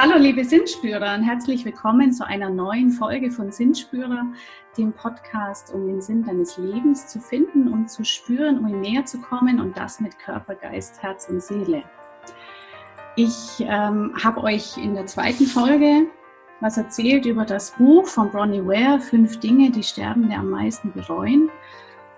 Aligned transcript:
Hallo 0.00 0.16
liebe 0.16 0.44
Sinnspürer 0.44 1.16
und 1.16 1.24
herzlich 1.24 1.64
willkommen 1.64 2.12
zu 2.12 2.24
einer 2.24 2.48
neuen 2.48 2.92
Folge 2.92 3.32
von 3.32 3.50
Sinnspürer, 3.50 4.26
dem 4.76 4.92
Podcast, 4.92 5.74
um 5.74 5.88
den 5.88 6.00
Sinn 6.00 6.22
deines 6.22 6.56
Lebens 6.56 7.08
zu 7.08 7.18
finden 7.18 7.66
und 7.66 7.90
zu 7.90 8.04
spüren, 8.04 8.60
um 8.60 8.68
ihm 8.68 8.80
näher 8.80 9.04
zu 9.06 9.20
kommen 9.20 9.60
und 9.60 9.76
das 9.76 9.98
mit 9.98 10.16
Körper, 10.20 10.54
Geist, 10.54 11.02
Herz 11.02 11.28
und 11.28 11.42
Seele. 11.42 11.82
Ich 13.16 13.58
ähm, 13.58 14.14
habe 14.22 14.44
euch 14.44 14.76
in 14.76 14.94
der 14.94 15.06
zweiten 15.06 15.46
Folge 15.46 16.06
was 16.60 16.76
erzählt 16.76 17.26
über 17.26 17.44
das 17.44 17.72
Buch 17.72 18.06
von 18.06 18.30
Bronnie 18.30 18.64
Ware, 18.64 19.00
Fünf 19.00 19.40
Dinge, 19.40 19.72
die 19.72 19.82
Sterbende 19.82 20.36
am 20.36 20.50
meisten 20.50 20.92
bereuen. 20.92 21.50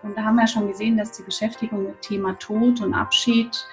Und 0.03 0.19
da 0.19 0.25
haben 0.25 0.37
wir 0.37 0.47
schon 0.47 0.69
gesehen, 0.69 0.99
dass 0.99 1.13
die 1.13 1.23
Beschäftigung 1.23 1.85
mit 1.85 2.03
Thema 2.03 2.35
Tod 2.35 2.83
und 2.83 2.93
Abschied 2.93 3.67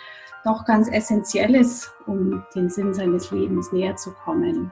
doch 0.47 0.65
ganz 0.65 0.89
essentiell 0.89 1.55
ist, 1.55 1.93
um 2.05 2.43
den 2.55 2.69
Sinn 2.69 2.93
seines 2.93 3.31
Lebens 3.31 3.71
näher 3.71 3.95
zu 3.95 4.11
kommen. 4.13 4.71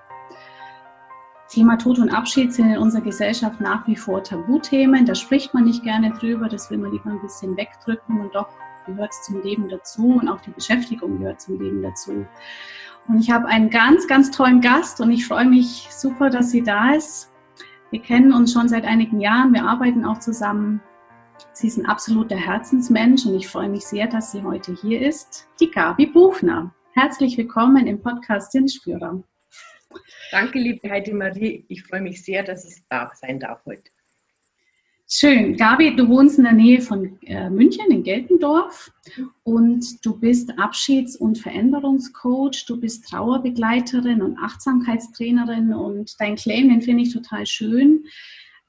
Thema 1.49 1.77
Tod 1.77 1.99
und 1.99 2.09
Abschied 2.09 2.53
sind 2.53 2.71
in 2.71 2.77
unserer 2.77 3.03
Gesellschaft 3.03 3.61
nach 3.61 3.85
wie 3.87 3.95
vor 3.95 4.23
Tabuthemen. 4.23 5.05
Da 5.05 5.13
spricht 5.13 5.53
man 5.53 5.65
nicht 5.65 5.83
gerne 5.83 6.11
drüber, 6.11 6.49
das 6.49 6.71
will 6.71 6.77
man 6.77 6.91
lieber 6.91 7.11
ein 7.11 7.21
bisschen 7.21 7.55
wegdrücken 7.55 8.19
und 8.19 8.33
doch 8.33 8.49
gehört 8.85 9.11
es 9.11 9.21
zum 9.23 9.41
Leben 9.41 9.67
dazu 9.67 10.17
und 10.19 10.27
auch 10.27 10.41
die 10.41 10.51
Beschäftigung 10.51 11.19
gehört 11.19 11.41
zum 11.41 11.59
Leben 11.59 11.81
dazu. 11.81 12.25
Und 13.07 13.19
ich 13.19 13.29
habe 13.29 13.45
einen 13.47 13.69
ganz, 13.69 14.07
ganz 14.07 14.31
tollen 14.31 14.61
Gast 14.61 14.99
und 15.01 15.11
ich 15.11 15.27
freue 15.27 15.45
mich 15.45 15.87
super, 15.91 16.29
dass 16.29 16.51
sie 16.51 16.63
da 16.63 16.93
ist. 16.93 17.31
Wir 17.91 18.01
kennen 18.01 18.33
uns 18.33 18.51
schon 18.51 18.67
seit 18.67 18.83
einigen 18.83 19.19
Jahren, 19.19 19.53
wir 19.53 19.65
arbeiten 19.65 20.05
auch 20.05 20.19
zusammen. 20.19 20.81
Sie 21.53 21.67
ist 21.67 21.77
ein 21.77 21.85
absoluter 21.85 22.35
Herzensmensch 22.35 23.25
und 23.25 23.35
ich 23.35 23.47
freue 23.47 23.69
mich 23.69 23.85
sehr, 23.85 24.07
dass 24.07 24.31
sie 24.31 24.43
heute 24.43 24.73
hier 24.73 25.01
ist. 25.01 25.47
Die 25.59 25.69
Gabi 25.69 26.05
Buchner. 26.05 26.73
Herzlich 26.93 27.37
willkommen 27.37 27.87
im 27.87 28.01
Podcast 28.01 28.51
Sinnspürer. 28.51 29.23
Danke, 30.31 30.59
liebe 30.59 30.89
Heidi 30.89 31.13
Marie. 31.13 31.65
Ich 31.67 31.83
freue 31.83 32.01
mich 32.01 32.23
sehr, 32.23 32.43
dass 32.43 32.65
ich 32.65 32.83
da 32.89 33.11
sein 33.15 33.39
darf 33.39 33.65
heute. 33.65 33.91
Schön. 35.07 35.55
Gabi, 35.55 35.95
du 35.95 36.09
wohnst 36.09 36.39
in 36.39 36.45
der 36.45 36.53
Nähe 36.53 36.81
von 36.81 37.19
äh, 37.21 37.49
München 37.49 37.91
in 37.91 38.01
Geltendorf 38.01 38.91
und 39.43 40.03
du 40.03 40.19
bist 40.19 40.57
Abschieds- 40.57 41.15
und 41.15 41.37
Veränderungscoach, 41.37 42.65
du 42.67 42.79
bist 42.79 43.07
Trauerbegleiterin 43.07 44.23
und 44.23 44.39
Achtsamkeitstrainerin 44.39 45.73
und 45.73 46.19
dein 46.19 46.35
Claim, 46.35 46.69
den 46.69 46.81
finde 46.81 47.03
ich 47.03 47.13
total 47.13 47.45
schön. 47.45 48.03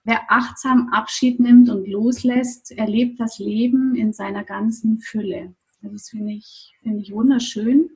Wer 0.07 0.21
achtsam 0.29 0.89
Abschied 0.93 1.41
nimmt 1.41 1.69
und 1.69 1.89
loslässt, 1.89 2.71
erlebt 2.71 3.19
das 3.19 3.41
Leben 3.41 3.97
in 3.97 4.13
seiner 4.13 4.45
ganzen 4.45 5.01
Fülle. 5.01 5.53
Das 5.83 6.11
finde 6.11 6.35
ich, 6.35 6.77
finde 6.81 7.03
ich 7.03 7.13
wunderschön. 7.13 7.91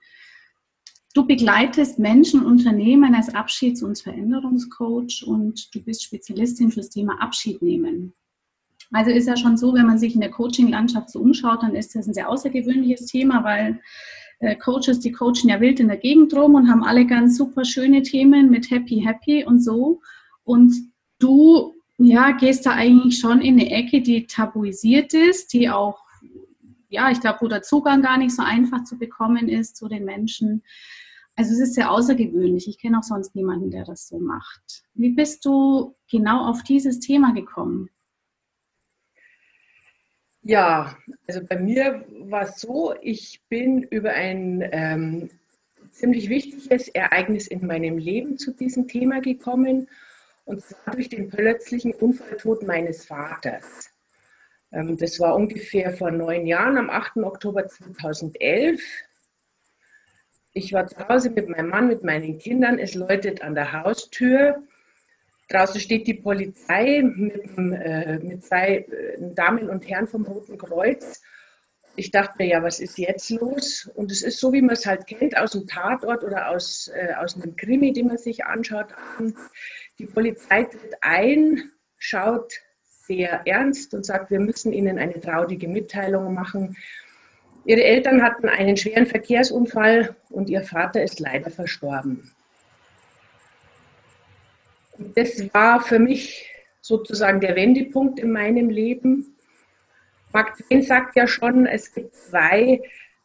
Du 1.15 1.25
begleitest 1.25 2.01
Menschen 2.01 2.45
Unternehmen 2.45 3.15
als 3.15 3.33
Abschieds- 3.33 3.85
und 3.85 3.97
Veränderungscoach 3.97 5.23
und 5.25 5.73
du 5.73 5.81
bist 5.83 6.03
Spezialistin 6.03 6.73
fürs 6.73 6.91
Thema 6.91 7.21
Abschied 7.23 7.63
nehmen. 7.63 8.13
Also 8.91 9.13
ist 9.13 9.29
ja 9.29 9.37
schon 9.37 9.57
so, 9.57 9.73
wenn 9.73 9.87
man 9.87 10.01
sich 10.01 10.17
in 10.17 10.21
der 10.21 10.33
Coaching-Landschaft 10.33 11.11
so 11.11 11.21
umschaut, 11.21 11.63
dann 11.63 11.77
ist 11.77 11.95
das 11.95 12.09
ein 12.09 12.15
sehr 12.15 12.29
außergewöhnliches 12.29 13.07
Thema, 13.07 13.45
weil 13.45 13.81
äh, 14.41 14.57
Coaches, 14.57 14.99
die 14.99 15.13
coachen 15.13 15.49
ja 15.49 15.61
wild 15.61 15.79
in 15.79 15.87
der 15.87 15.97
Gegend 15.97 16.35
rum 16.35 16.57
und 16.57 16.69
haben 16.69 16.83
alle 16.83 17.07
ganz 17.07 17.37
super 17.37 17.65
schöne 17.65 18.03
Themen 18.03 18.51
mit 18.51 18.69
Happy, 18.69 19.01
Happy 19.01 19.45
und 19.45 19.63
so. 19.63 20.01
Und 20.43 20.75
du, 21.21 21.75
ja, 22.03 22.33
gehst 22.33 22.65
da 22.65 22.73
eigentlich 22.73 23.19
schon 23.19 23.41
in 23.41 23.61
eine 23.61 23.71
Ecke, 23.71 24.01
die 24.01 24.27
tabuisiert 24.27 25.13
ist, 25.13 25.53
die 25.53 25.69
auch, 25.69 26.03
ja, 26.89 27.11
ich 27.11 27.21
glaube, 27.21 27.39
wo 27.43 27.49
der 27.49 27.63
Zugang 27.63 28.03
gar 28.03 28.17
nicht 28.17 28.35
so 28.35 28.43
einfach 28.43 28.85
zu 28.85 28.99
bekommen 28.99 29.49
ist 29.49 29.77
zu 29.77 29.87
den 29.87 30.05
Menschen. 30.05 30.63
Also 31.37 31.53
es 31.53 31.61
ist 31.61 31.75
sehr 31.75 31.91
außergewöhnlich. 31.91 32.69
Ich 32.69 32.79
kenne 32.79 32.99
auch 32.99 33.03
sonst 33.03 33.35
niemanden, 33.35 33.71
der 33.71 33.85
das 33.85 34.09
so 34.09 34.19
macht. 34.19 34.85
Wie 34.95 35.11
bist 35.11 35.45
du 35.45 35.95
genau 36.11 36.49
auf 36.49 36.63
dieses 36.63 37.01
Thema 37.01 37.33
gekommen? 37.33 37.91
Ja, 40.43 40.97
also 41.29 41.41
bei 41.47 41.59
mir 41.59 42.07
war 42.21 42.43
es 42.43 42.61
so, 42.61 42.95
ich 43.03 43.43
bin 43.51 43.83
über 43.83 44.13
ein 44.13 44.67
ähm, 44.73 45.31
ziemlich 45.91 46.31
wichtiges 46.31 46.89
Ereignis 46.89 47.47
in 47.47 47.67
meinem 47.67 47.99
Leben 47.99 48.39
zu 48.39 48.53
diesem 48.53 48.89
Thema 48.89 49.21
gekommen, 49.21 49.87
und 50.51 50.61
zwar 50.63 50.95
durch 50.95 51.09
den 51.09 51.29
plötzlichen 51.29 51.93
Unfalltod 51.95 52.65
meines 52.65 53.07
Vaters. 53.07 53.89
Ähm, 54.73 54.97
das 54.97 55.21
war 55.21 55.37
ungefähr 55.37 55.93
vor 55.93 56.11
neun 56.11 56.45
Jahren, 56.45 56.77
am 56.77 56.91
8. 56.91 57.19
Oktober 57.19 57.69
2011. 57.69 58.83
Ich 60.53 60.73
war 60.73 60.89
zu 60.89 61.09
Hause 61.09 61.31
mit 61.31 61.49
meinem 61.49 61.69
Mann, 61.69 61.87
mit 61.87 62.03
meinen 62.03 62.39
Kindern. 62.39 62.81
Es 62.81 62.95
läutet 62.95 63.43
an 63.43 63.55
der 63.55 63.73
Haustür. 63.73 64.65
Draußen 65.49 65.81
steht 65.81 66.09
die 66.09 66.15
Polizei 66.15 67.03
mit, 67.03 67.57
äh, 67.57 68.19
mit 68.19 68.45
zwei 68.45 68.79
äh, 68.79 69.19
Damen 69.35 69.71
und 69.71 69.89
Herren 69.89 70.09
vom 70.09 70.25
Roten 70.25 70.59
Kreuz. 70.59 71.23
Ich 71.95 72.11
dachte 72.11 72.35
mir, 72.39 72.49
ja, 72.49 72.63
was 72.63 72.81
ist 72.81 72.99
jetzt 72.99 73.31
los? 73.31 73.91
Und 73.95 74.11
es 74.11 74.23
ist 74.23 74.41
so, 74.41 74.53
wie 74.53 74.63
man 74.63 74.75
es 74.75 74.87
halt 74.87 75.07
kennt 75.07 75.37
aus 75.37 75.53
dem 75.53 75.67
Tatort 75.67 76.25
oder 76.25 76.49
aus, 76.49 76.89
äh, 76.95 77.15
aus 77.15 77.35
einem 77.35 77.57
Krimi, 77.57 77.93
den 77.93 78.09
man 78.09 78.19
sich 78.19 78.45
anschaut. 78.45 78.89
Die 80.01 80.07
Polizei 80.07 80.65
tritt 80.65 80.97
ein, 81.01 81.71
schaut 81.97 82.55
sehr 82.83 83.43
ernst 83.47 83.95
und 83.95 84.05
sagt, 84.05 84.31
wir 84.31 84.41
müssen 84.41 84.73
Ihnen 84.73 84.99
eine 84.99 85.21
traurige 85.21 85.69
Mitteilung 85.69 86.35
machen. 86.35 86.77
Ihre 87.65 87.85
Eltern 87.85 88.23
hatten 88.23 88.49
einen 88.49 88.77
schweren 88.77 89.07
Verkehrsunfall 89.07 90.17
und 90.31 90.49
Ihr 90.51 90.63
Vater 90.63 91.03
ist 91.03 91.21
leider 91.21 91.51
verstorben 91.51 92.33
das 95.15 95.53
war 95.55 95.81
für 95.81 95.99
mich 95.99 96.51
sozusagen 96.81 97.41
der 97.41 97.57
Wendepunkt 97.57 98.19
in 98.19 98.33
meinem 98.33 98.71
Leben. 98.71 99.37
Mark 100.33 100.57
Twain 100.57 100.83
sagt 100.83 101.17
ja 101.17 101.27
schon, 101.27 101.67
es 101.67 101.93
gibt 101.93 102.15
zwei 102.15 102.83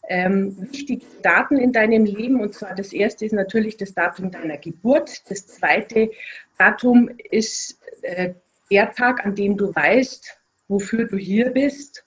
ähm, 0.07 0.55
wichtige 0.71 1.05
Daten 1.21 1.57
in 1.57 1.71
deinem 1.71 2.05
Leben. 2.05 2.39
Und 2.41 2.53
zwar 2.53 2.75
das 2.75 2.93
erste 2.93 3.25
ist 3.25 3.33
natürlich 3.33 3.77
das 3.77 3.93
Datum 3.93 4.31
deiner 4.31 4.57
Geburt. 4.57 5.29
Das 5.29 5.47
zweite 5.47 6.11
Datum 6.57 7.09
ist 7.29 7.79
äh, 8.01 8.33
der 8.71 8.91
Tag, 8.91 9.25
an 9.25 9.35
dem 9.35 9.57
du 9.57 9.73
weißt, 9.73 10.37
wofür 10.67 11.05
du 11.05 11.17
hier 11.17 11.51
bist. 11.51 12.05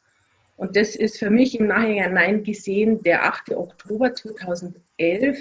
Und 0.56 0.76
das 0.76 0.96
ist 0.96 1.18
für 1.18 1.30
mich 1.30 1.58
im 1.58 1.68
Nachhinein 1.68 2.42
gesehen 2.42 3.02
der 3.02 3.24
8. 3.24 3.52
Oktober 3.52 4.14
2011 4.14 5.38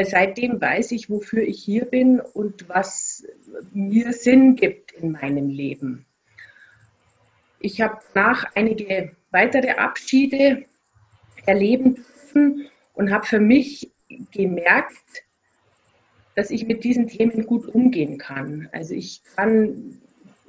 seitdem 0.00 0.60
weiß 0.60 0.92
ich, 0.92 1.10
wofür 1.10 1.42
ich 1.42 1.62
hier 1.62 1.84
bin 1.84 2.20
und 2.20 2.68
was 2.68 3.26
mir 3.72 4.12
Sinn 4.12 4.56
gibt 4.56 4.92
in 4.92 5.12
meinem 5.12 5.48
Leben. 5.48 6.06
Ich 7.60 7.80
habe 7.80 7.98
nach 8.14 8.44
einige 8.54 9.12
weitere 9.30 9.72
Abschiede 9.72 10.64
erleben 11.46 11.94
dürfen 11.94 12.68
und 12.94 13.12
habe 13.12 13.26
für 13.26 13.40
mich 13.40 13.90
gemerkt, 14.32 15.24
dass 16.34 16.50
ich 16.50 16.66
mit 16.66 16.84
diesen 16.84 17.08
Themen 17.08 17.46
gut 17.46 17.66
umgehen 17.68 18.18
kann. 18.18 18.68
Also 18.72 18.94
ich 18.94 19.22
kann, 19.36 20.00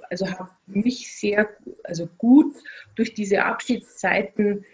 also 0.10 0.30
habe 0.30 0.50
mich 0.68 1.14
sehr, 1.14 1.50
also 1.84 2.08
gut 2.18 2.54
durch 2.96 3.14
diese 3.14 3.44
Abschiedszeiten 3.44 4.66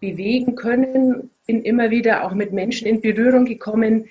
bewegen 0.00 0.54
können. 0.54 1.30
Bin 1.46 1.62
immer 1.62 1.90
wieder 1.90 2.24
auch 2.24 2.34
mit 2.34 2.52
Menschen 2.52 2.86
in 2.86 3.00
Berührung 3.00 3.44
gekommen, 3.44 4.08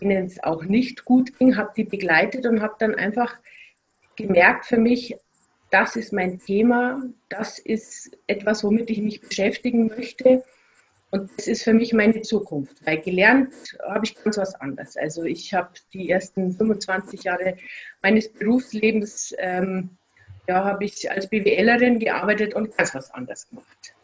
denen 0.00 0.26
es 0.26 0.42
auch 0.42 0.64
nicht 0.64 1.04
gut 1.04 1.38
ging, 1.38 1.56
habe 1.56 1.72
die 1.76 1.84
begleitet 1.84 2.46
und 2.46 2.60
habe 2.60 2.74
dann 2.78 2.94
einfach 2.94 3.36
gemerkt 4.16 4.66
für 4.66 4.78
mich, 4.78 5.16
das 5.70 5.96
ist 5.96 6.12
mein 6.12 6.38
Thema, 6.38 7.02
das 7.28 7.58
ist 7.58 8.16
etwas, 8.26 8.62
womit 8.62 8.90
ich 8.90 9.00
mich 9.00 9.20
beschäftigen 9.22 9.86
möchte. 9.86 10.44
Und 11.12 11.30
das 11.36 11.46
ist 11.46 11.62
für 11.62 11.74
mich 11.74 11.92
meine 11.92 12.22
Zukunft, 12.22 12.86
weil 12.86 12.98
gelernt 12.98 13.52
habe 13.86 14.06
ich 14.06 14.14
ganz 14.14 14.38
was 14.38 14.54
anderes. 14.54 14.96
Also 14.96 15.24
ich 15.24 15.52
habe 15.52 15.68
die 15.92 16.08
ersten 16.08 16.52
25 16.52 17.24
Jahre 17.24 17.58
meines 18.00 18.32
Berufslebens, 18.32 19.34
ähm, 19.36 19.90
ja, 20.48 20.64
habe 20.64 20.86
ich 20.86 21.10
als 21.10 21.28
BWLerin 21.28 21.98
gearbeitet 21.98 22.54
und 22.54 22.74
ganz 22.78 22.94
was 22.94 23.10
anderes 23.10 23.46
gemacht. 23.46 23.94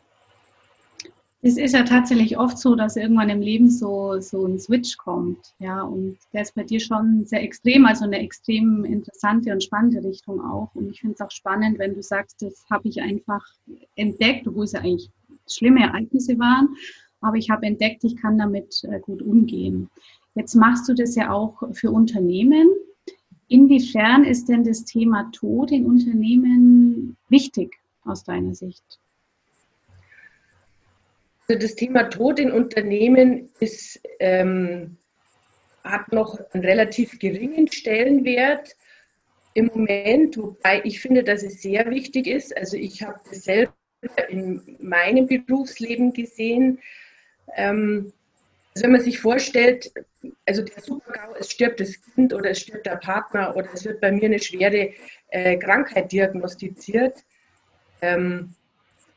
Es 1.40 1.56
ist 1.56 1.72
ja 1.72 1.84
tatsächlich 1.84 2.36
oft 2.36 2.58
so, 2.58 2.74
dass 2.74 2.96
irgendwann 2.96 3.30
im 3.30 3.40
Leben 3.40 3.70
so, 3.70 4.20
so 4.20 4.44
ein 4.44 4.58
Switch 4.58 4.98
kommt. 4.98 5.54
Ja, 5.60 5.82
und 5.82 6.18
der 6.34 6.42
ist 6.42 6.54
bei 6.54 6.64
dir 6.64 6.80
schon 6.80 7.24
sehr 7.24 7.42
extrem, 7.42 7.86
also 7.86 8.04
eine 8.04 8.18
extrem 8.18 8.84
interessante 8.84 9.50
und 9.52 9.64
spannende 9.64 10.06
Richtung 10.06 10.44
auch. 10.44 10.74
Und 10.74 10.90
ich 10.90 11.00
finde 11.00 11.14
es 11.14 11.20
auch 11.22 11.30
spannend, 11.30 11.78
wenn 11.78 11.94
du 11.94 12.02
sagst, 12.02 12.42
das 12.42 12.66
habe 12.68 12.88
ich 12.88 13.00
einfach 13.00 13.46
entdeckt, 13.94 14.46
obwohl 14.46 14.64
es 14.64 14.72
ja 14.72 14.80
eigentlich 14.80 15.10
schlimme 15.48 15.80
Ereignisse 15.80 16.38
waren. 16.38 16.68
Aber 17.20 17.36
ich 17.36 17.50
habe 17.50 17.66
entdeckt, 17.66 18.04
ich 18.04 18.16
kann 18.16 18.38
damit 18.38 18.82
äh, 18.84 19.00
gut 19.00 19.22
umgehen. 19.22 19.90
Jetzt 20.34 20.54
machst 20.54 20.88
du 20.88 20.94
das 20.94 21.14
ja 21.16 21.32
auch 21.32 21.62
für 21.72 21.90
Unternehmen. 21.90 22.68
Inwiefern 23.48 24.24
ist 24.24 24.48
denn 24.48 24.62
das 24.62 24.84
Thema 24.84 25.30
Tod 25.32 25.72
in 25.72 25.86
Unternehmen 25.86 27.16
wichtig 27.28 27.76
aus 28.04 28.22
deiner 28.24 28.54
Sicht? 28.54 28.84
Also 31.48 31.60
das 31.60 31.74
Thema 31.74 32.04
Tod 32.04 32.38
in 32.38 32.52
Unternehmen 32.52 33.48
ist 33.58 34.00
ähm, 34.20 34.98
hat 35.82 36.12
noch 36.12 36.38
einen 36.52 36.64
relativ 36.64 37.18
geringen 37.18 37.70
Stellenwert 37.70 38.76
im 39.54 39.66
Moment, 39.66 40.36
wobei 40.36 40.82
ich 40.84 41.00
finde, 41.00 41.24
dass 41.24 41.42
es 41.42 41.62
sehr 41.62 41.90
wichtig 41.90 42.26
ist. 42.26 42.56
Also 42.56 42.76
ich 42.76 43.02
habe 43.02 43.18
selber 43.30 43.72
in 44.28 44.76
meinem 44.80 45.26
Berufsleben 45.26 46.12
gesehen. 46.12 46.78
Ähm, 47.56 48.12
also 48.74 48.84
wenn 48.84 48.92
man 48.92 49.00
sich 49.00 49.18
vorstellt, 49.18 49.92
also 50.46 50.62
der 50.62 50.82
Supergau, 50.82 51.34
es 51.38 51.50
stirbt 51.50 51.80
das 51.80 52.00
Kind 52.14 52.32
oder 52.32 52.50
es 52.50 52.60
stirbt 52.60 52.86
der 52.86 52.96
Partner 52.96 53.56
oder 53.56 53.68
es 53.72 53.84
wird 53.84 54.00
bei 54.00 54.12
mir 54.12 54.26
eine 54.26 54.38
schwere 54.38 54.92
äh, 55.30 55.56
Krankheit 55.56 56.12
diagnostiziert, 56.12 57.24
ähm, 58.00 58.54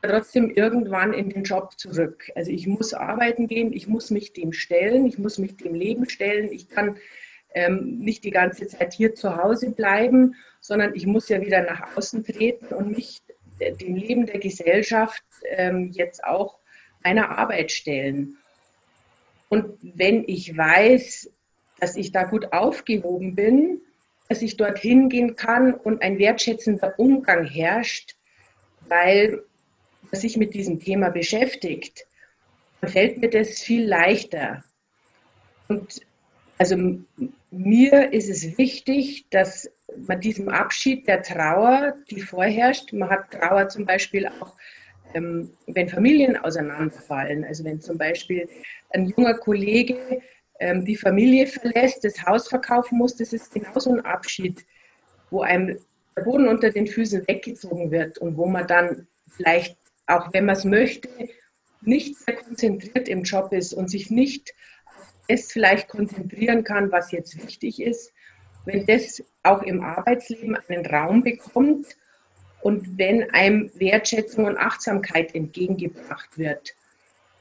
trotzdem 0.01 0.49
irgendwann 0.49 1.13
in 1.13 1.29
den 1.29 1.43
Job 1.43 1.77
zurück. 1.77 2.31
Also 2.35 2.49
ich 2.51 2.65
muss 2.65 2.93
arbeiten 2.93 3.47
gehen, 3.47 3.71
ich 3.71 3.87
muss 3.87 4.09
mich 4.09 4.33
dem 4.33 4.51
stellen, 4.51 5.05
ich 5.05 5.19
muss 5.19 5.37
mich 5.37 5.57
dem 5.57 5.75
Leben 5.75 6.09
stellen. 6.09 6.51
Ich 6.51 6.69
kann 6.69 6.97
ähm, 7.53 7.99
nicht 7.99 8.23
die 8.23 8.31
ganze 8.31 8.65
Zeit 8.67 8.93
hier 8.93 9.13
zu 9.13 9.37
Hause 9.37 9.71
bleiben, 9.71 10.35
sondern 10.59 10.95
ich 10.95 11.05
muss 11.05 11.29
ja 11.29 11.41
wieder 11.41 11.61
nach 11.61 11.95
außen 11.95 12.23
treten 12.23 12.73
und 12.73 12.95
mich 12.95 13.21
dem 13.69 13.95
Leben 13.95 14.25
der 14.25 14.39
Gesellschaft 14.39 15.23
ähm, 15.49 15.91
jetzt 15.93 16.23
auch 16.23 16.57
meiner 17.03 17.37
Arbeit 17.37 17.71
stellen. 17.71 18.37
Und 19.49 19.77
wenn 19.81 20.23
ich 20.27 20.55
weiß, 20.55 21.31
dass 21.79 21.95
ich 21.95 22.11
da 22.11 22.23
gut 22.23 22.53
aufgehoben 22.53 23.35
bin, 23.35 23.81
dass 24.29 24.41
ich 24.41 24.55
dorthin 24.55 25.09
gehen 25.09 25.35
kann 25.35 25.73
und 25.73 26.01
ein 26.01 26.17
wertschätzender 26.17 26.97
Umgang 26.97 27.45
herrscht, 27.45 28.15
weil 28.87 29.43
man 30.09 30.21
sich 30.21 30.37
mit 30.37 30.53
diesem 30.53 30.79
Thema 30.79 31.09
beschäftigt, 31.09 32.05
dann 32.79 32.89
fällt 32.89 33.17
mir 33.17 33.29
das 33.29 33.59
viel 33.59 33.85
leichter. 33.85 34.63
Und 35.67 36.01
also 36.57 36.77
mir 37.49 38.13
ist 38.13 38.29
es 38.29 38.57
wichtig, 38.57 39.25
dass 39.31 39.69
man 39.97 40.19
diesem 40.19 40.49
Abschied 40.49 41.07
der 41.07 41.21
Trauer, 41.21 41.95
die 42.09 42.21
vorherrscht, 42.21 42.93
man 42.93 43.09
hat 43.09 43.31
Trauer 43.31 43.67
zum 43.69 43.85
Beispiel 43.85 44.27
auch, 44.27 44.55
ähm, 45.13 45.51
wenn 45.67 45.89
Familien 45.89 46.37
auseinanderfallen, 46.37 47.43
also 47.43 47.63
wenn 47.63 47.81
zum 47.81 47.97
Beispiel 47.97 48.47
ein 48.91 49.07
junger 49.07 49.33
Kollege 49.35 50.21
ähm, 50.59 50.85
die 50.85 50.95
Familie 50.95 51.47
verlässt, 51.47 52.03
das 52.03 52.25
Haus 52.25 52.47
verkaufen 52.47 52.97
muss, 52.97 53.15
das 53.15 53.33
ist 53.33 53.53
genauso 53.53 53.91
ein 53.91 54.05
Abschied, 54.05 54.65
wo 55.29 55.41
einem 55.41 55.77
der 56.15 56.23
Boden 56.23 56.47
unter 56.47 56.69
den 56.69 56.87
Füßen 56.87 57.27
weggezogen 57.27 57.91
wird 57.91 58.17
und 58.17 58.37
wo 58.37 58.45
man 58.45 58.67
dann 58.67 59.07
vielleicht, 59.29 59.77
auch 60.07 60.31
wenn 60.33 60.45
man 60.45 60.55
es 60.55 60.65
möchte, 60.65 61.09
nicht 61.81 62.17
sehr 62.17 62.35
konzentriert 62.35 63.07
im 63.07 63.23
Job 63.23 63.51
ist 63.53 63.73
und 63.73 63.89
sich 63.89 64.11
nicht 64.11 64.53
auf 64.85 65.13
das 65.27 65.51
vielleicht 65.51 65.87
konzentrieren 65.87 66.63
kann, 66.63 66.91
was 66.91 67.11
jetzt 67.11 67.41
wichtig 67.41 67.81
ist. 67.81 68.13
Wenn 68.65 68.85
das 68.85 69.23
auch 69.43 69.63
im 69.63 69.81
Arbeitsleben 69.81 70.57
einen 70.67 70.85
Raum 70.85 71.23
bekommt 71.23 71.87
und 72.61 72.97
wenn 72.97 73.29
einem 73.31 73.71
Wertschätzung 73.75 74.45
und 74.45 74.57
Achtsamkeit 74.57 75.33
entgegengebracht 75.33 76.37
wird. 76.37 76.73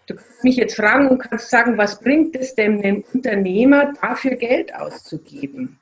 Du 0.06 0.14
kannst 0.14 0.42
mich 0.42 0.56
jetzt 0.56 0.76
fragen 0.76 1.08
und 1.08 1.18
kannst 1.18 1.50
sagen, 1.50 1.76
was 1.78 2.00
bringt 2.00 2.34
es 2.36 2.54
denn 2.54 2.80
dem 2.82 3.04
Unternehmer, 3.12 3.92
dafür 4.00 4.34
Geld 4.36 4.74
auszugeben? 4.74 5.78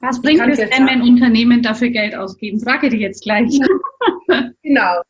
Was 0.00 0.20
bringt 0.20 0.48
es 0.48 0.58
denn, 0.58 0.86
wenn 0.86 1.02
Unternehmen 1.02 1.62
dafür 1.62 1.90
Geld 1.90 2.14
ausgeben? 2.14 2.60
Frage 2.60 2.88
dich 2.88 3.00
jetzt 3.00 3.22
gleich. 3.22 3.60
genau. 4.62 5.02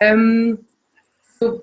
Ähm, 0.00 0.58
so, 1.38 1.62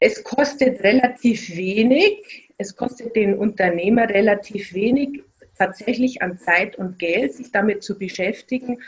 es 0.00 0.24
kostet 0.24 0.82
relativ 0.82 1.54
wenig, 1.54 2.50
es 2.58 2.74
kostet 2.74 3.14
den 3.14 3.34
Unternehmer 3.36 4.08
relativ 4.08 4.74
wenig, 4.74 5.22
tatsächlich 5.56 6.22
an 6.22 6.38
Zeit 6.38 6.76
und 6.76 6.98
Geld, 6.98 7.34
sich 7.34 7.52
damit 7.52 7.82
zu 7.82 7.98
beschäftigen. 7.98 8.80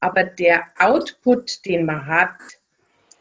Aber 0.00 0.24
der 0.24 0.64
Output, 0.78 1.64
den 1.66 1.86
man 1.86 2.06
hat, 2.06 2.36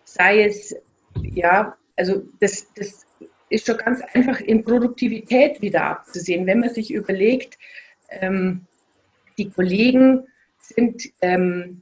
sei 0.04 0.44
es 0.44 0.76
ja 1.22 1.78
also 1.98 2.24
das, 2.40 2.72
das 2.76 3.06
ist 3.50 3.66
schon 3.66 3.78
ganz 3.78 4.02
einfach 4.14 4.40
in 4.40 4.64
Produktivität 4.64 5.62
wieder 5.62 5.84
abzusehen. 5.84 6.46
Wenn 6.46 6.60
man 6.60 6.70
sich 6.70 6.94
überlegt, 6.94 7.58
ähm, 8.10 8.66
die 9.38 9.50
Kollegen 9.50 10.28
sind 10.60 11.04
ähm, 11.22 11.82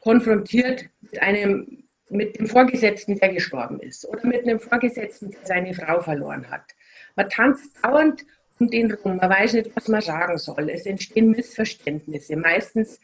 konfrontiert 0.00 0.84
mit 1.00 1.20
einem 1.20 1.80
mit 2.10 2.38
dem 2.38 2.46
Vorgesetzten, 2.46 3.18
der 3.18 3.30
gestorben 3.32 3.80
ist, 3.80 4.06
oder 4.06 4.24
mit 4.26 4.42
einem 4.42 4.60
Vorgesetzten, 4.60 5.30
der 5.30 5.40
seine 5.44 5.74
Frau 5.74 6.00
verloren 6.02 6.48
hat. 6.50 6.62
Man 7.16 7.28
tanzt 7.30 7.82
dauernd 7.82 8.24
um 8.58 8.70
den 8.70 8.92
rum, 8.92 9.16
man 9.16 9.30
weiß 9.30 9.54
nicht, 9.54 9.74
was 9.74 9.88
man 9.88 10.00
sagen 10.00 10.38
soll. 10.38 10.70
Es 10.70 10.86
entstehen 10.86 11.30
Missverständnisse. 11.30 12.36
Meistens 12.36 13.00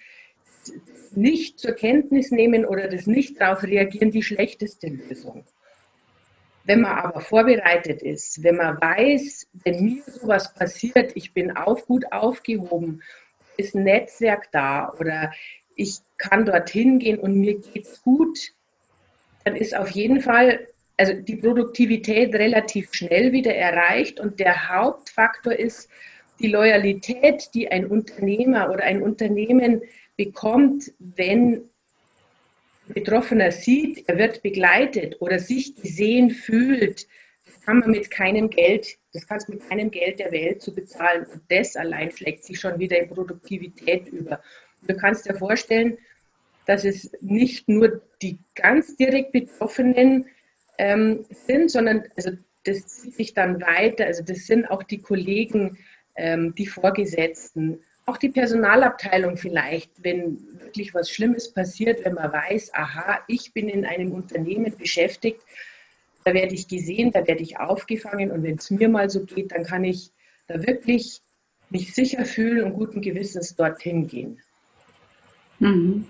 nicht 1.12 1.58
zur 1.58 1.72
Kenntnis 1.72 2.30
nehmen 2.30 2.64
oder 2.64 2.88
das 2.88 3.06
nicht 3.06 3.40
darauf 3.40 3.62
reagieren, 3.62 4.10
die 4.10 4.22
schlechteste 4.22 4.88
Lösung. 4.88 5.44
Wenn 6.64 6.82
man 6.82 6.98
aber 6.98 7.20
vorbereitet 7.20 8.02
ist, 8.02 8.42
wenn 8.42 8.56
man 8.56 8.80
weiß, 8.80 9.48
wenn 9.64 9.82
mir 9.82 10.02
sowas 10.06 10.54
passiert, 10.54 11.12
ich 11.16 11.32
bin 11.32 11.56
auch 11.56 11.86
gut 11.86 12.12
aufgehoben, 12.12 13.02
ist 13.56 13.74
ein 13.74 13.84
Netzwerk 13.84 14.52
da 14.52 14.92
oder 14.98 15.32
ich 15.74 15.98
kann 16.18 16.44
dorthin 16.44 16.98
gehen 16.98 17.18
und 17.18 17.34
mir 17.34 17.58
geht 17.58 17.86
es 17.86 18.02
gut, 18.02 18.52
dann 19.44 19.56
ist 19.56 19.74
auf 19.74 19.90
jeden 19.90 20.20
Fall 20.20 20.66
also 21.00 21.14
die 21.14 21.36
Produktivität 21.36 22.34
relativ 22.34 22.92
schnell 22.92 23.32
wieder 23.32 23.54
erreicht 23.54 24.20
und 24.20 24.38
der 24.38 24.68
Hauptfaktor 24.68 25.54
ist 25.54 25.88
die 26.40 26.48
Loyalität, 26.48 27.48
die 27.54 27.70
ein 27.70 27.86
Unternehmer 27.86 28.70
oder 28.70 28.84
ein 28.84 29.02
Unternehmen 29.02 29.80
bekommt, 30.18 30.92
wenn 30.98 31.62
Betroffener 32.88 33.50
sieht, 33.50 34.06
er 34.10 34.18
wird 34.18 34.42
begleitet 34.42 35.16
oder 35.20 35.38
sich 35.38 35.74
gesehen 35.74 36.28
fühlt, 36.28 37.06
das 37.46 37.62
kann 37.62 37.78
man 37.78 37.92
mit 37.92 38.10
keinem 38.10 38.50
Geld, 38.50 38.98
das 39.14 39.26
kannst 39.26 39.48
mit 39.48 39.66
keinem 39.66 39.90
Geld 39.90 40.18
der 40.18 40.32
Welt 40.32 40.60
zu 40.60 40.74
bezahlen. 40.74 41.24
Und 41.32 41.40
das 41.48 41.76
allein 41.76 42.10
schlägt 42.10 42.44
sich 42.44 42.60
schon 42.60 42.78
wieder 42.78 42.98
in 42.98 43.08
Produktivität 43.08 44.06
über. 44.08 44.42
du 44.86 44.94
kannst 44.96 45.26
dir 45.26 45.34
vorstellen, 45.34 45.96
dass 46.66 46.84
es 46.84 47.10
nicht 47.22 47.70
nur 47.70 48.02
die 48.20 48.38
ganz 48.54 48.96
direkt 48.96 49.32
Betroffenen 49.32 50.26
ähm, 50.80 51.26
sind, 51.30 51.70
sondern 51.70 52.04
also 52.16 52.30
das 52.64 52.86
zieht 52.86 53.14
sich 53.14 53.34
dann 53.34 53.60
weiter. 53.60 54.06
Also 54.06 54.22
das 54.22 54.46
sind 54.46 54.64
auch 54.70 54.82
die 54.82 54.98
Kollegen, 54.98 55.76
ähm, 56.16 56.54
die 56.54 56.66
Vorgesetzten, 56.66 57.80
auch 58.06 58.16
die 58.16 58.30
Personalabteilung 58.30 59.36
vielleicht, 59.36 59.90
wenn 60.02 60.38
wirklich 60.58 60.94
was 60.94 61.10
Schlimmes 61.10 61.52
passiert, 61.52 62.04
wenn 62.04 62.14
man 62.14 62.32
weiß, 62.32 62.72
aha, 62.72 63.20
ich 63.28 63.52
bin 63.52 63.68
in 63.68 63.84
einem 63.84 64.12
Unternehmen 64.12 64.74
beschäftigt, 64.76 65.42
da 66.24 66.32
werde 66.32 66.54
ich 66.54 66.66
gesehen, 66.66 67.12
da 67.12 67.26
werde 67.26 67.42
ich 67.42 67.58
aufgefangen 67.58 68.30
und 68.30 68.42
wenn 68.42 68.56
es 68.56 68.70
mir 68.70 68.88
mal 68.88 69.10
so 69.10 69.24
geht, 69.24 69.52
dann 69.52 69.64
kann 69.64 69.84
ich 69.84 70.10
da 70.46 70.66
wirklich 70.66 71.20
mich 71.68 71.94
sicher 71.94 72.24
fühlen 72.24 72.64
und 72.64 72.72
guten 72.72 73.02
Gewissens 73.02 73.54
dorthin 73.54 74.06
gehen. 74.06 74.40
Mhm. 75.58 76.06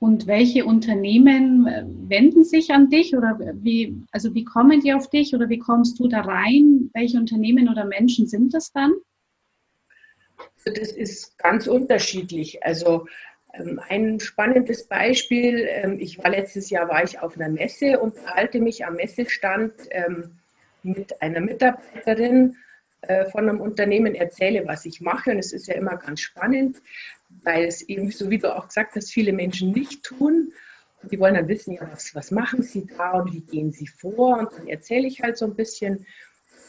Und 0.00 0.26
welche 0.26 0.64
Unternehmen 0.64 1.66
äh, 1.66 1.84
wenden 1.86 2.42
sich 2.42 2.70
an 2.70 2.88
dich 2.88 3.14
oder 3.14 3.38
wie, 3.54 4.02
also 4.12 4.34
wie 4.34 4.44
kommen 4.44 4.80
die 4.80 4.94
auf 4.94 5.10
dich 5.10 5.34
oder 5.34 5.50
wie 5.50 5.58
kommst 5.58 6.00
du 6.00 6.08
da 6.08 6.22
rein? 6.22 6.90
Welche 6.94 7.18
Unternehmen 7.18 7.68
oder 7.68 7.84
Menschen 7.84 8.26
sind 8.26 8.54
das 8.54 8.72
dann? 8.72 8.92
Das 10.64 10.92
ist 10.92 11.38
ganz 11.38 11.66
unterschiedlich. 11.66 12.64
Also 12.64 13.06
ähm, 13.52 13.78
ein 13.90 14.20
spannendes 14.20 14.88
Beispiel, 14.88 15.66
ähm, 15.68 15.98
ich 16.00 16.16
war 16.16 16.30
letztes 16.30 16.70
Jahr 16.70 16.88
war 16.88 17.04
ich 17.04 17.18
auf 17.18 17.36
einer 17.36 17.50
Messe 17.50 18.00
und 18.00 18.14
halte 18.26 18.58
mich 18.58 18.86
am 18.86 18.94
Messestand 18.94 19.74
ähm, 19.90 20.38
mit 20.82 21.20
einer 21.20 21.40
Mitarbeiterin 21.40 22.56
äh, 23.02 23.26
von 23.26 23.48
einem 23.48 23.60
Unternehmen, 23.60 24.14
erzähle, 24.14 24.66
was 24.66 24.86
ich 24.86 25.02
mache. 25.02 25.32
Und 25.32 25.38
es 25.38 25.52
ist 25.52 25.66
ja 25.66 25.74
immer 25.74 25.98
ganz 25.98 26.20
spannend, 26.20 26.78
weil 27.42 27.64
es 27.64 27.82
eben, 27.82 28.10
so 28.10 28.30
wie 28.30 28.38
du 28.38 28.54
auch 28.54 28.68
gesagt 28.68 28.96
hast, 28.96 29.12
viele 29.12 29.32
Menschen 29.32 29.72
nicht 29.72 30.02
tun. 30.02 30.52
Die 31.10 31.18
wollen 31.18 31.34
dann 31.34 31.48
wissen, 31.48 31.72
ja, 31.72 31.88
was, 31.90 32.14
was 32.14 32.30
machen 32.30 32.62
sie 32.62 32.86
da 32.86 33.12
und 33.12 33.32
wie 33.32 33.40
gehen 33.40 33.72
sie 33.72 33.86
vor? 33.86 34.38
Und 34.38 34.52
dann 34.56 34.68
erzähle 34.68 35.06
ich 35.06 35.22
halt 35.22 35.38
so 35.38 35.46
ein 35.46 35.54
bisschen 35.54 36.06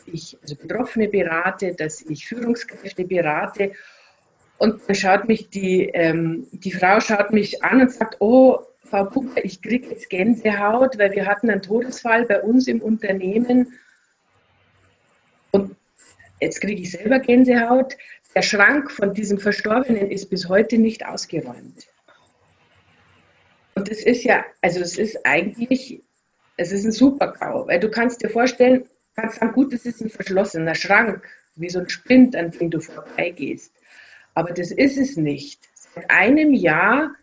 ich 0.06 0.38
also 0.42 0.56
Betroffene 0.56 1.08
berate, 1.08 1.74
dass 1.74 2.02
ich 2.02 2.28
Führungskräfte 2.28 3.06
berate. 3.06 3.74
Und 4.58 4.82
dann 4.88 4.96
schaut 4.96 5.28
mich 5.28 5.50
die, 5.50 5.90
ähm, 5.94 6.48
die 6.52 6.72
Frau 6.72 7.00
schaut 7.00 7.32
mich 7.32 7.64
an 7.64 7.82
und 7.82 7.92
sagt, 7.92 8.18
oh, 8.20 8.60
Frau 8.84 9.06
Pucker, 9.06 9.44
ich 9.44 9.62
kriege 9.62 9.90
jetzt 9.90 10.10
Gänsehaut, 10.10 10.98
weil 10.98 11.12
wir 11.14 11.26
hatten 11.26 11.50
einen 11.50 11.62
Todesfall 11.62 12.26
bei 12.26 12.42
uns 12.42 12.68
im 12.68 12.82
Unternehmen. 12.82 13.74
Und 15.52 15.76
jetzt 16.40 16.62
kriege 16.62 16.82
ich 16.82 16.92
selber 16.92 17.20
Gänsehaut. 17.20 17.98
Der 18.34 18.42
Schrank 18.42 18.92
von 18.92 19.14
diesem 19.14 19.40
Verstorbenen 19.40 20.10
ist 20.10 20.30
bis 20.30 20.48
heute 20.48 20.78
nicht 20.78 21.06
ausgeräumt. 21.06 21.88
Und 23.76 23.90
das 23.90 24.00
ist 24.04 24.24
ja, 24.24 24.46
also 24.62 24.80
es 24.80 24.98
ist 24.98 25.26
eigentlich, 25.26 26.02
es 26.58 26.72
ist 26.72 26.86
ein 26.86 26.92
Super-GAU, 26.92 27.68
weil 27.68 27.80
du 27.80 27.90
kannst 27.90 28.24
dir 28.24 28.30
vorstellen, 28.30 28.86
kannst 29.16 29.40
sagen, 29.40 29.54
gut, 29.54 29.74
das 29.74 29.86
ist 29.86 30.02
ein 30.02 30.10
verschlossener 30.10 30.76
Schrank. 30.76 31.24
wie 31.56 31.70
so 31.70 31.80
ein 31.80 31.90
Sprint, 31.90 32.36
an 32.36 32.52
dem 32.52 32.70
du 32.70 32.80
vorbeigehst. 32.80 33.74
Aber 34.34 34.54
das 34.54 34.72
ist 34.72 34.98
es 34.98 35.18
nicht. 35.18 35.60
Seit 35.74 36.10
einem 36.10 36.54
Jahr 36.54 37.14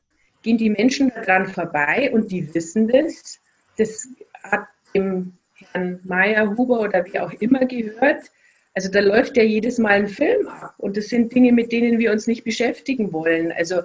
gehen 0.42 0.58
die 0.58 0.70
Menschen 0.70 1.10
daran 1.10 1.46
vorbei 1.46 2.10
und 2.12 2.30
die 2.30 2.54
wissen 2.54 2.88
das. 2.88 3.40
Das 3.78 4.06
hat 4.42 4.66
dem 4.94 5.32
Herrn 5.72 6.00
Meier, 6.04 6.56
Huber 6.56 6.80
oder 6.80 7.04
wie 7.06 7.18
auch 7.18 7.32
immer 7.32 7.64
gehört. 7.64 8.30
Also 8.78 8.92
da 8.92 9.00
läuft 9.00 9.36
ja 9.36 9.42
jedes 9.42 9.78
Mal 9.78 9.94
ein 9.94 10.06
Film 10.06 10.46
ab 10.46 10.72
und 10.78 10.96
das 10.96 11.08
sind 11.08 11.34
Dinge, 11.34 11.50
mit 11.50 11.72
denen 11.72 11.98
wir 11.98 12.12
uns 12.12 12.28
nicht 12.28 12.44
beschäftigen 12.44 13.12
wollen. 13.12 13.50
Also, 13.50 13.82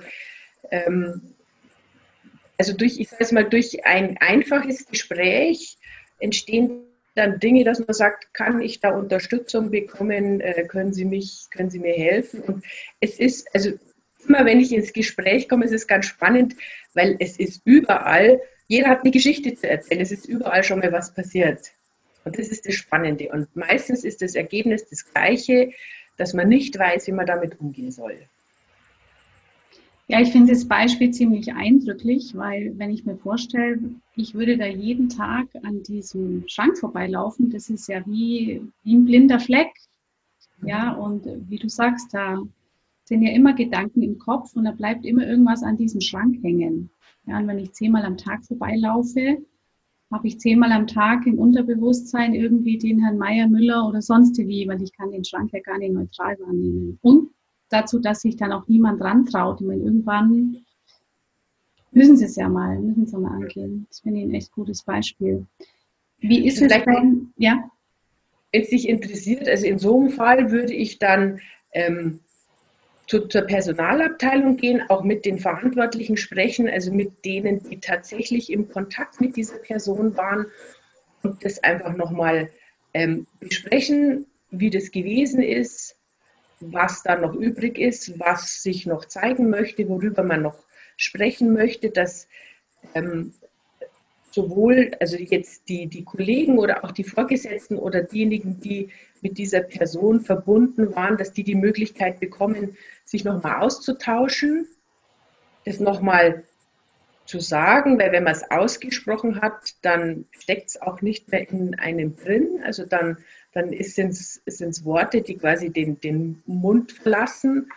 ähm, 0.69 1.33
also 2.59 2.73
durch, 2.73 2.99
ich 2.99 3.09
sage 3.09 3.23
es 3.23 3.31
mal, 3.31 3.43
durch 3.43 3.87
ein 3.87 4.17
einfaches 4.19 4.85
Gespräch 4.85 5.77
entstehen 6.19 6.83
dann 7.15 7.39
Dinge, 7.39 7.63
dass 7.63 7.79
man 7.79 7.95
sagt, 7.95 8.35
kann 8.35 8.61
ich 8.61 8.81
da 8.81 8.91
Unterstützung 8.91 9.71
bekommen, 9.71 10.41
äh, 10.41 10.63
können 10.67 10.93
Sie 10.93 11.05
mich, 11.05 11.47
können 11.49 11.71
Sie 11.71 11.79
mir 11.79 11.93
helfen? 11.93 12.41
Und 12.41 12.63
es 12.99 13.17
ist, 13.17 13.47
also 13.55 13.71
immer 14.27 14.45
wenn 14.45 14.59
ich 14.59 14.71
ins 14.71 14.93
Gespräch 14.93 15.49
komme, 15.49 15.65
ist 15.65 15.73
es 15.73 15.87
ganz 15.87 16.05
spannend, 16.05 16.53
weil 16.93 17.15
es 17.17 17.39
ist 17.39 17.63
überall, 17.65 18.39
jeder 18.67 18.89
hat 18.89 18.99
eine 19.01 19.09
Geschichte 19.09 19.55
zu 19.55 19.67
erzählen, 19.67 20.01
es 20.01 20.11
ist 20.11 20.27
überall 20.27 20.63
schon 20.63 20.77
mal 20.77 20.91
was 20.91 21.15
passiert. 21.15 21.71
Und 22.25 22.37
das 22.37 22.47
ist 22.47 22.65
das 22.65 22.75
Spannende. 22.75 23.29
Und 23.29 23.53
meistens 23.55 24.03
ist 24.03 24.21
das 24.21 24.35
Ergebnis 24.35 24.87
das 24.89 25.11
gleiche, 25.11 25.71
dass 26.17 26.33
man 26.33 26.49
nicht 26.49 26.77
weiß, 26.77 27.07
wie 27.07 27.11
man 27.11 27.25
damit 27.25 27.59
umgehen 27.59 27.91
soll. 27.91 28.17
Ja, 30.07 30.19
ich 30.19 30.31
finde 30.31 30.51
das 30.51 30.67
Beispiel 30.67 31.11
ziemlich 31.11 31.53
eindrücklich, 31.53 32.35
weil 32.35 32.73
wenn 32.77 32.91
ich 32.91 33.05
mir 33.05 33.15
vorstelle, 33.15 33.79
ich 34.15 34.33
würde 34.33 34.57
da 34.57 34.65
jeden 34.65 35.09
Tag 35.09 35.47
an 35.63 35.81
diesem 35.83 36.43
Schrank 36.47 36.77
vorbeilaufen, 36.77 37.49
das 37.49 37.69
ist 37.69 37.87
ja 37.87 38.05
wie, 38.05 38.61
wie 38.83 38.95
ein 38.95 39.05
blinder 39.05 39.39
Fleck. 39.39 39.71
Ja, 40.61 40.91
und 40.93 41.25
wie 41.49 41.57
du 41.57 41.69
sagst, 41.69 42.13
da 42.13 42.41
sind 43.05 43.21
ja 43.21 43.33
immer 43.33 43.53
Gedanken 43.53 44.01
im 44.01 44.17
Kopf 44.17 44.55
und 44.55 44.65
da 44.65 44.71
bleibt 44.71 45.05
immer 45.05 45.25
irgendwas 45.25 45.63
an 45.63 45.77
diesem 45.77 46.01
Schrank 46.01 46.41
hängen. 46.43 46.89
Ja, 47.25 47.39
und 47.39 47.47
wenn 47.47 47.59
ich 47.59 47.71
zehnmal 47.71 48.03
am 48.03 48.17
Tag 48.17 48.45
vorbeilaufe, 48.45 49.37
habe 50.13 50.27
ich 50.27 50.39
zehnmal 50.39 50.71
am 50.71 50.87
Tag 50.87 51.25
im 51.25 51.39
Unterbewusstsein 51.39 52.33
irgendwie 52.35 52.77
den 52.77 53.03
Herrn 53.03 53.17
Meier, 53.17 53.47
Müller 53.47 53.87
oder 53.87 54.01
sonst 54.01 54.37
wie, 54.37 54.67
weil 54.67 54.81
ich 54.81 54.93
kann 54.93 55.11
den 55.11 55.25
Schrank 55.25 55.51
ja 55.51 55.59
gar 55.59 55.79
nicht 55.79 55.93
neutral 55.93 56.39
wahrnehmen. 56.39 56.99
Und 57.01 57.31
dazu, 57.69 57.99
dass 57.99 58.21
sich 58.21 58.35
dann 58.35 58.51
auch 58.51 58.67
niemand 58.67 59.01
rantraut. 59.01 59.59
Ich 59.59 59.67
meine, 59.67 59.83
irgendwann 59.83 60.57
müssen 61.91 62.15
sie 62.15 62.25
es 62.25 62.35
ja 62.35 62.47
mal, 62.47 62.79
müssen 62.79 63.07
sie 63.07 63.17
mal 63.17 63.33
angehen. 63.33 63.85
Das 63.89 64.01
finde 64.01 64.19
ich 64.19 64.25
ein 64.25 64.33
echt 64.33 64.51
gutes 64.51 64.83
Beispiel. 64.83 65.45
Wie 66.19 66.45
ist 66.47 66.59
Vielleicht 66.59 66.87
es 66.87 66.95
denn? 66.95 67.33
Ja? 67.37 67.69
Wenn 68.51 68.61
es 68.61 68.69
dich 68.69 68.87
interessiert, 68.87 69.47
also 69.47 69.65
in 69.65 69.79
so 69.79 69.99
einem 69.99 70.09
Fall 70.09 70.51
würde 70.51 70.73
ich 70.73 70.99
dann 70.99 71.39
ähm, 71.71 72.19
zu, 73.07 73.27
zur 73.27 73.41
Personalabteilung 73.41 74.57
gehen, 74.57 74.81
auch 74.89 75.03
mit 75.03 75.25
den 75.25 75.39
Verantwortlichen 75.39 76.17
sprechen, 76.17 76.69
also 76.69 76.91
mit 76.91 77.25
denen, 77.25 77.61
die 77.69 77.79
tatsächlich 77.79 78.51
im 78.51 78.69
Kontakt 78.69 79.19
mit 79.19 79.35
dieser 79.35 79.57
Person 79.57 80.15
waren 80.15 80.47
und 81.21 81.43
das 81.43 81.63
einfach 81.63 81.95
nochmal 81.95 82.49
ähm, 82.93 83.27
besprechen, 83.39 84.25
wie 84.51 84.69
das 84.69 84.91
gewesen 84.91 85.41
ist, 85.41 85.97
was 86.59 87.03
da 87.03 87.17
noch 87.17 87.33
übrig 87.33 87.77
ist, 87.77 88.19
was 88.19 88.61
sich 88.61 88.85
noch 88.85 89.05
zeigen 89.05 89.49
möchte, 89.49 89.87
worüber 89.89 90.23
man 90.23 90.43
noch 90.43 90.63
sprechen 90.95 91.53
möchte, 91.53 91.89
dass 91.89 92.27
ähm, 92.93 93.33
sowohl 94.31 94.91
also 94.99 95.17
jetzt 95.17 95.67
die, 95.69 95.87
die 95.87 96.03
Kollegen 96.03 96.57
oder 96.57 96.83
auch 96.83 96.91
die 96.91 97.03
Vorgesetzten 97.03 97.77
oder 97.77 98.01
diejenigen, 98.01 98.59
die 98.59 98.89
mit 99.23 99.37
dieser 99.37 99.61
Person 99.61 100.21
verbunden 100.21 100.95
waren, 100.95 101.17
dass 101.17 101.31
die 101.31 101.43
die 101.43 101.55
Möglichkeit 101.55 102.19
bekommen, 102.19 102.77
sich 103.05 103.23
nochmal 103.23 103.61
auszutauschen, 103.61 104.67
das 105.65 105.79
nochmal 105.79 106.43
zu 107.25 107.39
sagen, 107.39 107.97
weil 107.99 108.11
wenn 108.11 108.25
man 108.25 108.33
es 108.33 108.49
ausgesprochen 108.51 109.41
hat, 109.41 109.75
dann 109.81 110.25
steckt 110.31 110.69
es 110.69 110.81
auch 110.81 111.01
nicht 111.01 111.31
mehr 111.31 111.49
in 111.49 111.75
einem 111.79 112.15
drin. 112.15 112.61
Also 112.63 112.85
dann, 112.85 113.17
dann 113.53 113.73
sind 113.81 114.11
es 114.11 114.85
Worte, 114.85 115.21
die 115.21 115.37
quasi 115.37 115.69
den, 115.69 115.99
den 116.01 116.43
Mund 116.45 116.91
verlassen. 116.91 117.71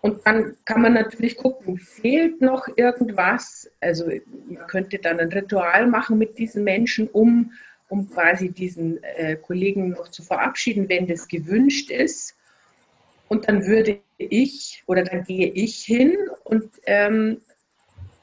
Und 0.00 0.26
dann 0.26 0.56
kann 0.64 0.80
man 0.80 0.94
natürlich 0.94 1.36
gucken, 1.36 1.78
fehlt 1.78 2.40
noch 2.40 2.68
irgendwas? 2.76 3.70
Also 3.80 4.06
man 4.06 4.66
könnte 4.68 4.98
dann 4.98 5.20
ein 5.20 5.32
Ritual 5.32 5.88
machen 5.88 6.16
mit 6.16 6.38
diesen 6.38 6.64
Menschen, 6.64 7.08
um, 7.08 7.52
um 7.90 8.08
quasi 8.08 8.50
diesen 8.50 9.02
äh, 9.02 9.36
Kollegen 9.36 9.90
noch 9.90 10.08
zu 10.08 10.22
verabschieden, 10.22 10.88
wenn 10.88 11.06
das 11.06 11.28
gewünscht 11.28 11.90
ist. 11.90 12.36
Und 13.28 13.48
dann 13.48 13.66
würde 13.66 14.00
ich 14.16 14.82
oder 14.86 15.04
dann 15.04 15.24
gehe 15.24 15.48
ich 15.48 15.84
hin 15.84 16.16
und 16.44 16.70
ähm, 16.86 17.40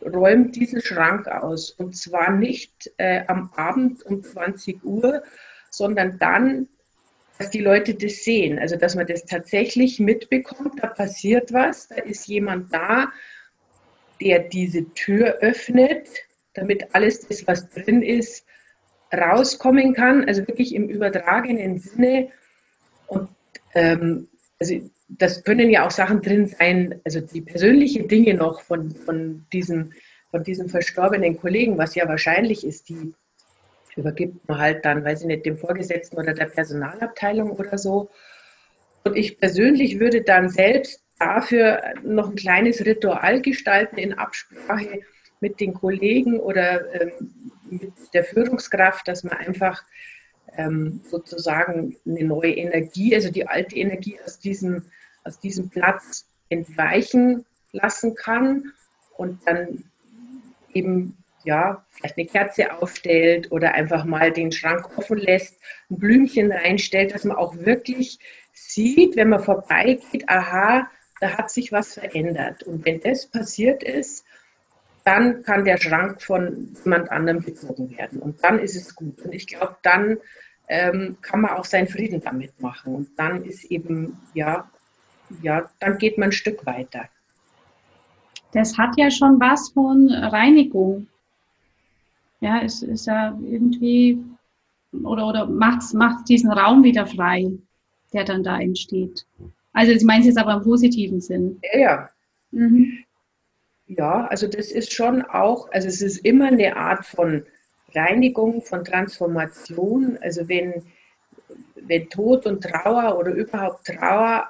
räumt 0.02 0.56
diesen 0.56 0.82
Schrank 0.82 1.28
aus. 1.28 1.72
Und 1.72 1.98
zwar 1.98 2.32
nicht 2.32 2.92
äh, 2.98 3.24
am 3.28 3.52
Abend 3.56 4.06
um 4.06 4.24
20 4.24 4.84
Uhr, 4.84 5.22
sondern 5.70 6.18
dann, 6.18 6.70
dass 7.38 7.50
die 7.50 7.60
Leute 7.60 7.94
das 7.94 8.24
sehen. 8.24 8.60
Also, 8.60 8.78
dass 8.78 8.96
man 8.96 9.06
das 9.06 9.26
tatsächlich 9.26 10.00
mitbekommt, 10.00 10.82
da 10.82 10.88
passiert 10.88 11.52
was, 11.52 11.90
da 11.90 11.96
ist 11.96 12.28
jemand 12.28 12.74
da, 12.74 13.10
der 14.22 14.40
diese 14.40 14.94
Tür 14.94 15.38
öffnet, 15.42 16.08
damit 16.54 16.96
alles 16.96 17.28
das, 17.28 17.46
was 17.46 17.70
drin 17.70 18.02
ist, 18.02 18.47
rauskommen 19.14 19.94
kann. 19.94 20.26
Also 20.26 20.48
wirklich 20.48 20.74
im 20.76 20.90
übertragenen 20.90 21.80
Sinne. 21.80 22.30
Und 23.08 23.30
ähm, 23.74 24.28
also 24.60 24.76
das 25.10 25.44
können 25.44 25.70
ja 25.70 25.86
auch 25.86 25.92
Sachen 25.92 26.22
drin 26.22 26.48
sein, 26.48 27.00
also 27.06 27.22
die 27.22 27.42
persönlichen 27.42 28.08
Dinge 28.08 28.34
noch 28.34 28.62
von, 28.62 28.92
von, 28.92 29.46
diesem, 29.54 29.94
von 30.32 30.44
diesem 30.44 30.70
verstorbenen 30.70 31.38
Kollegen, 31.38 31.78
was 31.78 31.96
ja 31.96 32.08
wahrscheinlich 32.08 32.66
ist, 32.66 32.90
die 32.90 33.14
übergibt 33.96 34.48
man 34.48 34.60
halt 34.60 34.86
dann, 34.86 35.04
weiß 35.04 35.22
ich 35.22 35.28
nicht, 35.28 35.46
dem 35.46 35.58
Vorgesetzten 35.58 36.18
oder 36.18 36.34
der 36.34 36.46
Personalabteilung 36.46 37.52
oder 37.52 37.78
so. 37.78 38.10
Und 39.04 39.18
ich 39.18 39.40
persönlich 39.40 40.00
würde 40.00 40.22
dann 40.22 40.50
selbst 40.50 41.02
dafür 41.20 41.82
noch 42.04 42.30
ein 42.30 42.36
kleines 42.36 42.86
Ritual 42.86 43.42
gestalten 43.42 43.98
in 43.98 44.14
Absprache 44.14 45.02
mit 45.40 45.60
den 45.60 45.74
Kollegen 45.74 46.40
oder 46.40 46.94
ähm, 46.94 47.12
mit 47.70 47.94
der 48.14 48.24
Führungskraft, 48.24 49.08
dass 49.08 49.24
man 49.24 49.38
einfach 49.38 49.84
ähm, 50.56 51.02
sozusagen 51.10 51.96
eine 52.06 52.24
neue 52.24 52.56
Energie, 52.56 53.14
also 53.16 53.32
die 53.32 53.48
alte 53.48 53.76
Energie 53.76 54.20
aus 54.26 54.40
diesem 54.40 54.86
aus 55.28 55.40
diesem 55.40 55.70
Platz 55.70 56.26
entweichen 56.50 57.46
lassen 57.74 58.16
kann 58.16 58.72
und 59.18 59.46
dann 59.46 59.84
eben 60.74 61.18
ja, 61.44 61.86
vielleicht 61.92 62.18
eine 62.18 62.28
Kerze 62.28 62.74
aufstellt 62.74 63.52
oder 63.52 63.74
einfach 63.74 64.04
mal 64.06 64.32
den 64.32 64.52
Schrank 64.52 64.98
offen 64.98 65.18
lässt, 65.18 65.60
ein 65.90 65.98
Blümchen 65.98 66.52
reinstellt, 66.52 67.14
dass 67.14 67.24
man 67.24 67.38
auch 67.38 67.56
wirklich 67.58 68.20
sieht, 68.54 69.16
wenn 69.16 69.30
man 69.30 69.44
vorbeigeht, 69.44 70.28
aha, 70.28 70.90
da 71.22 71.38
hat 71.38 71.50
sich 71.50 71.72
was 71.72 71.94
verändert. 71.94 72.64
Und 72.64 72.86
wenn 72.86 73.00
das 73.00 73.28
passiert 73.28 73.82
ist, 73.84 74.26
dann 75.08 75.42
kann 75.44 75.64
der 75.64 75.78
Schrank 75.78 76.22
von 76.22 76.76
jemand 76.84 77.10
anderem 77.12 77.42
bezogen 77.42 77.90
werden. 77.98 78.20
Und 78.20 78.44
dann 78.44 78.60
ist 78.60 78.76
es 78.76 78.94
gut. 78.94 79.22
Und 79.22 79.34
ich 79.34 79.48
glaube, 79.48 79.78
dann 79.82 80.18
ähm, 80.68 81.16
kann 81.22 81.40
man 81.40 81.52
auch 81.52 81.64
seinen 81.64 81.88
Frieden 81.88 82.20
damit 82.20 82.60
machen. 82.62 82.94
Und 82.94 83.18
dann 83.18 83.46
ist 83.46 83.64
eben, 83.72 84.20
ja, 84.34 84.70
ja, 85.42 85.70
dann 85.80 85.98
geht 85.98 86.18
man 86.18 86.30
ein 86.30 86.34
Stück 86.34 86.66
weiter. 86.66 87.06
Das 88.52 88.78
hat 88.78 88.98
ja 88.98 89.10
schon 89.10 89.40
was 89.40 89.70
von 89.70 90.10
Reinigung. 90.10 91.08
Ja, 92.42 92.62
es 92.62 92.82
ist 92.82 93.08
ja 93.08 93.38
irgendwie, 93.42 94.22
oder, 94.92 95.26
oder 95.26 95.46
macht 95.46 95.94
macht 95.94 96.28
diesen 96.28 96.52
Raum 96.52 96.84
wieder 96.84 97.08
frei, 97.08 97.50
der 98.12 98.26
dann 98.26 98.44
da 98.44 98.60
entsteht. 98.60 99.26
Also 99.72 99.94
ich 99.94 100.04
meine 100.04 100.20
es 100.20 100.28
jetzt 100.28 100.38
aber 100.38 100.56
im 100.56 100.64
positiven 100.64 101.22
Sinn. 101.22 101.62
Ja, 101.74 101.80
ja. 101.80 102.10
Mhm. 102.52 103.06
Ja, 103.88 104.28
also 104.28 104.48
das 104.48 104.72
ist 104.72 104.94
schon 104.94 105.22
auch, 105.22 105.72
also 105.72 105.88
es 105.88 106.02
ist 106.02 106.26
immer 106.26 106.48
eine 106.48 106.76
Art 106.76 107.06
von 107.06 107.46
Reinigung, 107.96 108.62
von 108.62 108.84
Transformation. 108.84 110.18
Also 110.22 110.50
wenn, 110.50 110.84
wenn 111.76 112.10
Tod 112.10 112.46
und 112.46 112.62
Trauer 112.64 113.18
oder 113.18 113.32
überhaupt 113.32 113.86
Trauer 113.86 114.50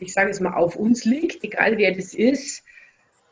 ich 0.00 0.12
sage 0.12 0.30
es 0.30 0.40
mal, 0.40 0.54
auf 0.54 0.76
uns 0.76 1.04
liegt, 1.04 1.44
egal 1.44 1.78
wer 1.78 1.92
das 1.92 2.14
ist. 2.14 2.62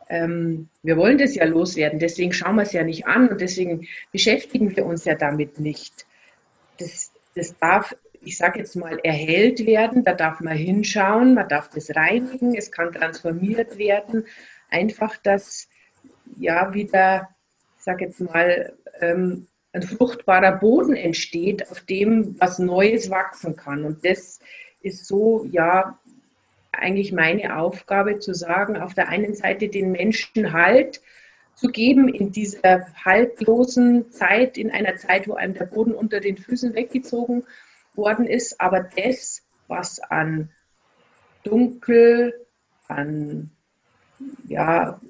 Ähm, 0.08 0.68
wir 0.82 0.96
wollen 0.96 1.18
das 1.18 1.34
ja 1.34 1.44
loswerden, 1.44 1.98
deswegen 1.98 2.32
schauen 2.32 2.56
wir 2.56 2.62
es 2.62 2.72
ja 2.72 2.82
nicht 2.82 3.06
an 3.06 3.28
und 3.28 3.40
deswegen 3.40 3.86
beschäftigen 4.10 4.76
wir 4.76 4.84
uns 4.84 5.04
ja 5.04 5.14
damit 5.14 5.58
nicht. 5.58 6.06
Das, 6.78 7.12
das 7.34 7.56
darf, 7.58 7.96
ich 8.20 8.36
sage 8.36 8.58
jetzt 8.58 8.76
mal, 8.76 8.98
erhellt 9.02 9.64
werden, 9.64 10.04
da 10.04 10.12
darf 10.12 10.40
man 10.40 10.56
hinschauen, 10.56 11.34
man 11.34 11.48
darf 11.48 11.70
das 11.70 11.94
reinigen, 11.94 12.54
es 12.54 12.70
kann 12.70 12.92
transformiert 12.92 13.78
werden. 13.78 14.26
Einfach, 14.72 15.16
dass 15.18 15.68
ja 16.36 16.72
wieder, 16.74 17.28
ich 17.78 17.84
sage 17.84 18.06
jetzt 18.06 18.20
mal, 18.20 18.72
ähm, 19.00 19.46
ein 19.72 19.82
fruchtbarer 19.82 20.52
Boden 20.52 20.94
entsteht, 20.94 21.70
auf 21.70 21.80
dem 21.80 22.38
was 22.40 22.58
Neues 22.58 23.10
wachsen 23.10 23.56
kann. 23.56 23.84
Und 23.84 24.04
das 24.04 24.40
ist 24.80 25.06
so, 25.06 25.46
ja, 25.50 25.98
eigentlich 26.72 27.12
meine 27.12 27.58
Aufgabe 27.58 28.18
zu 28.18 28.34
sagen, 28.34 28.76
auf 28.76 28.94
der 28.94 29.08
einen 29.08 29.34
Seite 29.34 29.68
den 29.68 29.92
Menschen 29.92 30.52
Halt 30.52 31.00
zu 31.54 31.68
geben 31.68 32.08
in 32.08 32.32
dieser 32.32 32.86
haltlosen 33.04 34.10
Zeit, 34.10 34.56
in 34.56 34.70
einer 34.70 34.96
Zeit, 34.96 35.28
wo 35.28 35.34
einem 35.34 35.54
der 35.54 35.66
Boden 35.66 35.94
unter 35.94 36.20
den 36.20 36.38
Füßen 36.38 36.74
weggezogen 36.74 37.44
worden 37.94 38.26
ist, 38.26 38.60
aber 38.60 38.80
das, 38.80 39.42
was 39.68 40.00
an 40.00 40.50
Dunkel, 41.44 42.46
an 42.88 43.50
ja, 44.46 45.00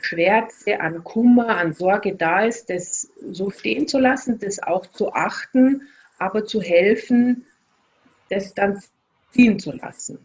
Schwärze, 0.00 0.80
an 0.80 1.02
Kummer, 1.04 1.56
an 1.56 1.72
Sorge 1.72 2.14
da 2.14 2.44
ist, 2.44 2.68
das 2.68 3.10
so 3.30 3.50
stehen 3.50 3.88
zu 3.88 3.98
lassen, 3.98 4.38
das 4.38 4.62
auch 4.62 4.86
zu 4.86 5.12
achten, 5.12 5.82
aber 6.18 6.44
zu 6.44 6.60
helfen, 6.60 7.46
das 8.28 8.54
dann 8.54 8.82
ziehen 9.30 9.58
zu 9.58 9.72
lassen. 9.72 10.18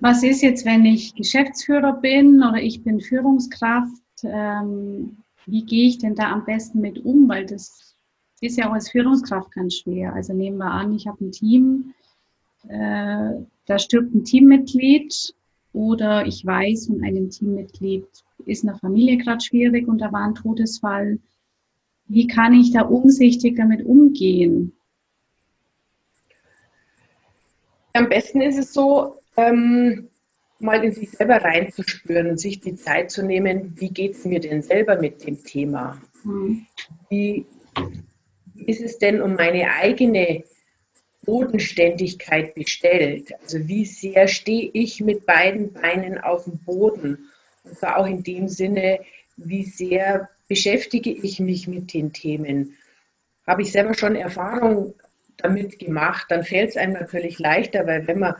Was 0.00 0.22
ist 0.22 0.42
jetzt, 0.42 0.64
wenn 0.64 0.84
ich 0.84 1.14
Geschäftsführer 1.14 1.94
bin 1.94 2.42
oder 2.42 2.58
ich 2.62 2.84
bin 2.84 3.00
Führungskraft? 3.00 4.02
Ähm, 4.22 5.18
wie 5.46 5.64
gehe 5.64 5.88
ich 5.88 5.98
denn 5.98 6.14
da 6.14 6.30
am 6.30 6.44
besten 6.44 6.80
mit 6.80 7.04
um? 7.04 7.28
Weil 7.28 7.46
das 7.46 7.96
ist 8.40 8.58
ja 8.58 8.68
auch 8.68 8.74
als 8.74 8.90
Führungskraft 8.90 9.50
ganz 9.52 9.76
schwer. 9.76 10.12
Also 10.12 10.34
nehmen 10.34 10.58
wir 10.58 10.70
an, 10.70 10.94
ich 10.94 11.06
habe 11.06 11.24
ein 11.24 11.32
Team, 11.32 11.94
äh, 12.68 13.32
da 13.66 13.78
stirbt 13.78 14.14
ein 14.14 14.24
Teammitglied 14.24 15.34
oder 15.78 16.26
ich 16.26 16.44
weiß 16.44 16.88
von 16.88 17.04
einem 17.04 17.30
Teammitglied, 17.30 18.04
ist 18.46 18.64
in 18.64 18.70
der 18.70 18.78
Familie 18.78 19.16
gerade 19.16 19.40
schwierig 19.40 19.86
und 19.86 19.98
da 19.98 20.10
war 20.12 20.26
ein 20.26 20.34
Todesfall. 20.34 21.20
Wie 22.06 22.26
kann 22.26 22.52
ich 22.52 22.72
da 22.72 22.82
umsichtig 22.82 23.56
damit 23.56 23.86
umgehen? 23.86 24.72
Am 27.92 28.08
besten 28.08 28.40
ist 28.40 28.58
es 28.58 28.72
so, 28.72 29.14
ähm, 29.36 30.08
mal 30.58 30.82
in 30.82 30.90
sich 30.90 31.12
selber 31.12 31.36
reinzuspüren 31.36 32.30
und 32.30 32.40
sich 32.40 32.58
die 32.58 32.74
Zeit 32.74 33.12
zu 33.12 33.24
nehmen, 33.24 33.74
wie 33.78 33.90
geht 33.90 34.16
es 34.16 34.24
mir 34.24 34.40
denn 34.40 34.62
selber 34.62 35.00
mit 35.00 35.24
dem 35.24 35.44
Thema? 35.44 36.02
Mhm. 36.24 36.66
Wie 37.08 37.46
ist 38.66 38.82
es 38.82 38.98
denn 38.98 39.22
um 39.22 39.36
meine 39.36 39.70
eigene 39.80 40.42
Bodenständigkeit 41.28 42.54
bestellt? 42.54 43.34
Also 43.42 43.68
wie 43.68 43.84
sehr 43.84 44.28
stehe 44.28 44.70
ich 44.72 45.02
mit 45.02 45.26
beiden 45.26 45.74
Beinen 45.74 46.16
auf 46.16 46.44
dem 46.44 46.56
Boden? 46.58 47.28
Und 47.64 47.78
zwar 47.78 47.98
auch 47.98 48.06
in 48.06 48.22
dem 48.22 48.48
Sinne, 48.48 49.00
wie 49.36 49.64
sehr 49.64 50.30
beschäftige 50.48 51.10
ich 51.10 51.38
mich 51.38 51.68
mit 51.68 51.92
den 51.92 52.14
Themen? 52.14 52.74
Habe 53.46 53.60
ich 53.60 53.72
selber 53.72 53.92
schon 53.92 54.16
Erfahrung 54.16 54.94
damit 55.36 55.78
gemacht, 55.78 56.28
dann 56.30 56.44
fällt 56.44 56.70
es 56.70 56.76
einem 56.78 56.94
natürlich 56.94 57.38
leichter, 57.38 57.86
weil 57.86 58.06
wenn 58.06 58.20
man 58.20 58.34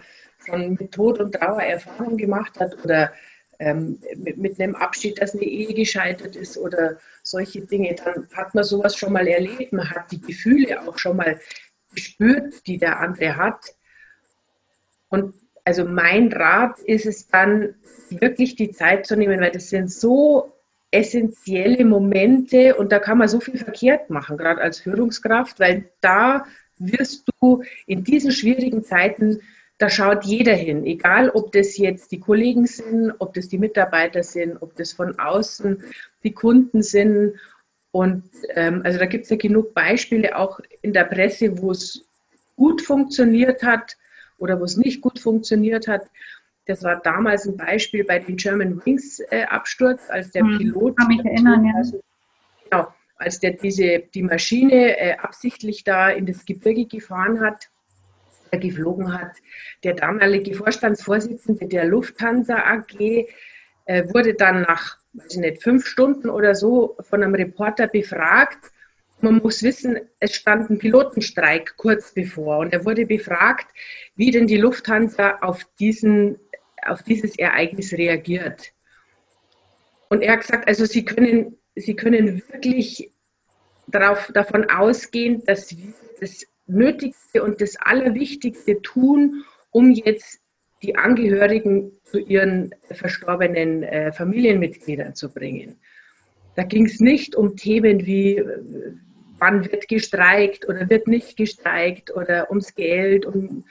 schon 0.46 0.72
mit 0.80 0.92
Tod 0.92 1.20
und 1.20 1.32
Trauer 1.34 1.62
Erfahrung 1.62 2.16
gemacht 2.16 2.58
hat 2.58 2.82
oder 2.82 3.12
ähm, 3.58 3.98
mit, 4.16 4.38
mit, 4.38 4.60
einem 4.60 4.76
Abschied, 4.76 5.20
dass 5.20 5.34
eine 5.34 5.44
Ehe 5.44 5.74
gescheitert 5.74 6.36
ist 6.36 6.56
oder 6.56 6.96
solche 7.22 7.60
Dinge, 7.60 7.94
dann 7.94 8.28
hat 8.32 8.54
man 8.54 8.64
sowas 8.64 8.96
schon 8.96 9.12
mal 9.12 9.26
erlebt. 9.28 9.72
Man 9.72 9.90
hat 9.90 10.10
die 10.10 10.20
Gefühle 10.20 10.80
auch 10.80 10.96
schon 10.96 11.16
mal 11.16 11.38
gespürt, 11.94 12.66
die 12.66 12.78
der 12.78 13.00
andere 13.00 13.36
hat. 13.36 13.74
Und 15.08 15.34
also 15.64 15.84
mein 15.84 16.32
Rat 16.32 16.78
ist 16.80 17.06
es 17.06 17.28
dann, 17.28 17.74
wirklich 18.10 18.56
die 18.56 18.70
Zeit 18.70 19.06
zu 19.06 19.16
nehmen, 19.16 19.40
weil 19.40 19.50
das 19.50 19.68
sind 19.68 19.90
so 19.90 20.52
essentielle 20.90 21.84
Momente 21.84 22.74
und 22.76 22.90
da 22.90 22.98
kann 22.98 23.18
man 23.18 23.28
so 23.28 23.40
viel 23.40 23.58
verkehrt 23.58 24.08
machen, 24.08 24.38
gerade 24.38 24.62
als 24.62 24.80
Führungskraft, 24.80 25.60
weil 25.60 25.90
da 26.00 26.46
wirst 26.78 27.28
du 27.40 27.62
in 27.86 28.04
diesen 28.04 28.32
schwierigen 28.32 28.82
Zeiten 28.82 29.40
da 29.78 29.88
schaut 29.88 30.24
jeder 30.24 30.54
hin, 30.54 30.84
egal 30.84 31.30
ob 31.30 31.52
das 31.52 31.78
jetzt 31.78 32.10
die 32.10 32.18
Kollegen 32.18 32.66
sind, 32.66 33.12
ob 33.20 33.32
das 33.34 33.48
die 33.48 33.58
Mitarbeiter 33.58 34.24
sind, 34.24 34.60
ob 34.60 34.74
das 34.74 34.92
von 34.92 35.18
außen 35.20 35.84
die 36.24 36.32
Kunden 36.32 36.82
sind. 36.82 37.34
Und 37.90 38.24
ähm, 38.54 38.82
also 38.84 38.98
da 38.98 39.06
gibt 39.06 39.24
es 39.24 39.30
ja 39.30 39.36
genug 39.36 39.74
Beispiele 39.74 40.36
auch 40.36 40.60
in 40.82 40.92
der 40.92 41.04
Presse, 41.04 41.60
wo 41.60 41.70
es 41.70 42.06
gut 42.56 42.82
funktioniert 42.82 43.62
hat 43.62 43.96
oder 44.38 44.60
wo 44.60 44.64
es 44.64 44.76
nicht 44.76 45.00
gut 45.00 45.18
funktioniert 45.18 45.88
hat. 45.88 46.10
Das 46.66 46.82
war 46.82 47.00
damals 47.00 47.46
ein 47.46 47.56
Beispiel 47.56 48.04
bei 48.04 48.18
dem 48.18 48.36
German 48.36 48.84
Wings 48.84 49.20
äh, 49.30 49.44
Absturz, 49.44 50.10
als 50.10 50.32
der 50.32 50.42
hm, 50.42 50.58
Pilot. 50.58 50.98
Kann 50.98 51.08
mich 51.08 51.24
erinnern, 51.24 51.64
ja. 51.64 51.72
Also, 51.76 52.02
genau, 52.68 52.88
als 53.16 53.40
der 53.40 53.52
diese, 53.52 54.00
die 54.14 54.22
Maschine 54.22 54.98
äh, 54.98 55.16
absichtlich 55.16 55.82
da 55.84 56.10
in 56.10 56.26
das 56.26 56.44
Gebirge 56.44 56.84
gefahren 56.86 57.40
hat 57.40 57.70
geflogen 58.56 59.12
hat. 59.12 59.32
Der 59.84 59.94
damalige 59.94 60.54
Vorstandsvorsitzende 60.54 61.66
der 61.66 61.84
Lufthansa 61.84 62.56
AG 62.56 62.98
äh, 62.98 63.26
wurde 63.88 64.34
dann 64.34 64.62
nach, 64.62 64.98
weiß 65.14 65.32
ich 65.32 65.38
nicht, 65.38 65.62
fünf 65.62 65.86
Stunden 65.86 66.28
oder 66.28 66.54
so 66.54 66.96
von 67.00 67.22
einem 67.22 67.34
Reporter 67.34 67.86
befragt. 67.86 68.70
Man 69.20 69.38
muss 69.38 69.62
wissen, 69.62 69.98
es 70.20 70.34
stand 70.34 70.70
ein 70.70 70.78
Pilotenstreik 70.78 71.74
kurz 71.76 72.12
bevor 72.12 72.58
und 72.58 72.72
er 72.72 72.84
wurde 72.84 73.06
befragt, 73.06 73.66
wie 74.14 74.30
denn 74.30 74.46
die 74.46 74.58
Lufthansa 74.58 75.38
auf, 75.40 75.64
diesen, 75.80 76.38
auf 76.86 77.02
dieses 77.02 77.36
Ereignis 77.38 77.92
reagiert. 77.92 78.72
Und 80.08 80.22
er 80.22 80.34
hat 80.34 80.40
gesagt, 80.42 80.68
also 80.68 80.84
Sie 80.84 81.04
können, 81.04 81.56
Sie 81.74 81.96
können 81.96 82.42
wirklich 82.52 83.10
darauf, 83.86 84.30
davon 84.32 84.68
ausgehen, 84.70 85.42
dass 85.46 85.76
wir 85.76 85.92
das 86.20 86.46
Nötigste 86.66 87.42
und 87.42 87.60
das 87.60 87.76
Allerwichtigste 87.76 88.80
tun, 88.82 89.44
um 89.70 89.90
jetzt 89.90 90.40
die 90.82 90.96
Angehörigen 90.96 91.92
zu 92.04 92.18
ihren 92.18 92.74
verstorbenen 92.90 93.82
äh, 93.82 94.12
Familienmitgliedern 94.12 95.14
zu 95.14 95.32
bringen. 95.32 95.76
Da 96.54 96.62
ging 96.64 96.86
es 96.86 97.00
nicht 97.00 97.36
um 97.36 97.56
Themen 97.56 98.06
wie, 98.06 98.38
äh, 98.38 98.92
wann 99.38 99.64
wird 99.70 99.88
gestreikt 99.88 100.68
oder 100.68 100.88
wird 100.90 101.06
nicht 101.06 101.36
gestreikt 101.36 102.14
oder 102.14 102.48
ums 102.50 102.74
Geld, 102.74 103.26
um, 103.26 103.64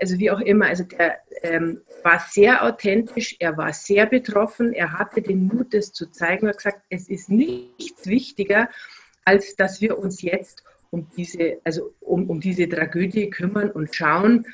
also 0.00 0.18
wie 0.18 0.30
auch 0.30 0.40
immer. 0.40 0.66
Also 0.66 0.84
der 0.84 1.18
ähm, 1.42 1.80
war 2.02 2.20
sehr 2.28 2.64
authentisch, 2.64 3.36
er 3.38 3.56
war 3.56 3.72
sehr 3.72 4.06
betroffen, 4.06 4.72
er 4.72 4.92
hatte 4.92 5.22
den 5.22 5.46
Mut, 5.46 5.72
das 5.74 5.92
zu 5.92 6.10
zeigen. 6.10 6.46
Er 6.46 6.50
hat 6.50 6.58
gesagt, 6.58 6.82
es 6.90 7.08
ist 7.08 7.30
nichts 7.30 8.06
wichtiger, 8.06 8.68
als 9.24 9.56
dass 9.56 9.80
wir 9.80 9.98
uns 9.98 10.22
jetzt 10.22 10.62
um 10.90 11.08
diese, 11.16 11.58
also 11.64 11.94
um, 12.00 12.28
um 12.30 12.40
diese 12.40 12.68
Tragödie 12.68 13.30
kümmern 13.30 13.70
und 13.70 13.94
schauen, 13.94 14.46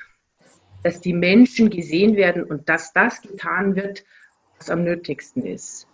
dass 0.83 1.01
die 1.01 1.12
Menschen 1.12 1.71
gesehen 1.71 2.16
werden 2.16 2.45
und 2.45 2.68
dass 2.68 2.92
das 2.92 3.23
getan 3.23 3.77
wird, 3.77 4.05
was 4.59 4.71
am 4.71 4.85
nötigsten 4.85 5.45
ist. 5.45 5.87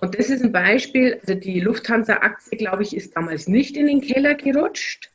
Und 0.00 0.18
das 0.18 0.30
ist 0.30 0.42
ein 0.42 0.52
Beispiel, 0.52 1.20
also 1.20 1.34
die 1.34 1.60
Lufthansa-Aktie, 1.60 2.58
glaube 2.58 2.82
ich, 2.82 2.96
ist 2.96 3.16
damals 3.16 3.46
nicht 3.46 3.76
in 3.76 3.86
den 3.86 4.00
Keller 4.00 4.34
gerutscht. 4.34 5.12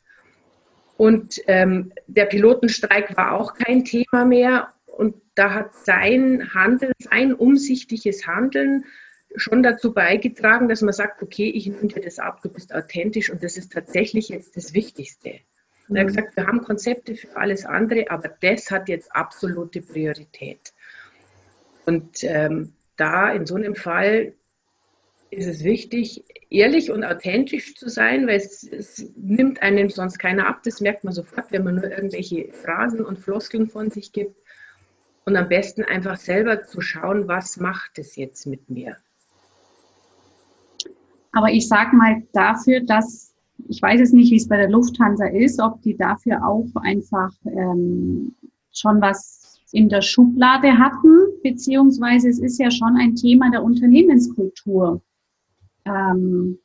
Und 0.96 1.40
ähm, 1.46 1.92
der 2.06 2.24
Pilotenstreik 2.24 3.16
war 3.16 3.32
auch 3.32 3.54
kein 3.54 3.84
Thema 3.84 4.24
mehr. 4.24 4.72
Und 4.86 5.14
da 5.34 5.52
hat 5.52 5.74
sein 5.74 6.54
Handeln, 6.54 6.92
sein 6.98 7.34
umsichtiges 7.34 8.26
Handeln 8.26 8.84
schon 9.36 9.62
dazu 9.62 9.92
beigetragen, 9.92 10.68
dass 10.68 10.80
man 10.80 10.94
sagt, 10.94 11.22
okay, 11.22 11.50
ich 11.50 11.66
nehme 11.66 11.88
dir 11.88 12.00
das 12.00 12.18
ab, 12.18 12.40
du 12.42 12.48
bist 12.48 12.74
authentisch 12.74 13.30
und 13.30 13.42
das 13.42 13.56
ist 13.56 13.72
tatsächlich 13.72 14.30
jetzt 14.30 14.56
das 14.56 14.74
Wichtigste. 14.74 15.40
Und 15.88 15.96
er 15.96 16.00
hat 16.00 16.10
mhm. 16.10 16.16
gesagt, 16.16 16.36
wir 16.36 16.46
haben 16.46 16.62
Konzepte 16.62 17.14
für 17.14 17.36
alles 17.36 17.64
andere, 17.64 18.10
aber 18.10 18.30
das 18.40 18.70
hat 18.70 18.88
jetzt 18.88 19.14
absolute 19.14 19.80
Priorität. 19.80 20.72
Und 21.86 22.22
ähm, 22.24 22.74
da 22.96 23.30
in 23.32 23.46
so 23.46 23.54
einem 23.54 23.74
Fall 23.74 24.34
ist 25.30 25.46
es 25.46 25.64
wichtig, 25.64 26.24
ehrlich 26.50 26.90
und 26.90 27.04
authentisch 27.04 27.74
zu 27.74 27.88
sein, 27.88 28.26
weil 28.26 28.36
es, 28.36 28.62
es, 28.62 29.10
nimmt 29.16 29.62
einem 29.62 29.90
sonst 29.90 30.18
keiner 30.18 30.46
ab. 30.46 30.60
Das 30.64 30.80
merkt 30.80 31.04
man 31.04 31.12
sofort, 31.12 31.52
wenn 31.52 31.64
man 31.64 31.76
nur 31.76 31.90
irgendwelche 31.90 32.52
Phrasen 32.52 33.04
und 33.04 33.18
Floskeln 33.18 33.68
von 33.68 33.90
sich 33.90 34.12
gibt. 34.12 34.36
Und 35.24 35.36
am 35.36 35.48
besten 35.48 35.84
einfach 35.84 36.16
selber 36.16 36.64
zu 36.64 36.80
schauen, 36.80 37.28
was 37.28 37.58
macht 37.58 37.98
es 37.98 38.16
jetzt 38.16 38.46
mit 38.46 38.70
mir. 38.70 38.96
Aber 41.32 41.50
ich 41.50 41.68
sage 41.68 41.94
mal 41.94 42.22
dafür, 42.32 42.80
dass, 42.80 43.27
ich 43.68 43.82
weiß 43.82 44.00
es 44.00 44.12
nicht, 44.12 44.30
wie 44.30 44.36
es 44.36 44.48
bei 44.48 44.56
der 44.56 44.70
Lufthansa 44.70 45.26
ist, 45.26 45.60
ob 45.60 45.82
die 45.82 45.96
dafür 45.96 46.46
auch 46.46 46.68
einfach 46.76 47.32
ähm, 47.46 48.34
schon 48.72 49.00
was 49.00 49.60
in 49.72 49.88
der 49.88 50.02
Schublade 50.02 50.78
hatten, 50.78 51.26
beziehungsweise 51.42 52.28
es 52.28 52.38
ist 52.38 52.58
ja 52.58 52.70
schon 52.70 52.96
ein 52.96 53.14
Thema 53.14 53.50
der 53.50 53.62
Unternehmenskultur. 53.62 55.02
Ähm, 55.84 56.58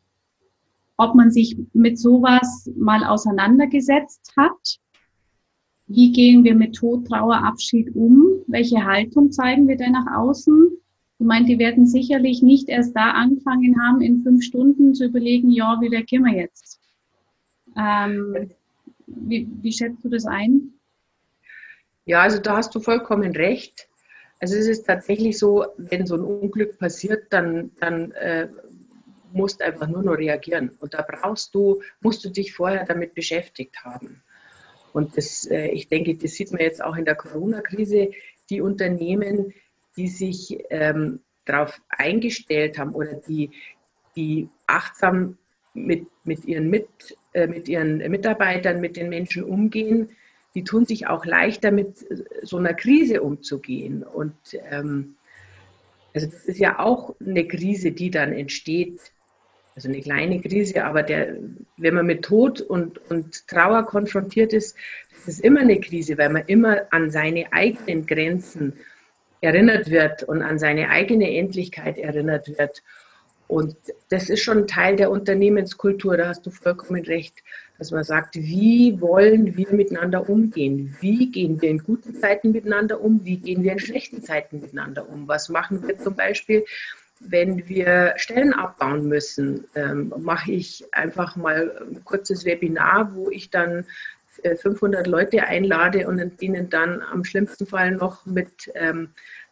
ob 0.98 1.16
man 1.16 1.32
sich 1.32 1.58
mit 1.74 2.00
sowas 2.00 2.70
mal 2.76 3.04
auseinandergesetzt 3.04 4.34
hat. 4.38 4.80
Wie 5.88 6.12
gehen 6.12 6.44
wir 6.44 6.56
mit 6.56 6.76
Tod, 6.76 7.08
Trauer, 7.08 7.44
Abschied 7.44 7.94
um? 7.96 8.24
Welche 8.48 8.84
Haltung 8.84 9.32
zeigen 9.32 9.68
wir 9.68 9.76
denn 9.76 9.92
nach 9.92 10.08
außen? 10.16 10.70
Ich 11.20 11.26
meine, 11.26 11.46
die 11.46 11.60
werden 11.60 11.86
sicherlich 11.86 12.42
nicht 12.42 12.70
erst 12.70 12.96
da 12.96 13.12
angefangen 13.12 13.82
haben, 13.82 14.02
in 14.02 14.24
fünf 14.24 14.44
Stunden 14.44 14.94
zu 14.94 15.06
überlegen, 15.06 15.50
ja, 15.52 15.78
wie 15.82 15.88
reagieren 15.88 16.26
wir 16.26 16.36
jetzt? 16.36 16.80
Ähm, 17.78 18.52
wie, 19.08 19.48
wie 19.62 19.74
schätzt 19.74 20.04
du 20.04 20.10
das 20.10 20.26
ein? 20.26 20.74
Ja, 22.06 22.22
also 22.22 22.40
da 22.40 22.58
hast 22.58 22.74
du 22.76 22.80
vollkommen 22.80 23.36
recht. 23.36 23.88
Also 24.40 24.56
es 24.56 24.68
ist 24.68 24.86
tatsächlich 24.86 25.38
so, 25.40 25.66
wenn 25.78 26.06
so 26.06 26.16
ein 26.16 26.22
Unglück 26.22 26.78
passiert, 26.78 27.32
dann, 27.32 27.72
dann 27.80 28.12
äh, 28.12 28.50
musst 29.32 29.62
einfach 29.62 29.88
nur 29.88 30.04
noch 30.04 30.18
reagieren. 30.18 30.72
Und 30.80 30.94
da 30.94 31.02
brauchst 31.02 31.56
du, 31.56 31.82
musst 32.02 32.24
du 32.26 32.30
dich 32.30 32.54
vorher 32.54 32.86
damit 32.86 33.14
beschäftigt 33.14 33.84
haben. 33.84 34.22
Und 34.92 35.18
das, 35.18 35.46
äh, 35.46 35.68
ich 35.68 35.88
denke, 35.88 36.16
das 36.16 36.34
sieht 36.34 36.52
man 36.52 36.62
jetzt 36.62 36.84
auch 36.84 36.96
in 36.96 37.06
der 37.06 37.16
Corona-Krise. 37.16 38.12
Die 38.50 38.62
Unternehmen, 38.62 39.54
die 39.98 40.08
sich 40.08 40.58
ähm, 40.70 41.22
darauf 41.46 41.82
eingestellt 41.90 42.78
haben 42.78 42.94
oder 42.94 43.14
die, 43.14 43.52
die 44.16 44.50
achtsam 44.68 45.38
mit, 45.74 46.08
mit, 46.24 46.46
ihren 46.46 46.70
mit, 46.70 46.88
äh, 47.12 47.16
mit 47.48 47.68
ihren 47.68 47.98
Mitarbeitern, 47.98 48.80
mit 48.80 48.96
den 48.96 49.10
Menschen 49.10 49.44
umgehen, 49.44 50.10
die 50.56 50.64
tun 50.64 50.86
sich 50.86 51.08
auch 51.08 51.26
leichter 51.26 51.72
mit 51.72 52.06
so 52.44 52.58
einer 52.58 52.74
Krise 52.74 53.22
umzugehen. 53.22 54.04
Und 54.04 54.36
ähm, 54.70 55.16
also 56.14 56.28
das 56.28 56.46
ist 56.46 56.60
ja 56.60 56.80
auch 56.80 57.16
eine 57.20 57.48
Krise, 57.48 57.92
die 57.92 58.12
dann 58.12 58.34
entsteht, 58.34 59.00
also 59.76 59.90
eine 59.90 60.02
kleine 60.02 60.40
Krise, 60.40 60.86
aber 60.86 61.02
der, 61.02 61.36
wenn 61.78 61.96
man 61.96 62.06
mit 62.06 62.24
Tod 62.24 62.62
und, 62.62 63.00
und 63.10 63.48
Trauer 63.48 63.84
konfrontiert 63.86 64.54
ist, 64.54 64.78
das 65.26 65.36
ist 65.36 65.44
immer 65.44 65.62
eine 65.62 65.80
Krise, 65.80 66.18
weil 66.18 66.30
man 66.30 66.44
immer 66.46 66.82
an 66.92 67.10
seine 67.10 67.52
eigenen 67.52 68.06
Grenzen 68.06 68.74
erinnert 69.42 69.90
wird 69.90 70.24
und 70.24 70.44
an 70.44 70.60
seine 70.60 70.90
eigene 70.90 71.36
Endlichkeit 71.36 71.98
erinnert 71.98 72.48
wird. 72.60 72.84
Und 73.48 73.76
das 74.10 74.30
ist 74.30 74.42
schon 74.42 74.68
Teil 74.68 74.96
der 74.96 75.12
Unternehmenskultur, 75.12 76.18
da 76.18 76.28
hast 76.28 76.46
du 76.46 76.52
vollkommen 76.52 77.04
recht, 77.04 77.44
dass 77.78 77.92
man 77.92 78.04
sagt, 78.04 78.36
wie 78.36 79.00
wollen 79.02 79.58
wir 79.58 79.72
miteinander 79.74 80.30
umgehen? 80.30 80.96
Wie 81.02 81.32
gehen 81.32 81.62
wir 81.62 81.70
in 81.70 81.80
guten 81.80 82.16
Zeiten 82.16 82.52
miteinander 82.52 83.02
um? 83.02 83.26
Wie 83.26 83.38
gehen 83.38 83.64
wir 83.64 83.74
in 83.74 83.80
schlechten 83.80 84.24
Zeiten 84.24 84.62
miteinander 84.62 85.10
um? 85.10 85.28
Was 85.28 85.50
machen 85.50 85.86
wir 85.88 85.98
zum 86.00 86.16
Beispiel, 86.16 86.64
wenn 87.20 87.68
wir 87.68 88.14
Stellen 88.18 88.54
abbauen 88.54 89.08
müssen, 89.08 89.66
ähm, 89.76 90.14
mache 90.18 90.52
ich 90.52 90.86
einfach 90.92 91.36
mal 91.36 91.72
ein 91.90 92.04
kurzes 92.04 92.46
Webinar, 92.46 93.16
wo 93.16 93.30
ich 93.30 93.50
dann 93.50 93.86
500 94.44 95.06
äh, 95.06 95.10
Leute 95.10 95.44
einlade 95.44 96.08
und 96.08 96.42
ihnen 96.42 96.70
dann 96.70 97.02
am 97.02 97.24
schlimmsten 97.24 97.66
Fall 97.66 97.92
noch 97.92 98.26
mit 98.26 98.72
ähm, 98.76 99.10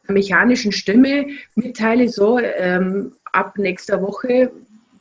mechanischen 0.08 0.72
Stimme 0.72 1.28
mitteile, 1.56 2.10
so 2.10 2.40
ähm, 2.40 3.14
ab 3.32 3.58
nächster 3.58 4.02
Woche 4.02 4.52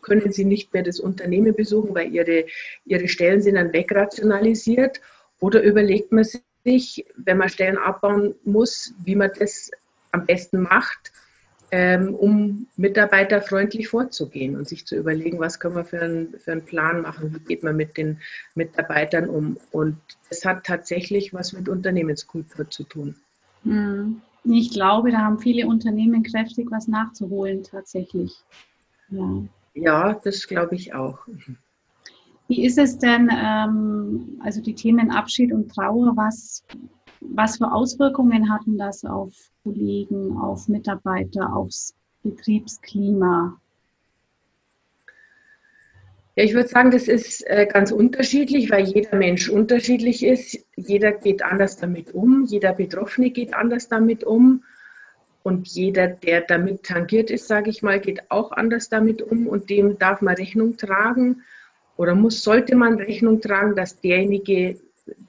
können 0.03 0.33
sie 0.33 0.45
nicht 0.45 0.73
mehr 0.73 0.83
das 0.83 1.01
Unternehmen 1.01 1.55
besuchen, 1.55 1.95
weil 1.95 2.13
ihre, 2.13 2.47
ihre 2.87 3.09
Stellen 3.09 3.43
sind 3.43 3.57
dann 3.57 3.73
wegrationalisiert. 3.73 5.01
Oder 5.41 5.63
überlegt 5.63 6.13
man 6.13 6.25
sich, 6.65 7.05
wenn 7.17 7.39
man 7.39 7.49
Stellen 7.49 7.79
abbauen 7.79 8.35
muss, 8.45 8.95
wie 9.05 9.17
man 9.17 9.31
das 9.39 9.71
am 10.13 10.27
besten 10.27 10.63
macht 10.63 11.13
ähm, 11.73 12.15
um 12.15 12.67
mitarbeiterfreundlich 12.77 13.89
vorzugehen 13.89 14.57
und 14.57 14.69
sich 14.69 14.87
zu 14.87 14.97
überlegen, 14.97 15.39
was 15.39 15.61
können 15.61 15.77
wir 15.77 15.85
für 15.85 16.01
einen, 16.01 16.39
für 16.39 16.53
einen 16.53 16.65
Plan 16.65 17.03
machen, 17.03 17.35
wie 17.35 17.45
geht 17.45 17.63
man 17.63 17.77
mit 17.77 17.97
den 17.97 18.21
Mitarbeitern 18.55 19.29
um. 19.29 19.57
Und 19.71 19.97
das 20.29 20.45
hat 20.45 20.65
tatsächlich 20.65 21.33
was 21.33 21.53
mit 21.53 21.69
Unternehmenskultur 21.69 22.69
zu 22.71 22.85
tun. 22.85 23.17
Hm. 23.63 24.21
Ich 24.45 24.71
glaube, 24.71 25.11
da 25.11 25.19
haben 25.19 25.39
viele 25.39 25.67
Unternehmen 25.67 26.23
kräftig 26.23 26.71
was 26.71 26.89
nachzuholen 26.89 27.63
tatsächlich. 27.63 28.33
Ja, 29.11 29.43
ja 29.75 30.21
das 30.25 30.47
glaube 30.47 30.77
ich 30.77 30.95
auch. 30.95 31.19
Wie 32.49 32.65
ist 32.65 32.79
es 32.79 32.99
denn, 32.99 33.31
ähm, 33.33 34.41
also 34.43 34.61
die 34.61 34.75
Themen 34.75 35.11
Abschied 35.11 35.53
und 35.53 35.73
Trauer, 35.73 36.17
was, 36.17 36.65
was 37.21 37.59
für 37.59 37.71
Auswirkungen 37.71 38.53
hatten 38.53 38.77
das 38.77 39.05
auf 39.05 39.33
Kollegen, 39.63 40.37
auf 40.37 40.67
Mitarbeiter, 40.69 41.55
aufs 41.55 41.95
Betriebsklima? 42.25 43.61
Ja, 46.37 46.45
ich 46.45 46.55
würde 46.55 46.69
sagen, 46.69 46.91
das 46.91 47.09
ist 47.09 47.45
äh, 47.49 47.67
ganz 47.67 47.91
unterschiedlich, 47.91 48.71
weil 48.71 48.85
jeder 48.85 49.17
Mensch 49.17 49.49
unterschiedlich 49.49 50.25
ist. 50.25 50.59
Jeder 50.77 51.13
geht 51.13 51.43
anders 51.43 51.77
damit 51.77 52.13
um, 52.15 52.45
jeder 52.47 52.73
Betroffene 52.73 53.31
geht 53.31 53.53
anders 53.53 53.89
damit 53.89 54.23
um. 54.25 54.63
Und 55.43 55.69
jeder, 55.69 56.07
der 56.07 56.43
damit 56.43 56.85
tangiert 56.85 57.31
ist, 57.31 57.49
sage 57.49 57.71
ich 57.71 57.83
mal, 57.83 57.99
geht 57.99 58.31
auch 58.31 58.53
anders 58.53 58.91
damit 58.91 59.23
um 59.23 59.47
und 59.49 59.71
dem 59.71 59.99
darf 59.99 60.21
man 60.21 60.35
Rechnung 60.35 60.77
tragen 60.77 61.43
oder 61.97 62.15
muss, 62.15 62.43
sollte 62.43 62.77
man 62.77 62.99
Rechnung 62.99 63.41
tragen, 63.41 63.75
dass 63.75 64.01
derjenige, 64.01 64.79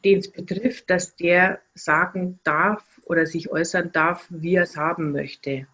den 0.06 0.20
es 0.20 0.30
betrifft, 0.30 0.90
dass 0.90 1.16
der 1.16 1.60
sagen 1.74 2.40
darf 2.44 2.84
oder 3.06 3.26
sich 3.26 3.50
äußern 3.50 3.92
darf, 3.92 4.28
wie 4.30 4.56
er 4.56 4.64
es 4.64 4.78
haben 4.78 5.12
möchte. 5.12 5.66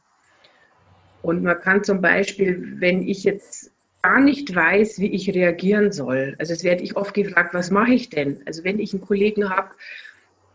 Und 1.22 1.44
man 1.44 1.60
kann 1.60 1.84
zum 1.84 2.00
Beispiel, 2.00 2.76
wenn 2.80 3.08
ich 3.08 3.24
jetzt 3.24 3.72
gar 4.02 4.20
nicht 4.20 4.54
weiß, 4.54 5.00
wie 5.00 5.12
ich 5.14 5.34
reagieren 5.34 5.92
soll, 5.92 6.36
also 6.40 6.54
es 6.54 6.64
werde 6.64 6.84
ich 6.84 6.96
oft 6.96 7.14
gefragt, 7.14 7.54
was 7.54 7.72
mache 7.72 7.94
ich 7.94 8.10
denn? 8.10 8.42
Also 8.46 8.64
wenn 8.64 8.80
ich 8.80 8.94
einen 8.94 9.02
Kollegen 9.02 9.50
habe, 9.50 9.72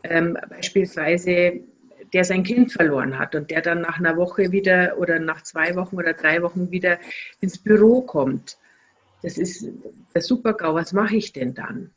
ähm, 0.05 0.39
beispielsweise, 0.49 1.61
der 2.13 2.25
sein 2.25 2.43
Kind 2.43 2.73
verloren 2.73 3.19
hat 3.19 3.35
und 3.35 3.51
der 3.51 3.63
dann 3.63 3.81
nach 3.81 3.99
einer 3.99 4.17
Woche 4.17 4.53
wieder 4.53 4.99
oder 4.99 5.19
nach 5.19 5.43
zwei 5.43 5.75
Wochen 5.77 5.97
oder 5.97 6.13
drei 6.13 6.43
Wochen 6.43 6.71
wieder 6.71 6.99
ins 7.41 7.59
Büro 7.59 8.03
kommt, 8.03 8.59
das 9.23 9.39
ist 9.39 9.67
der 10.15 10.21
Super-GAU, 10.21 10.75
was 10.75 10.93
mache 10.93 11.17
ich 11.17 11.33
denn 11.33 11.55
dann? 11.55 11.91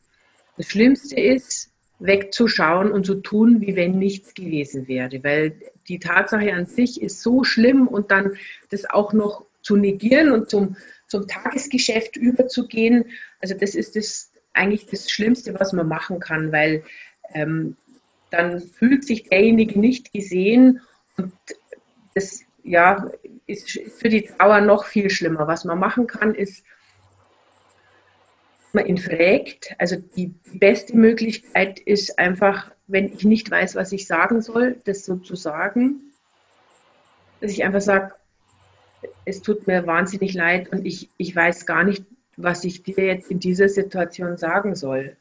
Das 0.58 0.68
Schlimmste 0.68 1.20
ist, 1.20 1.72
wegzuschauen 2.00 2.92
und 2.92 3.06
zu 3.06 3.16
tun, 3.16 3.62
wie 3.62 3.76
wenn 3.76 3.98
nichts 3.98 4.34
gewesen 4.34 4.88
wäre. 4.88 5.24
Weil 5.24 5.56
die 5.88 6.00
Tatsache 6.00 6.54
an 6.54 6.66
sich 6.66 7.02
ist 7.02 7.22
so 7.22 7.44
schlimm 7.44 7.88
und 7.88 8.12
dann 8.12 8.34
das 8.70 8.90
auch 8.90 9.14
noch 9.14 9.46
zu 9.62 9.76
negieren 9.76 10.32
und 10.32 10.50
zum, 10.50 10.76
zum 11.08 11.28
Tagesgeschäft 11.28 12.18
überzugehen, 12.18 13.06
also 13.40 13.54
das 13.54 13.76
ist 13.76 13.96
das 13.96 14.32
eigentlich 14.54 14.88
das 14.88 15.12
Schlimmste, 15.12 15.58
was 15.60 15.74
man 15.74 15.88
machen 15.88 16.20
kann, 16.20 16.52
weil 16.52 16.84
ähm, 17.34 17.76
dann 18.32 18.62
fühlt 18.62 19.06
sich 19.06 19.30
derjenige 19.30 19.80
nicht 19.80 20.12
gesehen 20.14 20.82
und 21.18 21.34
das 22.14 22.42
ja, 22.64 23.12
ist 23.46 23.80
für 23.98 24.10
die 24.10 24.24
Trauer 24.24 24.62
noch 24.62 24.86
viel 24.86 25.10
schlimmer. 25.10 25.48
Was 25.48 25.66
man 25.66 25.78
machen 25.78 26.08
kann, 26.08 26.34
ist 26.34 26.66
man 28.74 28.86
ihn 28.88 28.98
fragt. 28.98 29.76
Also 29.78 29.98
die 30.16 30.34
beste 30.54 30.98
Möglichkeit 30.98 31.80
ist 31.80 32.18
einfach, 32.18 32.72
wenn 32.88 33.14
ich 33.14 33.24
nicht 33.24 33.52
weiß, 33.52 33.76
was 33.76 33.92
ich 33.92 34.08
sagen 34.08 34.42
soll, 34.42 34.82
das 34.86 35.06
so 35.06 35.18
zu 35.18 35.36
sagen, 35.36 36.12
dass 37.40 37.52
ich 37.52 37.64
einfach 37.64 37.82
sage, 37.82 38.14
es 39.26 39.42
tut 39.42 39.68
mir 39.68 39.86
wahnsinnig 39.88 40.34
leid 40.34 40.72
und 40.72 40.86
ich, 40.86 41.10
ich 41.18 41.36
weiß 41.36 41.66
gar 41.66 41.84
nicht, 41.84 42.06
was 42.38 42.64
ich 42.64 42.84
dir 42.84 43.06
jetzt 43.06 43.32
in 43.32 43.40
dieser 43.40 43.70
Situation 43.70 44.38
sagen 44.38 44.76
soll. 44.76 45.16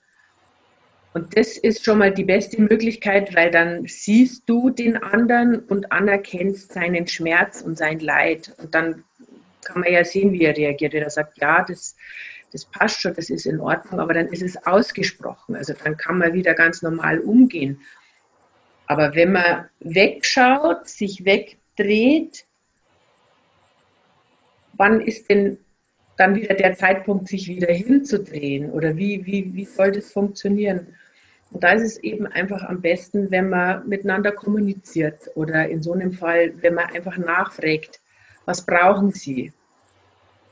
Und 1.14 1.36
das 1.36 1.56
ist 1.56 1.84
schon 1.84 1.98
mal 1.98 2.12
die 2.12 2.24
beste 2.24 2.60
Möglichkeit, 2.60 3.36
weil 3.36 3.52
dann 3.52 3.86
siehst 3.86 4.42
du 4.46 4.70
den 4.70 4.96
anderen 4.96 5.60
und 5.60 5.92
anerkennst 5.92 6.72
seinen 6.72 7.06
Schmerz 7.06 7.62
und 7.62 7.78
sein 7.78 8.00
Leid. 8.00 8.52
Und 8.58 8.74
dann 8.74 9.04
kann 9.62 9.80
man 9.80 9.92
ja 9.92 10.04
sehen, 10.04 10.32
wie 10.32 10.42
er 10.42 10.56
reagiert. 10.56 10.92
Er 10.92 11.08
sagt, 11.10 11.38
ja, 11.38 11.64
das, 11.64 11.94
das 12.50 12.64
passt 12.64 13.00
schon, 13.00 13.14
das 13.14 13.30
ist 13.30 13.46
in 13.46 13.60
Ordnung, 13.60 14.00
aber 14.00 14.12
dann 14.12 14.26
ist 14.26 14.42
es 14.42 14.66
ausgesprochen. 14.66 15.54
Also 15.54 15.72
dann 15.84 15.96
kann 15.96 16.18
man 16.18 16.32
wieder 16.32 16.54
ganz 16.54 16.82
normal 16.82 17.20
umgehen. 17.20 17.80
Aber 18.86 19.14
wenn 19.14 19.32
man 19.32 19.68
wegschaut, 19.78 20.88
sich 20.88 21.24
wegdreht, 21.24 22.44
wann 24.76 25.00
ist 25.00 25.28
denn 25.28 25.58
dann 26.16 26.36
wieder 26.36 26.54
der 26.54 26.74
Zeitpunkt, 26.74 27.28
sich 27.28 27.48
wieder 27.48 27.72
hinzudrehen? 27.72 28.70
Oder 28.70 28.96
wie, 28.96 29.24
wie, 29.26 29.54
wie 29.54 29.64
soll 29.64 29.92
das 29.92 30.12
funktionieren? 30.12 30.88
Und 31.50 31.62
da 31.62 31.72
ist 31.72 31.82
es 31.82 31.96
eben 31.98 32.26
einfach 32.26 32.62
am 32.64 32.80
besten, 32.80 33.30
wenn 33.30 33.48
man 33.48 33.88
miteinander 33.88 34.32
kommuniziert 34.32 35.30
oder 35.34 35.68
in 35.68 35.82
so 35.82 35.92
einem 35.92 36.12
Fall, 36.12 36.52
wenn 36.62 36.74
man 36.74 36.86
einfach 36.86 37.16
nachfragt, 37.16 38.00
was 38.44 38.64
brauchen 38.64 39.10
Sie? 39.12 39.52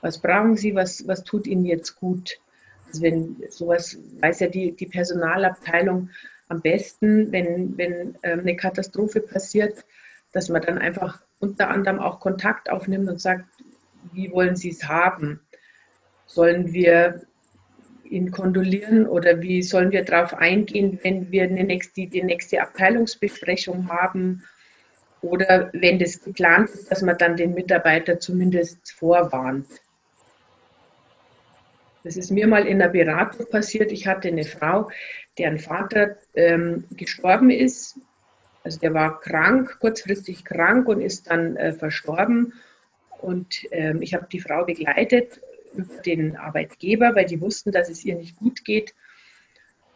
was 0.02 0.18
brauchen 0.18 0.56
Sie, 0.56 0.74
was, 0.74 1.06
was 1.08 1.24
tut 1.24 1.46
Ihnen 1.46 1.64
jetzt 1.64 1.96
gut? 1.96 2.38
Also 2.86 3.02
wenn 3.02 3.42
sowas 3.48 3.96
weiß 4.20 4.40
ja 4.40 4.48
die, 4.48 4.72
die 4.72 4.86
Personalabteilung 4.86 6.10
am 6.48 6.60
besten, 6.60 7.32
wenn, 7.32 7.78
wenn 7.78 8.18
ähm, 8.22 8.40
eine 8.40 8.56
Katastrophe 8.56 9.20
passiert, 9.20 9.86
dass 10.32 10.50
man 10.50 10.60
dann 10.60 10.78
einfach 10.78 11.22
unter 11.38 11.70
anderem 11.70 11.98
auch 11.98 12.20
Kontakt 12.20 12.70
aufnimmt 12.70 13.08
und 13.08 13.20
sagt, 13.20 13.46
wie 14.12 14.30
wollen 14.32 14.56
Sie 14.56 14.70
es 14.70 14.84
haben? 14.84 15.40
Sollen 16.26 16.72
wir 16.72 17.22
ihn 18.04 18.30
kondolieren 18.30 19.06
oder 19.06 19.40
wie 19.40 19.62
sollen 19.62 19.90
wir 19.90 20.04
darauf 20.04 20.34
eingehen, 20.34 20.98
wenn 21.02 21.30
wir 21.32 21.44
eine 21.44 21.64
nächste, 21.64 22.06
die 22.06 22.22
nächste 22.22 22.60
Abteilungsbesprechung 22.60 23.88
haben? 23.88 24.44
Oder 25.22 25.70
wenn 25.72 25.98
das 25.98 26.22
geplant 26.22 26.70
ist, 26.70 26.90
dass 26.90 27.02
man 27.02 27.16
dann 27.16 27.36
den 27.36 27.54
Mitarbeiter 27.54 28.18
zumindest 28.18 28.92
vorwarnt. 28.92 29.68
Das 32.04 32.16
ist 32.16 32.30
mir 32.30 32.48
mal 32.48 32.66
in 32.66 32.80
der 32.80 32.88
Beratung 32.88 33.46
passiert. 33.48 33.92
Ich 33.92 34.08
hatte 34.08 34.28
eine 34.28 34.44
Frau, 34.44 34.90
deren 35.38 35.58
Vater 35.58 36.16
ähm, 36.34 36.84
gestorben 36.90 37.50
ist. 37.50 37.98
Also 38.64 38.80
der 38.80 38.94
war 38.94 39.20
krank, 39.20 39.78
kurzfristig 39.80 40.44
krank 40.44 40.88
und 40.88 41.00
ist 41.00 41.30
dann 41.30 41.56
äh, 41.56 41.72
verstorben. 41.72 42.52
Und 43.22 43.66
ähm, 43.70 44.02
ich 44.02 44.14
habe 44.14 44.26
die 44.30 44.40
Frau 44.40 44.64
begleitet 44.64 45.40
über 45.74 46.02
den 46.04 46.36
Arbeitgeber, 46.36 47.14
weil 47.14 47.24
die 47.24 47.40
wussten, 47.40 47.72
dass 47.72 47.88
es 47.88 48.04
ihr 48.04 48.16
nicht 48.16 48.36
gut 48.36 48.64
geht. 48.64 48.94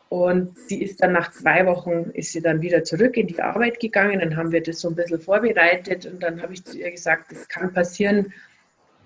Und 0.08 0.56
sie 0.56 0.82
ist 0.82 1.02
dann 1.02 1.12
nach 1.12 1.32
zwei 1.32 1.66
Wochen, 1.66 2.10
ist 2.14 2.32
sie 2.32 2.40
dann 2.40 2.62
wieder 2.62 2.84
zurück 2.84 3.16
in 3.16 3.26
die 3.26 3.42
Arbeit 3.42 3.80
gegangen. 3.80 4.20
Dann 4.20 4.36
haben 4.36 4.52
wir 4.52 4.62
das 4.62 4.80
so 4.80 4.88
ein 4.88 4.94
bisschen 4.94 5.20
vorbereitet 5.20 6.06
und 6.06 6.22
dann 6.22 6.40
habe 6.42 6.52
ich 6.52 6.64
zu 6.64 6.78
ihr 6.78 6.92
gesagt, 6.92 7.32
es 7.32 7.48
kann 7.48 7.72
passieren, 7.72 8.32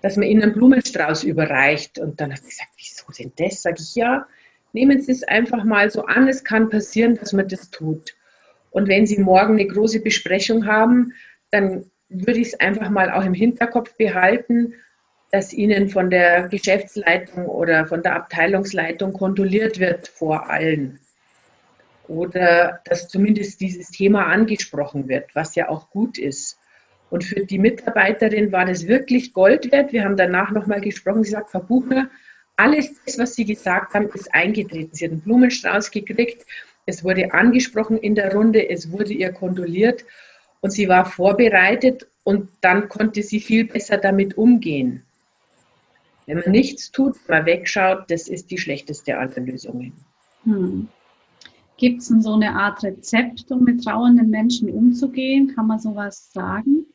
dass 0.01 0.15
man 0.15 0.27
ihnen 0.27 0.43
einen 0.43 0.53
Blumenstrauß 0.53 1.23
überreicht. 1.23 1.97
Und 1.97 2.21
dann 2.21 2.31
hat 2.31 2.43
sie 2.43 2.49
gesagt, 2.49 2.71
wieso 2.77 3.05
denn 3.17 3.31
das? 3.35 3.63
Sage 3.63 3.77
ich, 3.79 3.95
ja, 3.95 4.27
nehmen 4.73 5.01
Sie 5.01 5.11
es 5.11 5.23
einfach 5.23 5.63
mal 5.63 5.89
so 5.89 6.05
an, 6.05 6.27
es 6.27 6.43
kann 6.43 6.69
passieren, 6.69 7.15
dass 7.15 7.33
man 7.33 7.47
das 7.47 7.71
tut. 7.71 8.15
Und 8.69 8.87
wenn 8.87 9.05
Sie 9.05 9.19
morgen 9.19 9.53
eine 9.53 9.67
große 9.67 10.01
Besprechung 10.01 10.65
haben, 10.65 11.13
dann 11.49 11.90
würde 12.11 12.39
ich 12.39 12.49
es 12.49 12.59
einfach 12.59 12.89
mal 12.89 13.11
auch 13.11 13.23
im 13.23 13.33
Hinterkopf 13.33 13.95
behalten, 13.97 14.73
dass 15.31 15.53
Ihnen 15.53 15.89
von 15.89 16.09
der 16.09 16.49
Geschäftsleitung 16.49 17.45
oder 17.45 17.85
von 17.85 18.03
der 18.03 18.15
Abteilungsleitung 18.15 19.13
kontrolliert 19.13 19.79
wird 19.79 20.07
vor 20.09 20.49
allen. 20.49 20.99
Oder 22.07 22.81
dass 22.83 23.07
zumindest 23.07 23.61
dieses 23.61 23.89
Thema 23.91 24.25
angesprochen 24.27 25.07
wird, 25.07 25.33
was 25.33 25.55
ja 25.55 25.69
auch 25.69 25.89
gut 25.89 26.17
ist. 26.17 26.59
Und 27.09 27.23
für 27.23 27.45
die 27.45 27.59
Mitarbeiterin 27.59 28.51
war 28.51 28.65
das 28.65 28.87
wirklich 28.87 29.33
Gold 29.33 29.71
wert. 29.71 29.93
Wir 29.93 30.03
haben 30.03 30.17
danach 30.17 30.51
nochmal 30.51 30.81
gesprochen. 30.81 31.23
Sie 31.23 31.31
sagt, 31.31 31.51
Frau 31.51 31.59
Buchner, 31.59 32.09
alles 32.57 32.93
das, 33.05 33.17
was 33.17 33.35
Sie 33.35 33.45
gesagt 33.45 33.93
haben, 33.93 34.09
ist 34.13 34.33
eingetreten. 34.33 34.93
Sie 34.93 35.05
hat 35.05 35.11
einen 35.11 35.21
Blumenstrauß 35.21 35.91
gekriegt. 35.91 36.45
Es 36.85 37.03
wurde 37.03 37.33
angesprochen 37.33 37.97
in 37.97 38.15
der 38.15 38.33
Runde. 38.33 38.69
Es 38.69 38.91
wurde 38.91 39.13
ihr 39.13 39.31
kondoliert. 39.31 40.03
Und 40.61 40.71
sie 40.71 40.87
war 40.87 41.05
vorbereitet 41.05 42.07
und 42.23 42.49
dann 42.61 42.87
konnte 42.87 43.23
sie 43.23 43.39
viel 43.39 43.65
besser 43.65 43.97
damit 43.97 44.37
umgehen. 44.37 45.03
Wenn 46.27 46.37
man 46.37 46.51
nichts 46.51 46.91
tut, 46.91 47.17
mal 47.27 47.45
wegschaut, 47.45 48.09
das 48.09 48.27
ist 48.27 48.51
die 48.51 48.57
schlechteste 48.57 49.17
aller 49.17 49.39
Lösungen. 49.41 49.93
Hm. 50.43 50.87
Gibt 51.77 52.01
es 52.01 52.09
denn 52.09 52.21
so 52.21 52.35
eine 52.35 52.53
Art 52.53 52.83
Rezept, 52.83 53.51
um 53.51 53.63
mit 53.63 53.83
trauernden 53.83 54.29
Menschen 54.29 54.69
umzugehen? 54.69 55.53
Kann 55.55 55.65
man 55.65 55.79
sowas 55.79 56.31
sagen? 56.31 56.85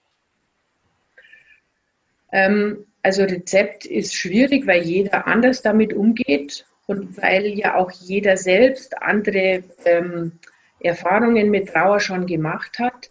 Ähm, 2.31 2.87
also 3.02 3.22
Rezept 3.22 3.85
ist 3.85 4.14
schwierig, 4.14 4.66
weil 4.66 4.83
jeder 4.83 5.26
anders 5.26 5.62
damit 5.62 5.92
umgeht 5.92 6.64
und 6.87 7.20
weil 7.20 7.46
ja 7.59 7.74
auch 7.74 7.90
jeder 7.90 8.37
selbst 8.37 9.00
andere 9.02 9.64
ähm, 9.85 10.33
Erfahrungen 10.81 11.50
mit 11.50 11.68
Trauer 11.68 11.98
schon 12.00 12.26
gemacht 12.26 12.79
hat. 12.79 13.11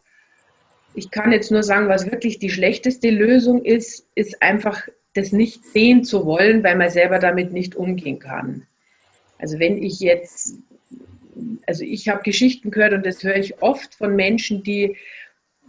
Ich 0.95 1.12
kann 1.12 1.31
jetzt 1.31 1.51
nur 1.51 1.63
sagen, 1.63 1.89
was 1.89 2.10
wirklich 2.10 2.39
die 2.39 2.49
schlechteste 2.49 3.10
Lösung 3.10 3.63
ist, 3.63 4.08
ist 4.15 4.41
einfach 4.41 4.88
das 5.13 5.31
nicht 5.31 5.65
sehen 5.65 6.03
zu 6.03 6.25
wollen, 6.25 6.63
weil 6.63 6.75
man 6.75 6.89
selber 6.89 7.19
damit 7.19 7.51
nicht 7.51 7.75
umgehen 7.75 8.19
kann. 8.19 8.65
Also 9.38 9.60
wenn 9.60 9.81
ich 9.81 9.99
jetzt, 9.99 10.55
also 11.67 11.84
ich 11.84 12.08
habe 12.08 12.23
Geschichten 12.23 12.71
gehört 12.71 12.93
und 12.93 13.05
das 13.05 13.23
höre 13.23 13.36
ich 13.38 13.62
oft 13.62 13.95
von 13.95 14.15
Menschen, 14.15 14.63
die 14.63 14.97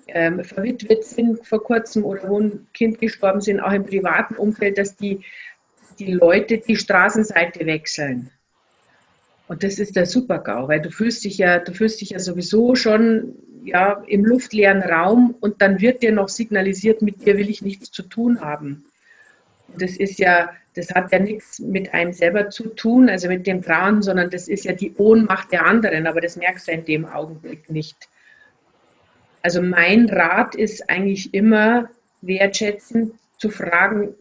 ähm, 0.08 0.44
verwitwet 0.44 1.04
sind 1.04 1.46
vor 1.46 1.62
kurzem 1.62 2.04
oder 2.04 2.28
wo 2.28 2.40
ein 2.40 2.66
Kind 2.72 3.00
gestorben 3.00 3.40
sind, 3.40 3.60
auch 3.60 3.72
im 3.72 3.84
privaten 3.84 4.36
Umfeld, 4.36 4.78
dass 4.78 4.96
die, 4.96 5.24
die 5.98 6.12
Leute 6.12 6.58
die 6.58 6.76
Straßenseite 6.76 7.66
wechseln. 7.66 8.30
Und 9.48 9.62
das 9.62 9.78
ist 9.78 9.96
der 9.96 10.06
Super-GAU, 10.06 10.68
weil 10.68 10.80
du 10.80 10.90
fühlst 10.90 11.24
dich 11.24 11.38
ja, 11.38 11.58
du 11.58 11.72
fühlst 11.72 12.00
dich 12.00 12.10
ja 12.10 12.18
sowieso 12.18 12.74
schon 12.74 13.34
ja, 13.64 14.02
im 14.06 14.24
luftleeren 14.24 14.82
Raum 14.82 15.34
und 15.40 15.62
dann 15.62 15.80
wird 15.80 16.02
dir 16.02 16.12
noch 16.12 16.28
signalisiert, 16.28 17.02
mit 17.02 17.24
dir 17.24 17.36
will 17.36 17.50
ich 17.50 17.62
nichts 17.62 17.90
zu 17.90 18.02
tun 18.02 18.40
haben 18.40 18.84
das 19.78 19.96
ist 19.96 20.18
ja, 20.18 20.50
das 20.74 20.90
hat 20.94 21.12
ja 21.12 21.18
nichts 21.18 21.58
mit 21.58 21.92
einem 21.94 22.12
selber 22.12 22.50
zu 22.50 22.68
tun, 22.68 23.08
also 23.08 23.28
mit 23.28 23.46
dem 23.46 23.62
Trauen, 23.62 24.02
sondern 24.02 24.30
das 24.30 24.48
ist 24.48 24.64
ja 24.64 24.72
die 24.72 24.94
Ohnmacht 24.96 25.52
der 25.52 25.64
anderen, 25.64 26.06
aber 26.06 26.20
das 26.20 26.36
merkst 26.36 26.68
du 26.68 26.72
in 26.72 26.84
dem 26.84 27.06
Augenblick 27.06 27.70
nicht. 27.70 28.08
Also 29.42 29.62
mein 29.62 30.08
Rat 30.08 30.54
ist 30.54 30.88
eigentlich 30.90 31.32
immer 31.32 31.88
wertschätzend 32.20 33.14
zu 33.38 33.50
fragen, 33.50 34.14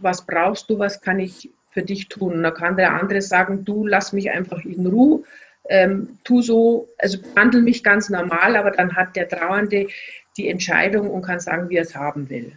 was 0.00 0.26
brauchst 0.26 0.68
du, 0.68 0.78
was 0.78 1.00
kann 1.00 1.20
ich 1.20 1.50
für 1.72 1.82
dich 1.82 2.08
tun? 2.08 2.34
Und 2.34 2.42
dann 2.42 2.54
kann 2.54 2.76
der 2.76 2.94
andere 2.94 3.20
sagen, 3.20 3.64
du 3.64 3.86
lass 3.86 4.12
mich 4.12 4.30
einfach 4.30 4.64
in 4.64 4.86
Ruhe, 4.86 5.24
ähm, 5.68 6.18
tu 6.24 6.42
so, 6.42 6.88
also 6.98 7.18
behandle 7.20 7.62
mich 7.62 7.82
ganz 7.82 8.08
normal, 8.08 8.56
aber 8.56 8.70
dann 8.70 8.94
hat 8.94 9.16
der 9.16 9.28
Trauernde 9.28 9.88
die 10.36 10.48
Entscheidung 10.48 11.10
und 11.10 11.22
kann 11.22 11.40
sagen, 11.40 11.68
wie 11.68 11.76
er 11.76 11.82
es 11.82 11.96
haben 11.96 12.30
will. 12.30 12.52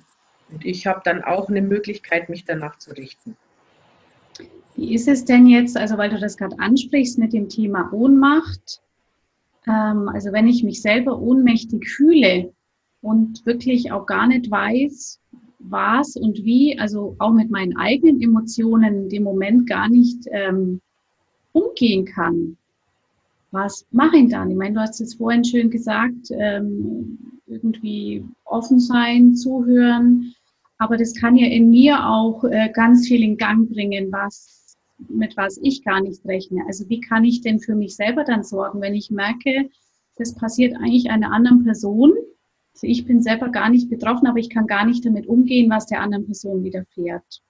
Und 0.52 0.66
ich 0.66 0.86
habe 0.86 1.02
dann 1.04 1.24
auch 1.24 1.50
eine 1.50 1.62
Möglichkeit, 1.62 2.30
mich 2.30 2.46
danach 2.46 2.78
zu 2.78 2.92
richten. 2.92 3.36
Wie 4.76 4.94
ist 4.94 5.08
es 5.08 5.26
denn 5.26 5.48
jetzt, 5.48 5.78
also 5.78 5.98
weil 5.98 6.10
du 6.10 6.20
das 6.20 6.38
gerade 6.38 6.60
ansprichst 6.60 7.18
mit 7.18 7.34
dem 7.34 7.48
Thema 7.50 7.92
Ohnmacht, 7.94 8.82
ähm, 9.68 10.10
also 10.10 10.32
wenn 10.32 10.48
ich 10.48 10.64
mich 10.64 10.82
selber 10.82 11.18
ohnmächtig 11.20 11.88
fühle 11.88 12.54
und 13.02 13.46
wirklich 13.46 13.92
auch 13.92 14.06
gar 14.06 14.28
nicht 14.28 14.52
weiß, 14.52 15.20
was 15.70 16.16
und 16.16 16.44
wie, 16.44 16.78
also 16.78 17.16
auch 17.20 17.32
mit 17.32 17.50
meinen 17.50 17.78
eigenen 17.78 18.22
Emotionen 18.22 19.10
dem 19.10 19.24
Moment 19.24 19.68
gar 19.68 19.90
nicht 19.90 20.26
ähm, 20.32 20.82
umgehen 21.54 22.06
kann. 22.06 22.58
Was 23.52 23.86
mache 23.92 24.18
ich 24.18 24.30
dann? 24.30 24.52
Ich 24.52 24.58
meine, 24.58 24.76
du 24.76 24.82
hast 24.82 25.00
es 25.00 25.16
vorhin 25.16 25.44
schön 25.44 25.70
gesagt, 25.70 26.30
ähm, 26.32 27.18
irgendwie 27.48 28.26
offen 28.44 28.80
sein, 28.80 29.36
zuhören. 29.36 30.34
Aber 30.78 30.98
das 30.98 31.16
kann 31.16 31.38
ja 31.38 31.48
in 31.48 31.70
mir 31.70 32.06
auch 32.06 32.44
äh, 32.44 32.70
ganz 32.74 33.08
viel 33.08 33.24
in 33.24 33.38
Gang 33.38 33.70
bringen, 33.70 34.12
was, 34.12 34.76
mit 35.08 35.38
was 35.38 35.58
ich 35.64 35.84
gar 35.84 36.02
nicht 36.02 36.26
rechne. 36.26 36.64
Also 36.68 36.90
wie 36.90 37.00
kann 37.00 37.24
ich 37.24 37.42
denn 37.42 37.60
für 37.60 37.76
mich 37.76 37.96
selber 37.96 38.24
dann 38.26 38.44
sorgen, 38.44 38.82
wenn 38.82 38.94
ich 38.94 39.10
merke, 39.10 39.70
das 40.18 40.36
passiert 40.36 40.76
eigentlich 40.76 41.10
einer 41.10 41.32
anderen 41.32 41.64
Person. 41.64 42.14
Also 42.76 42.88
ich 42.88 43.06
bin 43.06 43.22
selber 43.22 43.50
gar 43.50 43.70
nicht 43.70 43.90
betroffen, 43.90 44.28
aber 44.28 44.38
ich 44.38 44.50
kann 44.50 44.68
gar 44.68 44.86
nicht 44.86 45.06
damit 45.06 45.28
umgehen, 45.28 45.72
was 45.72 45.86
der 45.86 46.02
anderen 46.02 46.26
Person 46.26 46.62
widerfährt. 46.62 47.42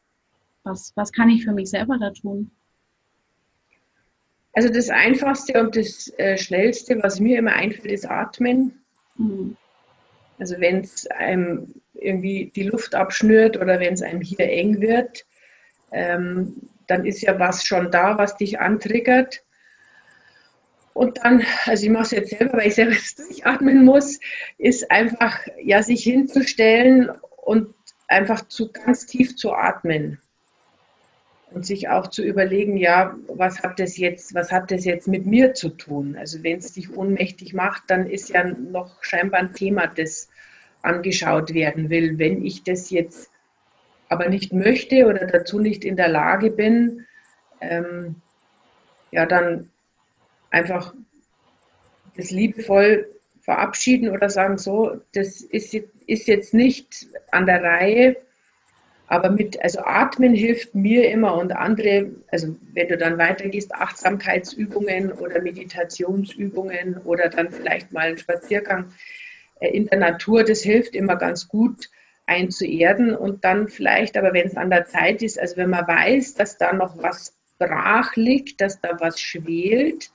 Was, 0.63 0.93
was 0.95 1.11
kann 1.11 1.29
ich 1.29 1.43
für 1.43 1.51
mich 1.51 1.71
selber 1.71 1.97
da 1.97 2.11
tun? 2.11 2.51
Also 4.53 4.69
das 4.69 4.89
Einfachste 4.89 5.59
und 5.59 5.75
das 5.75 6.13
äh, 6.17 6.37
Schnellste, 6.37 7.01
was 7.01 7.19
mir 7.19 7.39
immer 7.39 7.53
einfällt, 7.53 7.91
ist 7.91 8.09
Atmen. 8.09 8.79
Mhm. 9.17 9.57
Also 10.37 10.59
wenn 10.59 10.81
es 10.81 11.07
einem 11.07 11.73
irgendwie 11.95 12.51
die 12.55 12.63
Luft 12.63 12.93
abschnürt 12.93 13.57
oder 13.57 13.79
wenn 13.79 13.95
es 13.95 14.03
einem 14.03 14.21
hier 14.21 14.47
eng 14.47 14.79
wird, 14.79 15.25
ähm, 15.91 16.69
dann 16.85 17.05
ist 17.05 17.21
ja 17.21 17.39
was 17.39 17.65
schon 17.65 17.89
da, 17.89 18.19
was 18.19 18.37
dich 18.37 18.59
antriggert. 18.59 19.43
Und 20.95 21.17
dann, 21.25 21.43
also 21.65 21.83
ich 21.83 21.89
mache 21.89 22.03
es 22.03 22.11
jetzt 22.11 22.29
selber, 22.29 22.57
weil 22.57 22.69
ich 22.69 22.75
selber 22.75 22.95
durchatmen 23.17 23.83
muss, 23.83 24.17
ist 24.57 24.89
einfach, 24.89 25.45
ja, 25.61 25.83
sich 25.83 26.03
hinzustellen 26.03 27.11
und 27.43 27.75
einfach 28.07 28.47
zu 28.47 28.71
ganz 28.71 29.05
tief 29.05 29.35
zu 29.35 29.53
atmen 29.53 30.19
und 31.51 31.65
sich 31.65 31.89
auch 31.89 32.07
zu 32.07 32.23
überlegen, 32.23 32.77
ja, 32.77 33.13
was 33.27 33.61
hat 33.61 33.77
das 33.77 33.97
jetzt, 33.97 34.33
was 34.35 34.53
hat 34.53 34.71
das 34.71 34.85
jetzt 34.85 35.09
mit 35.09 35.25
mir 35.25 35.53
zu 35.53 35.67
tun? 35.67 36.15
Also 36.17 36.43
wenn 36.43 36.59
es 36.59 36.71
dich 36.71 36.95
ohnmächtig 36.95 37.53
macht, 37.53 37.83
dann 37.87 38.09
ist 38.09 38.29
ja 38.29 38.45
noch 38.45 39.03
scheinbar 39.03 39.41
ein 39.41 39.53
Thema, 39.53 39.87
das 39.87 40.29
angeschaut 40.81 41.53
werden 41.53 41.89
will. 41.89 42.17
Wenn 42.19 42.45
ich 42.45 42.63
das 42.63 42.89
jetzt 42.89 43.29
aber 44.07 44.29
nicht 44.29 44.53
möchte 44.53 45.07
oder 45.07 45.27
dazu 45.27 45.59
nicht 45.59 45.83
in 45.83 45.97
der 45.97 46.07
Lage 46.07 46.51
bin, 46.51 47.05
ähm, 47.59 48.15
ja, 49.11 49.25
dann 49.25 49.71
einfach 50.55 50.93
das 52.15 52.31
liebevoll 52.31 53.07
verabschieden 53.41 54.09
oder 54.09 54.29
sagen, 54.29 54.57
so, 54.57 55.01
das 55.13 55.41
ist, 55.41 55.73
ist 56.07 56.27
jetzt 56.27 56.53
nicht 56.53 57.07
an 57.31 57.45
der 57.45 57.61
Reihe, 57.61 58.15
aber 59.07 59.29
mit, 59.29 59.61
also 59.61 59.81
Atmen 59.81 60.33
hilft 60.33 60.73
mir 60.73 61.11
immer 61.11 61.37
und 61.37 61.51
andere, 61.51 62.09
also 62.31 62.55
wenn 62.73 62.87
du 62.87 62.97
dann 62.97 63.17
weitergehst, 63.17 63.75
Achtsamkeitsübungen 63.75 65.11
oder 65.11 65.41
Meditationsübungen 65.41 66.97
oder 67.03 67.29
dann 67.29 67.51
vielleicht 67.51 67.91
mal 67.91 68.07
einen 68.07 68.17
Spaziergang 68.17 68.93
äh, 69.59 69.67
in 69.67 69.85
der 69.87 69.99
Natur, 69.99 70.43
das 70.43 70.61
hilft 70.61 70.95
immer 70.95 71.17
ganz 71.17 71.47
gut 71.47 71.89
einzuerden 72.25 73.15
und 73.15 73.43
dann 73.43 73.67
vielleicht, 73.67 74.17
aber 74.17 74.33
wenn 74.33 74.47
es 74.47 74.57
an 74.57 74.71
der 74.71 74.85
Zeit 74.85 75.21
ist, 75.21 75.37
also 75.39 75.57
wenn 75.57 75.69
man 75.69 75.87
weiß, 75.87 76.33
dass 76.33 76.57
da 76.57 76.73
noch 76.73 76.97
was 77.03 77.35
brach 77.59 78.15
liegt, 78.15 78.61
dass 78.61 78.81
da 78.81 78.97
was 78.99 79.19
schwelt, 79.19 80.09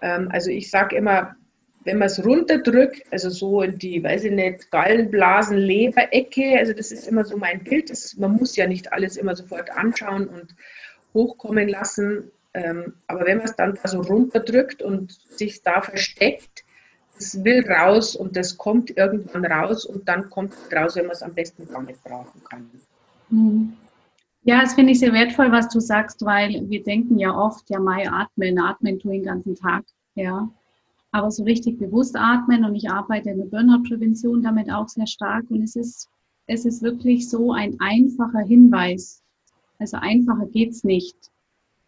also 0.00 0.50
ich 0.50 0.70
sage 0.70 0.96
immer, 0.96 1.36
wenn 1.84 1.98
man 1.98 2.06
es 2.06 2.24
runterdrückt, 2.24 3.02
also 3.10 3.28
so 3.30 3.62
in 3.62 3.78
die, 3.78 4.02
weiß 4.02 4.24
ich 4.24 4.32
nicht, 4.32 4.70
Gallenblasen, 4.70 5.58
Leberecke, 5.58 6.58
also 6.58 6.72
das 6.72 6.90
ist 6.92 7.06
immer 7.06 7.24
so 7.24 7.36
mein 7.36 7.62
Bild. 7.62 7.90
Das, 7.90 8.16
man 8.16 8.32
muss 8.32 8.56
ja 8.56 8.66
nicht 8.66 8.92
alles 8.92 9.16
immer 9.16 9.36
sofort 9.36 9.70
anschauen 9.70 10.26
und 10.28 10.54
hochkommen 11.12 11.68
lassen. 11.68 12.30
Ähm, 12.54 12.94
aber 13.06 13.26
wenn 13.26 13.38
man 13.38 13.46
es 13.46 13.56
dann 13.56 13.78
so 13.84 14.00
runterdrückt 14.00 14.82
und 14.82 15.12
sich 15.12 15.62
da 15.62 15.82
versteckt, 15.82 16.64
das 17.18 17.44
will 17.44 17.64
raus 17.70 18.16
und 18.16 18.36
das 18.36 18.56
kommt 18.56 18.96
irgendwann 18.96 19.44
raus 19.44 19.84
und 19.84 20.08
dann 20.08 20.30
kommt 20.30 20.54
es 20.54 20.76
raus, 20.76 20.96
wenn 20.96 21.06
man 21.06 21.12
es 21.12 21.22
am 21.22 21.34
besten 21.34 21.68
gar 21.68 21.82
nicht 21.82 22.02
brauchen 22.02 22.42
kann. 22.48 22.70
Mhm. 23.28 23.76
Ja, 24.46 24.60
das 24.60 24.74
finde 24.74 24.92
ich 24.92 24.98
sehr 24.98 25.12
wertvoll, 25.14 25.50
was 25.50 25.68
du 25.68 25.80
sagst, 25.80 26.22
weil 26.24 26.68
wir 26.68 26.82
denken 26.82 27.18
ja 27.18 27.34
oft, 27.34 27.68
ja, 27.70 27.80
Mai 27.80 28.06
atmen, 28.10 28.58
atmen 28.58 28.98
tue 28.98 29.12
den 29.12 29.22
ganzen 29.22 29.54
Tag, 29.54 29.84
ja. 30.14 30.50
Aber 31.12 31.30
so 31.30 31.44
richtig 31.44 31.78
bewusst 31.78 32.14
atmen 32.14 32.64
und 32.64 32.74
ich 32.74 32.90
arbeite 32.90 33.30
in 33.30 33.38
der 33.38 33.46
Burnout-Prävention 33.46 34.42
damit 34.42 34.70
auch 34.70 34.88
sehr 34.88 35.06
stark 35.06 35.50
und 35.50 35.62
es 35.62 35.76
ist, 35.76 36.10
es 36.46 36.66
ist 36.66 36.82
wirklich 36.82 37.30
so 37.30 37.52
ein 37.52 37.76
einfacher 37.80 38.40
Hinweis. 38.40 39.22
Also 39.78 39.96
einfacher 39.96 40.46
geht's 40.46 40.84
nicht, 40.84 41.16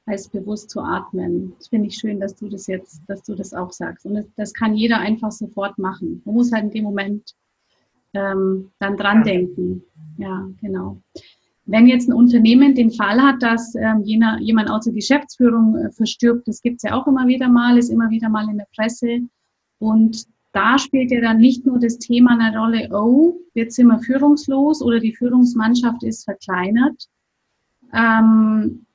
als 0.06 0.28
bewusst 0.28 0.70
zu 0.70 0.80
atmen. 0.80 1.54
Das 1.58 1.68
finde 1.68 1.88
ich 1.88 1.96
schön, 1.96 2.20
dass 2.20 2.36
du 2.36 2.48
das 2.48 2.66
jetzt, 2.68 3.02
dass 3.06 3.22
du 3.22 3.34
das 3.34 3.52
auch 3.52 3.72
sagst. 3.72 4.06
Und 4.06 4.14
das, 4.14 4.26
das 4.36 4.54
kann 4.54 4.74
jeder 4.74 4.98
einfach 4.98 5.32
sofort 5.32 5.76
machen. 5.76 6.22
Man 6.24 6.34
muss 6.34 6.52
halt 6.52 6.64
in 6.64 6.70
dem 6.70 6.84
Moment 6.84 7.34
ähm, 8.14 8.70
dann 8.78 8.96
dran 8.96 9.24
denken. 9.24 9.82
Ja, 10.16 10.48
genau. 10.62 11.02
Wenn 11.66 11.88
jetzt 11.88 12.08
ein 12.08 12.12
Unternehmen 12.12 12.74
den 12.74 12.92
Fall 12.92 13.20
hat, 13.20 13.42
dass 13.42 13.74
ähm, 13.74 14.02
jener, 14.04 14.38
jemand 14.40 14.70
aus 14.70 14.84
der 14.84 14.94
Geschäftsführung 14.94 15.76
äh, 15.76 15.90
verstirbt, 15.90 16.46
das 16.46 16.62
gibt 16.62 16.76
es 16.76 16.82
ja 16.84 16.94
auch 16.94 17.06
immer 17.06 17.26
wieder 17.26 17.48
mal, 17.48 17.76
ist 17.76 17.90
immer 17.90 18.08
wieder 18.08 18.28
mal 18.28 18.48
in 18.48 18.58
der 18.58 18.68
Presse. 18.74 19.20
Und 19.78 20.26
da 20.52 20.78
spielt 20.78 21.10
ja 21.10 21.20
dann 21.20 21.38
nicht 21.38 21.66
nur 21.66 21.78
das 21.78 21.98
Thema 21.98 22.38
eine 22.38 22.56
Rolle, 22.56 22.88
oh, 22.92 23.40
jetzt 23.54 23.76
sind 23.76 23.88
wir 23.88 23.98
führungslos 23.98 24.80
oder 24.80 25.00
die 25.00 25.14
Führungsmannschaft 25.14 26.02
ist 26.04 26.24
verkleinert. 26.24 27.08
Ähm, 27.92 28.86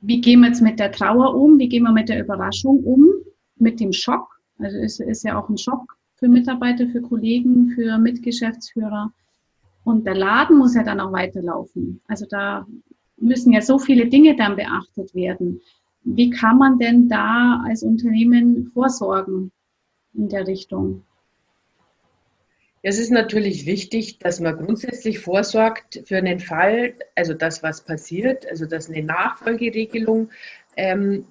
wie 0.00 0.20
gehen 0.20 0.40
wir 0.40 0.48
jetzt 0.48 0.62
mit 0.62 0.78
der 0.78 0.92
Trauer 0.92 1.34
um? 1.34 1.58
Wie 1.58 1.68
gehen 1.68 1.82
wir 1.82 1.92
mit 1.92 2.08
der 2.08 2.22
Überraschung 2.24 2.82
um? 2.84 3.06
Mit 3.56 3.80
dem 3.80 3.92
Schock? 3.92 4.40
Also 4.58 4.78
es 4.78 5.00
ist 5.00 5.24
ja 5.24 5.38
auch 5.38 5.48
ein 5.48 5.58
Schock 5.58 5.96
für 6.14 6.28
Mitarbeiter, 6.28 6.86
für 6.88 7.02
Kollegen, 7.02 7.70
für 7.70 7.98
Mitgeschäftsführer. 7.98 9.12
Und 9.90 10.06
der 10.06 10.14
Laden 10.14 10.56
muss 10.56 10.76
ja 10.76 10.84
dann 10.84 11.00
auch 11.00 11.12
weiterlaufen. 11.12 12.00
Also 12.06 12.24
da 12.24 12.64
müssen 13.16 13.52
ja 13.52 13.60
so 13.60 13.78
viele 13.78 14.06
Dinge 14.06 14.36
dann 14.36 14.54
beachtet 14.54 15.14
werden. 15.14 15.60
Wie 16.04 16.30
kann 16.30 16.58
man 16.58 16.78
denn 16.78 17.08
da 17.08 17.60
als 17.66 17.82
Unternehmen 17.82 18.70
vorsorgen 18.72 19.50
in 20.14 20.28
der 20.28 20.46
Richtung? 20.46 21.02
Es 22.82 22.98
ist 22.98 23.10
natürlich 23.10 23.66
wichtig, 23.66 24.20
dass 24.20 24.38
man 24.38 24.56
grundsätzlich 24.56 25.18
vorsorgt 25.18 26.02
für 26.06 26.16
einen 26.16 26.38
Fall, 26.38 26.94
also 27.16 27.34
das, 27.34 27.62
was 27.62 27.84
passiert, 27.84 28.48
also 28.48 28.64
dass 28.64 28.88
eine 28.88 29.02
Nachfolgeregelung 29.02 30.30
ähm, 30.76 31.26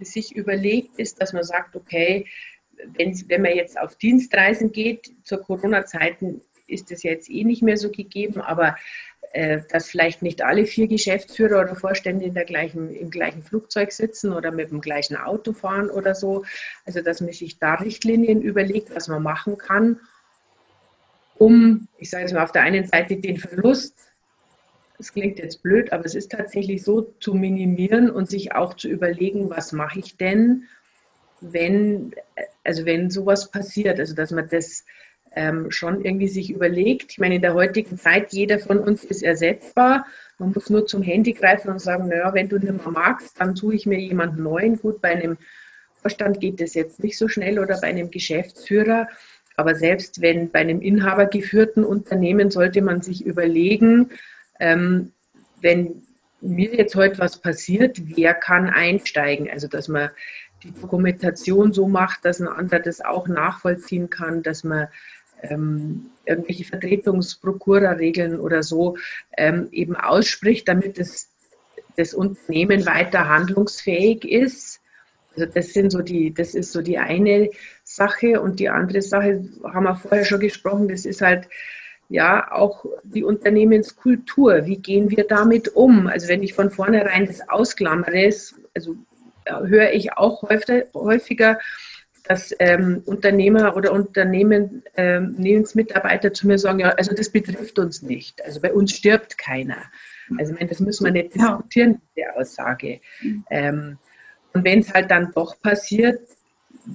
sich 0.00 0.34
überlegt 0.34 0.98
ist, 0.98 1.22
dass 1.22 1.32
man 1.32 1.44
sagt, 1.44 1.76
okay, 1.76 2.26
wenn, 2.98 3.14
wenn 3.28 3.42
man 3.42 3.54
jetzt 3.54 3.78
auf 3.78 3.94
Dienstreisen 3.94 4.72
geht, 4.72 5.12
zur 5.22 5.38
Corona-Zeiten 5.38 6.42
ist 6.74 6.90
das 6.90 7.02
jetzt 7.02 7.30
eh 7.30 7.44
nicht 7.44 7.62
mehr 7.62 7.76
so 7.76 7.90
gegeben, 7.90 8.40
aber 8.40 8.76
äh, 9.32 9.62
dass 9.70 9.88
vielleicht 9.88 10.22
nicht 10.22 10.42
alle 10.42 10.66
vier 10.66 10.86
Geschäftsführer 10.86 11.62
oder 11.62 11.74
Vorstände 11.74 12.24
in 12.24 12.34
der 12.34 12.44
gleichen, 12.44 12.94
im 12.94 13.10
gleichen 13.10 13.42
Flugzeug 13.42 13.92
sitzen 13.92 14.32
oder 14.32 14.50
mit 14.50 14.70
dem 14.70 14.80
gleichen 14.80 15.16
Auto 15.16 15.52
fahren 15.52 15.90
oder 15.90 16.14
so. 16.14 16.44
Also 16.84 17.00
dass 17.00 17.20
man 17.20 17.32
sich 17.32 17.58
da 17.58 17.74
Richtlinien 17.74 18.42
überlegt, 18.42 18.94
was 18.94 19.08
man 19.08 19.22
machen 19.22 19.58
kann, 19.58 19.98
um, 21.36 21.88
ich 21.98 22.10
sage 22.10 22.24
jetzt 22.24 22.32
mal, 22.32 22.44
auf 22.44 22.52
der 22.52 22.62
einen 22.62 22.86
Seite 22.86 23.16
den 23.16 23.38
Verlust, 23.38 23.94
das 24.98 25.12
klingt 25.12 25.38
jetzt 25.38 25.62
blöd, 25.62 25.92
aber 25.92 26.04
es 26.04 26.14
ist 26.14 26.30
tatsächlich 26.30 26.84
so, 26.84 27.02
zu 27.20 27.34
minimieren 27.34 28.10
und 28.10 28.30
sich 28.30 28.54
auch 28.54 28.74
zu 28.74 28.88
überlegen, 28.88 29.50
was 29.50 29.72
mache 29.72 29.98
ich 29.98 30.16
denn, 30.16 30.64
wenn, 31.40 32.14
also 32.62 32.86
wenn 32.86 33.10
sowas 33.10 33.50
passiert, 33.50 33.98
also 33.98 34.14
dass 34.14 34.30
man 34.30 34.48
das 34.48 34.84
ähm, 35.36 35.70
schon 35.70 36.04
irgendwie 36.04 36.28
sich 36.28 36.50
überlegt. 36.50 37.12
Ich 37.12 37.18
meine, 37.18 37.36
in 37.36 37.42
der 37.42 37.54
heutigen 37.54 37.98
Zeit, 37.98 38.32
jeder 38.32 38.58
von 38.58 38.78
uns 38.78 39.04
ist 39.04 39.22
ersetzbar. 39.22 40.06
Man 40.38 40.52
muss 40.52 40.70
nur 40.70 40.86
zum 40.86 41.02
Handy 41.02 41.32
greifen 41.32 41.70
und 41.70 41.80
sagen, 41.80 42.08
naja, 42.08 42.32
wenn 42.34 42.48
du 42.48 42.58
nicht 42.58 42.72
mehr 42.72 42.90
magst, 42.90 43.40
dann 43.40 43.54
suche 43.56 43.74
ich 43.74 43.86
mir 43.86 43.98
jemanden 43.98 44.42
neuen. 44.42 44.78
Gut, 44.78 45.00
bei 45.00 45.10
einem 45.10 45.36
Vorstand 46.00 46.40
geht 46.40 46.60
das 46.60 46.74
jetzt 46.74 47.02
nicht 47.02 47.16
so 47.16 47.28
schnell 47.28 47.58
oder 47.58 47.80
bei 47.80 47.88
einem 47.88 48.10
Geschäftsführer. 48.10 49.08
Aber 49.56 49.74
selbst 49.74 50.20
wenn 50.20 50.50
bei 50.50 50.60
einem 50.60 50.80
inhabergeführten 50.80 51.84
Unternehmen 51.84 52.50
sollte 52.50 52.82
man 52.82 53.02
sich 53.02 53.24
überlegen, 53.24 54.10
ähm, 54.60 55.12
wenn 55.60 56.02
mir 56.40 56.74
jetzt 56.74 56.94
heute 56.94 57.18
was 57.18 57.40
passiert, 57.40 57.98
wer 58.16 58.34
kann 58.34 58.68
einsteigen? 58.68 59.48
Also 59.50 59.68
dass 59.68 59.88
man 59.88 60.10
die 60.62 60.72
Dokumentation 60.72 61.72
so 61.72 61.86
macht, 61.86 62.24
dass 62.24 62.40
ein 62.40 62.48
anderer 62.48 62.80
das 62.80 63.00
auch 63.00 63.28
nachvollziehen 63.28 64.10
kann, 64.10 64.42
dass 64.42 64.64
man 64.64 64.88
ähm, 65.42 66.10
irgendwelche 66.26 66.64
Vertretungsprokura-Regeln 66.64 68.38
oder 68.38 68.62
so 68.62 68.96
ähm, 69.36 69.68
eben 69.72 69.96
ausspricht, 69.96 70.68
damit 70.68 70.98
das, 70.98 71.28
das 71.96 72.14
Unternehmen 72.14 72.86
weiter 72.86 73.28
handlungsfähig 73.28 74.24
ist. 74.24 74.80
Also 75.36 75.50
das 75.52 75.72
sind 75.72 75.90
so 75.90 76.00
die, 76.00 76.32
das 76.32 76.54
ist 76.54 76.72
so 76.72 76.80
die 76.80 76.98
eine 76.98 77.50
Sache 77.82 78.40
und 78.40 78.60
die 78.60 78.68
andere 78.68 79.02
Sache 79.02 79.44
haben 79.64 79.84
wir 79.84 79.96
vorher 79.96 80.24
schon 80.24 80.40
gesprochen, 80.40 80.88
das 80.88 81.04
ist 81.04 81.20
halt 81.20 81.48
ja 82.08 82.52
auch 82.52 82.84
die 83.02 83.24
Unternehmenskultur. 83.24 84.66
Wie 84.66 84.76
gehen 84.76 85.10
wir 85.10 85.24
damit 85.24 85.74
um? 85.74 86.06
Also 86.06 86.28
wenn 86.28 86.42
ich 86.42 86.54
von 86.54 86.70
vornherein 86.70 87.26
das 87.26 87.48
ausklammere, 87.48 88.32
also 88.74 88.96
höre 89.46 89.92
ich 89.92 90.12
auch 90.12 90.42
häufiger, 90.94 91.58
dass 92.24 92.54
ähm, 92.58 93.02
Unternehmer 93.04 93.76
oder 93.76 93.92
Unternehmen, 93.92 94.82
ähm, 94.96 95.30
Unternehmensmitarbeiter 95.30 96.32
zu 96.32 96.46
mir 96.46 96.58
sagen, 96.58 96.80
ja, 96.80 96.90
also 96.90 97.14
das 97.14 97.28
betrifft 97.28 97.78
uns 97.78 98.02
nicht. 98.02 98.42
Also 98.44 98.60
bei 98.60 98.72
uns 98.72 98.92
stirbt 98.92 99.36
keiner. 99.36 99.82
Also 100.38 100.52
ich 100.52 100.58
meine, 100.58 100.70
das 100.70 100.80
müssen 100.80 101.04
wir 101.04 101.12
nicht 101.12 101.34
diskutieren, 101.34 102.00
diese 102.16 102.34
Aussage. 102.34 103.00
Ähm, 103.50 103.98
und 104.54 104.64
wenn 104.64 104.80
es 104.80 104.94
halt 104.94 105.10
dann 105.10 105.32
doch 105.34 105.60
passiert, 105.60 106.20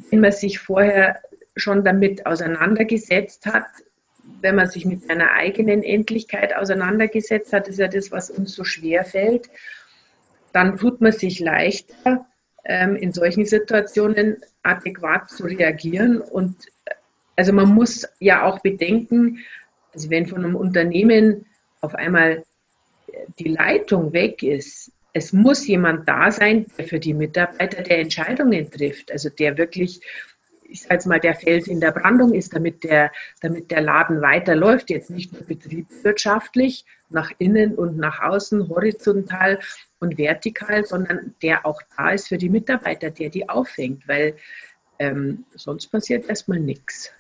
wenn 0.10 0.22
man 0.22 0.32
sich 0.32 0.60
vorher 0.60 1.22
schon 1.56 1.84
damit 1.84 2.26
auseinandergesetzt 2.26 3.46
hat, 3.46 3.66
wenn 4.42 4.56
man 4.56 4.70
sich 4.70 4.86
mit 4.86 5.04
seiner 5.04 5.34
eigenen 5.34 5.84
Endlichkeit 5.84 6.56
auseinandergesetzt 6.56 7.54
hat, 7.54 7.68
ist 7.68 7.80
ja 7.80 7.88
das, 7.88 8.12
was 8.12 8.30
uns 8.30 8.54
so 8.54 8.64
schwer 8.64 9.04
fällt, 9.04 9.50
dann 10.54 10.78
tut 10.78 11.02
man 11.02 11.12
sich 11.12 11.40
leichter, 11.40 12.26
in 12.66 13.14
solchen 13.14 13.46
Situationen 13.46 14.38
adäquat 14.64 15.30
zu 15.30 15.46
reagieren. 15.46 16.22
Und 16.22 16.56
also 17.36 17.54
man 17.54 17.70
muss 17.70 18.08
ja 18.20 18.44
auch 18.44 18.60
bedenken, 18.60 19.40
also 19.94 20.10
wenn 20.10 20.28
von 20.28 20.44
einem 20.44 20.56
Unternehmen 20.56 21.46
auf 21.82 21.96
einmal 21.96 22.44
die 23.40 23.50
Leitung 23.50 24.14
weg 24.14 24.44
ist, 24.44 24.92
es 25.14 25.34
muss 25.34 25.68
jemand 25.68 26.08
da 26.08 26.32
sein, 26.32 26.66
der 26.78 26.86
für 26.86 27.00
die 27.00 27.14
Mitarbeiter 27.14 27.82
der 27.82 28.00
Entscheidungen 28.00 28.70
trifft, 28.70 29.12
also 29.12 29.30
der 29.30 29.58
wirklich, 29.58 30.02
ich 30.64 30.84
sage 30.84 30.94
jetzt 30.96 31.08
mal, 31.08 31.20
der 31.20 31.34
Fels 31.34 31.68
in 31.68 31.80
der 31.80 31.92
Brandung 31.92 32.34
ist, 32.34 32.54
damit 32.54 32.84
der, 32.84 33.12
damit 33.42 33.72
der 33.72 33.82
Laden 33.82 34.22
weiterläuft, 34.22 34.90
jetzt 34.90 35.10
nicht 35.10 35.34
nur 35.34 35.42
betriebswirtschaftlich, 35.44 36.86
nach 37.10 37.32
innen 37.40 37.74
und 37.74 37.98
nach 37.98 38.22
außen, 38.22 38.70
horizontal, 38.70 39.60
und 40.00 40.18
vertikal, 40.18 40.86
sondern 40.86 41.36
der 41.42 41.66
auch 41.66 41.82
da 41.98 42.12
ist 42.12 42.28
für 42.28 42.38
die 42.38 42.50
Mitarbeiter, 42.50 43.12
der 43.12 43.30
die 43.30 43.48
auffängt, 43.50 44.08
weil 44.08 44.36
ähm, 44.98 45.46
sonst 45.56 45.88
passiert 45.88 46.28
erstmal 46.28 46.60
nichts. 46.60 47.12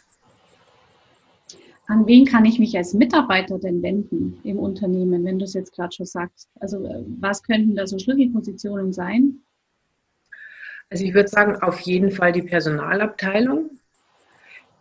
An 1.87 2.05
wen 2.05 2.25
kann 2.25 2.45
ich 2.45 2.59
mich 2.59 2.77
als 2.77 2.93
Mitarbeiter 2.93 3.57
denn 3.57 3.81
wenden 3.81 4.39
im 4.43 4.59
Unternehmen, 4.59 5.25
wenn 5.25 5.39
du 5.39 5.45
es 5.45 5.55
jetzt 5.55 5.73
gerade 5.73 5.93
schon 5.95 6.05
sagst? 6.05 6.47
Also 6.59 6.85
äh, 6.85 7.03
was 7.19 7.41
könnten 7.41 7.75
da 7.75 7.87
so 7.87 7.97
Schlüsselpositionen 7.97 8.93
sein? 8.93 9.39
Also 10.91 11.03
ich 11.03 11.13
würde 11.13 11.29
sagen, 11.29 11.55
auf 11.61 11.79
jeden 11.81 12.11
Fall 12.11 12.31
die 12.31 12.43
Personalabteilung, 12.43 13.71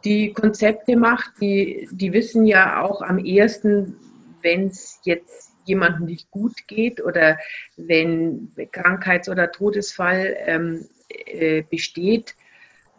die 0.05 0.33
Konzepte 0.33 0.97
macht, 0.97 1.33
die, 1.41 1.89
die 1.93 2.13
wissen 2.13 2.47
ja 2.47 2.83
auch 2.83 3.03
am 3.03 3.19
ehesten, 3.19 3.97
wenn 4.43 4.67
es 4.67 5.01
jetzt 5.05 5.48
jemandem 5.69 6.07
nicht 6.07 6.31
gut 6.31 6.67
geht 6.67 7.03
oder 7.03 7.39
wenn 7.77 8.53
Krankheits- 8.73 9.29
oder 9.29 9.53
Todesfall 9.53 10.37
ähm, 10.47 10.87
äh, 11.09 11.63
besteht. 11.63 12.35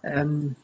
Ähm, 0.04 0.56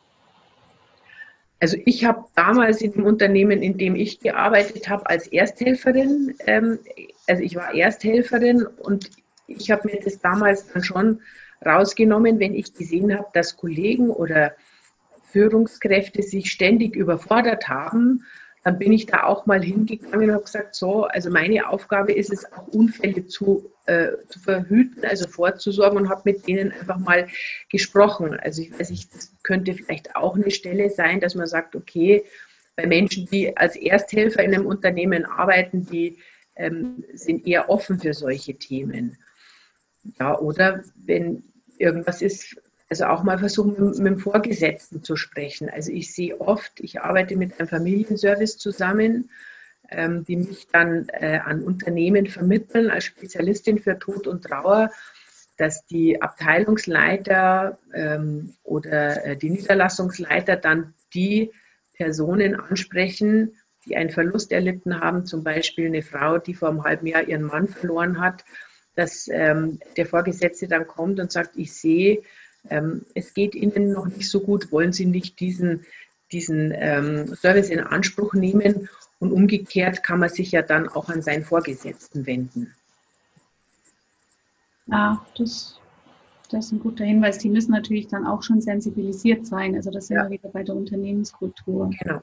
also 1.60 1.78
ich 1.86 2.06
habe 2.06 2.26
damals 2.36 2.82
in 2.82 2.92
dem 2.94 3.06
Unternehmen, 3.06 3.62
in 3.62 3.78
dem 3.78 3.96
ich 3.96 4.20
gearbeitet 4.20 4.88
habe, 4.90 5.10
als 5.10 5.28
Ersthelferin, 5.28 6.36
ähm, 6.46 6.80
also 7.28 7.42
ich 7.42 7.56
war 7.56 7.74
Ersthelferin 7.74 8.66
und 8.66 9.10
ich 9.48 9.72
habe 9.72 9.88
mir 9.88 10.00
das 10.00 10.20
damals 10.20 10.68
dann 10.72 10.84
schon 10.84 11.22
rausgenommen, 11.66 12.40
wenn 12.40 12.54
ich 12.54 12.74
gesehen 12.74 13.18
habe, 13.18 13.28
dass 13.34 13.58
Kollegen 13.58 14.10
oder 14.10 14.54
Führungskräfte 15.32 16.24
sich 16.24 16.52
ständig 16.52 16.96
überfordert 16.96 17.68
haben, 17.68 18.26
dann 18.66 18.80
bin 18.80 18.92
ich 18.92 19.06
da 19.06 19.26
auch 19.26 19.46
mal 19.46 19.64
hingegangen 19.64 20.28
und 20.28 20.34
habe 20.34 20.44
gesagt, 20.44 20.74
so, 20.74 21.04
also 21.04 21.30
meine 21.30 21.70
Aufgabe 21.70 22.14
ist 22.14 22.34
es 22.34 22.52
auch 22.52 22.68
Unfälle 22.70 23.28
zu, 23.28 23.72
äh, 23.86 24.14
zu 24.28 24.40
verhüten, 24.40 25.06
also 25.06 25.28
vorzusorgen 25.28 26.00
und 26.00 26.10
habe 26.10 26.24
mit 26.26 26.48
denen 26.48 26.72
einfach 26.72 26.98
mal 26.98 27.28
gesprochen. 27.70 28.34
Also 28.40 28.64
ich 28.64 28.78
weiß 28.78 28.90
nicht, 28.90 29.14
das 29.14 29.32
könnte 29.44 29.76
vielleicht 29.76 30.16
auch 30.16 30.34
eine 30.34 30.50
Stelle 30.50 30.90
sein, 30.90 31.20
dass 31.20 31.36
man 31.36 31.46
sagt, 31.46 31.76
okay, 31.76 32.24
bei 32.76 32.88
Menschen, 32.88 33.28
die 33.28 33.56
als 33.56 33.76
Ersthelfer 33.76 34.44
in 34.44 34.56
einem 34.56 34.66
Unternehmen 34.66 35.26
arbeiten, 35.26 35.86
die 35.86 36.18
ähm, 36.56 37.06
sind 37.14 37.46
eher 37.46 37.70
offen 37.70 38.00
für 38.00 38.16
solche 38.16 38.56
Themen. 38.56 39.16
Ja, 40.20 40.40
oder 40.40 40.84
wenn 40.96 41.44
irgendwas 41.78 42.24
ist, 42.24 42.60
also 42.90 43.06
auch 43.06 43.24
mal 43.24 43.40
versuchen, 43.40 43.90
mit, 43.90 43.98
dem 43.98 44.20
Vorgesetzten 44.20 45.04
zu 45.04 45.16
sprechen. 45.16 45.70
Also 45.70 45.92
ich 45.92 46.14
sehe 46.14 46.40
oft, 46.40 46.80
ich 46.80 47.02
arbeite 47.02 47.36
mit 47.36 47.60
einem 47.60 47.68
Familienservice 47.68 48.58
zusammen, 48.58 49.30
ähm, 49.90 50.24
die 50.26 50.38
mich 50.38 50.68
dann 50.72 51.08
äh, 51.10 51.40
an 51.44 51.64
Unternehmen 51.64 52.28
vermitteln 52.28 52.90
als 52.90 53.06
Spezialistin 53.06 53.80
für 53.80 53.98
Tod 53.98 54.28
und 54.28 54.44
Trauer, 54.44 54.92
dass 55.58 55.86
die 55.86 56.22
Abteilungsleiter 56.22 57.80
ähm, 57.94 58.54
oder 58.64 59.26
äh, 59.26 59.38
die 59.38 59.50
Niederlassungsleiter 59.50 60.58
dann 60.58 60.94
die 61.14 61.52
Personen 61.94 62.56
ansprechen, 62.56 63.56
die 63.86 63.96
einen 63.96 64.10
Verlust 64.10 64.52
erlitten 64.52 65.00
haben, 65.00 65.26
zum 65.26 65.44
Beispiel 65.44 65.88
eine 65.88 66.02
Frau, 66.02 66.40
die 66.40 66.54
vor 66.54 66.70
einem 66.70 66.84
halben 66.84 67.08
Jahr 67.08 67.24
ihren 67.24 67.44
Mann 67.44 67.68
verloren 67.68 68.20
hat, 68.20 68.44
dass 68.96 69.28
ähm, 69.32 69.80
der 69.98 70.06
Vorgesetzte 70.06 70.68
dann 70.68 70.88
kommt 70.88 71.20
und 71.20 71.32
sagt, 71.32 71.56
ich 71.56 71.74
sehe, 71.74 72.24
ähm, 72.70 73.06
es 73.14 73.34
geht 73.34 73.56
Ihnen 73.56 73.92
noch 73.92 74.08
nicht 74.08 74.30
so 74.30 74.40
gut, 74.40 74.72
wollen 74.72 74.94
Sie 74.94 75.06
nicht 75.06 75.40
diesen, 75.40 75.86
diesen 76.32 76.72
ähm, 76.76 77.36
Service 77.36 77.70
in 77.70 77.80
Anspruch 77.80 78.34
nehmen? 78.34 78.90
Und 79.20 79.32
umgekehrt 79.32 80.04
kann 80.04 80.20
man 80.20 80.30
sich 80.30 80.52
ja 80.52 80.62
dann 80.62 80.90
auch 80.90 81.10
an 81.10 81.22
seinen 81.22 81.46
Vorgesetzten 81.46 82.26
wenden. 82.26 82.74
Ja, 84.88 85.26
das, 85.38 85.80
das 86.50 86.66
ist 86.66 86.72
ein 86.74 86.80
guter 86.80 87.06
Hinweis. 87.06 87.38
Die 87.38 87.50
müssen 87.50 87.72
natürlich 87.72 88.08
dann 88.08 88.28
auch 88.28 88.44
schon 88.44 88.62
sensibilisiert 88.62 89.46
sein. 89.48 89.76
Also 89.76 89.90
das 89.90 90.08
sind 90.08 90.18
ja. 90.18 90.24
wir 90.24 90.32
wieder 90.32 90.50
bei 90.50 90.64
der 90.64 90.76
Unternehmenskultur. 90.76 91.90
Genau. 92.02 92.22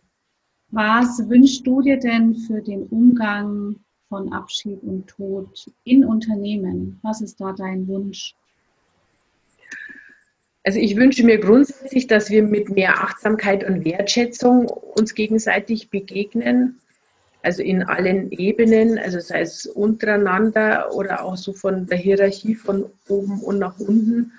Was 0.70 1.18
wünschst 1.28 1.66
du 1.66 1.82
dir 1.82 1.98
denn 1.98 2.34
für 2.34 2.62
den 2.62 2.84
Umgang 2.84 3.76
von 4.08 4.32
Abschied 4.32 4.82
und 4.82 5.06
Tod 5.06 5.66
in 5.84 6.04
Unternehmen? 6.04 6.98
Was 7.02 7.20
ist 7.20 7.40
da 7.40 7.52
dein 7.52 7.86
Wunsch? 7.88 8.34
Also 10.64 10.78
ich 10.78 10.96
wünsche 10.96 11.24
mir 11.24 11.38
grundsätzlich, 11.38 12.06
dass 12.06 12.30
wir 12.30 12.42
mit 12.42 12.70
mehr 12.70 13.02
Achtsamkeit 13.02 13.64
und 13.64 13.84
Wertschätzung 13.84 14.66
uns 14.66 15.14
gegenseitig 15.14 15.90
begegnen. 15.90 16.78
Also 17.42 17.62
in 17.62 17.82
allen 17.82 18.30
Ebenen, 18.30 18.98
also 18.98 19.18
sei 19.18 19.40
es 19.40 19.66
untereinander 19.66 20.94
oder 20.94 21.24
auch 21.24 21.36
so 21.36 21.52
von 21.52 21.86
der 21.86 21.98
Hierarchie 21.98 22.54
von 22.54 22.86
oben 23.08 23.40
und 23.40 23.58
nach 23.58 23.80
unten. 23.80 24.32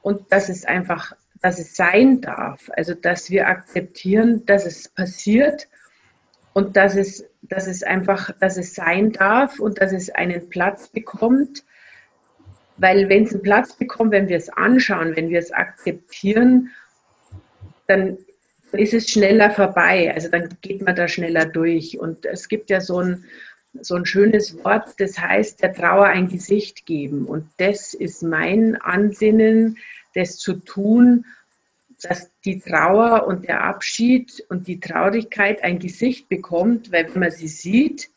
Und 0.00 0.32
dass 0.32 0.48
es 0.48 0.64
einfach, 0.64 1.14
dass 1.42 1.58
es 1.58 1.76
sein 1.76 2.22
darf. 2.22 2.70
Also 2.74 2.94
dass 2.94 3.28
wir 3.28 3.48
akzeptieren, 3.48 4.46
dass 4.46 4.64
es 4.64 4.88
passiert 4.88 5.68
und 6.54 6.76
dass 6.76 6.96
es, 6.96 7.26
dass 7.42 7.66
es 7.66 7.82
einfach, 7.82 8.30
dass 8.40 8.56
es 8.56 8.74
sein 8.74 9.12
darf 9.12 9.60
und 9.60 9.82
dass 9.82 9.92
es 9.92 10.08
einen 10.08 10.48
Platz 10.48 10.88
bekommt 10.88 11.64
weil 12.80 13.10
wenn 13.10 13.24
es 13.24 13.32
einen 13.32 13.42
Platz 13.42 13.74
bekommt, 13.74 14.12
wenn 14.12 14.28
wir 14.28 14.38
es 14.38 14.48
anschauen, 14.48 15.14
wenn 15.14 15.28
wir 15.28 15.38
es 15.38 15.52
akzeptieren, 15.52 16.70
dann 17.86 18.16
ist 18.72 18.94
es 18.94 19.10
schneller 19.10 19.50
vorbei. 19.50 20.12
Also 20.14 20.28
dann 20.28 20.48
geht 20.62 20.80
man 20.82 20.96
da 20.96 21.06
schneller 21.06 21.44
durch. 21.44 21.98
Und 21.98 22.24
es 22.24 22.48
gibt 22.48 22.70
ja 22.70 22.80
so 22.80 23.00
ein, 23.00 23.24
so 23.82 23.96
ein 23.96 24.06
schönes 24.06 24.64
Wort, 24.64 24.94
das 24.98 25.18
heißt, 25.18 25.62
der 25.62 25.74
Trauer 25.74 26.06
ein 26.06 26.28
Gesicht 26.28 26.86
geben. 26.86 27.26
Und 27.26 27.48
das 27.58 27.92
ist 27.92 28.22
mein 28.22 28.76
Ansinnen, 28.76 29.76
das 30.14 30.38
zu 30.38 30.54
tun, 30.54 31.26
dass 32.00 32.30
die 32.46 32.60
Trauer 32.60 33.26
und 33.26 33.46
der 33.46 33.62
Abschied 33.62 34.42
und 34.48 34.68
die 34.68 34.80
Traurigkeit 34.80 35.62
ein 35.62 35.78
Gesicht 35.78 36.30
bekommt, 36.30 36.92
weil 36.92 37.12
wenn 37.12 37.20
man 37.20 37.30
sie 37.30 37.48
sieht, 37.48 38.08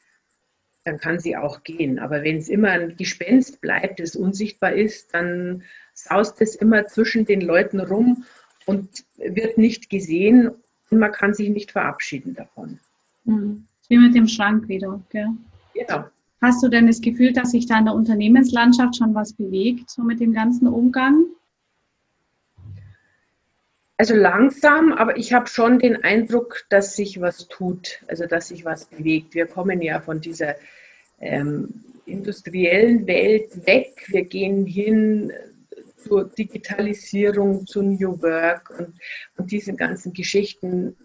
dann 0.83 0.97
kann 0.97 1.19
sie 1.19 1.37
auch 1.37 1.63
gehen. 1.63 1.99
Aber 1.99 2.23
wenn 2.23 2.37
es 2.37 2.49
immer 2.49 2.69
ein 2.69 2.95
Gespenst 2.97 3.61
bleibt, 3.61 3.99
das 3.99 4.15
unsichtbar 4.15 4.73
ist, 4.73 5.13
dann 5.13 5.63
saust 5.93 6.41
es 6.41 6.55
immer 6.55 6.85
zwischen 6.87 7.25
den 7.25 7.41
Leuten 7.41 7.79
rum 7.79 8.25
und 8.65 9.05
wird 9.17 9.57
nicht 9.57 9.89
gesehen 9.89 10.51
und 10.89 10.99
man 10.99 11.11
kann 11.11 11.33
sich 11.33 11.49
nicht 11.49 11.71
verabschieden 11.71 12.35
davon. 12.35 12.79
Mhm. 13.25 13.65
Wie 13.87 13.97
mit 13.97 14.15
dem 14.15 14.27
Schrank 14.27 14.67
wieder, 14.67 15.01
gell? 15.09 15.29
Genau. 15.73 16.05
Hast 16.41 16.61
du 16.61 16.67
denn 16.67 16.87
das 16.87 16.99
Gefühl, 16.99 17.31
dass 17.31 17.51
sich 17.51 17.67
da 17.67 17.79
in 17.79 17.85
der 17.85 17.93
Unternehmenslandschaft 17.93 18.97
schon 18.97 19.15
was 19.15 19.33
bewegt, 19.33 19.89
so 19.89 20.01
mit 20.01 20.19
dem 20.19 20.33
ganzen 20.33 20.67
Umgang? 20.67 21.25
Also 23.97 24.15
langsam, 24.15 24.91
aber 24.91 25.17
ich 25.17 25.33
habe 25.33 25.47
schon 25.47 25.77
den 25.79 26.03
Eindruck, 26.03 26.65
dass 26.69 26.95
sich 26.95 27.21
was 27.21 27.47
tut, 27.47 28.01
also 28.07 28.25
dass 28.25 28.47
sich 28.47 28.65
was 28.65 28.85
bewegt. 28.85 29.35
Wir 29.35 29.45
kommen 29.45 29.81
ja 29.81 30.01
von 30.01 30.19
dieser 30.19 30.55
ähm, 31.19 31.83
industriellen 32.05 33.05
Welt 33.07 33.65
weg. 33.67 34.05
Wir 34.07 34.25
gehen 34.25 34.65
hin 34.65 35.31
zur 36.03 36.25
Digitalisierung, 36.25 37.65
zu 37.67 37.81
New 37.81 38.21
Work 38.21 38.73
und, 38.77 38.93
und 39.37 39.51
diesen 39.51 39.77
ganzen 39.77 40.13
Geschichten. 40.13 40.97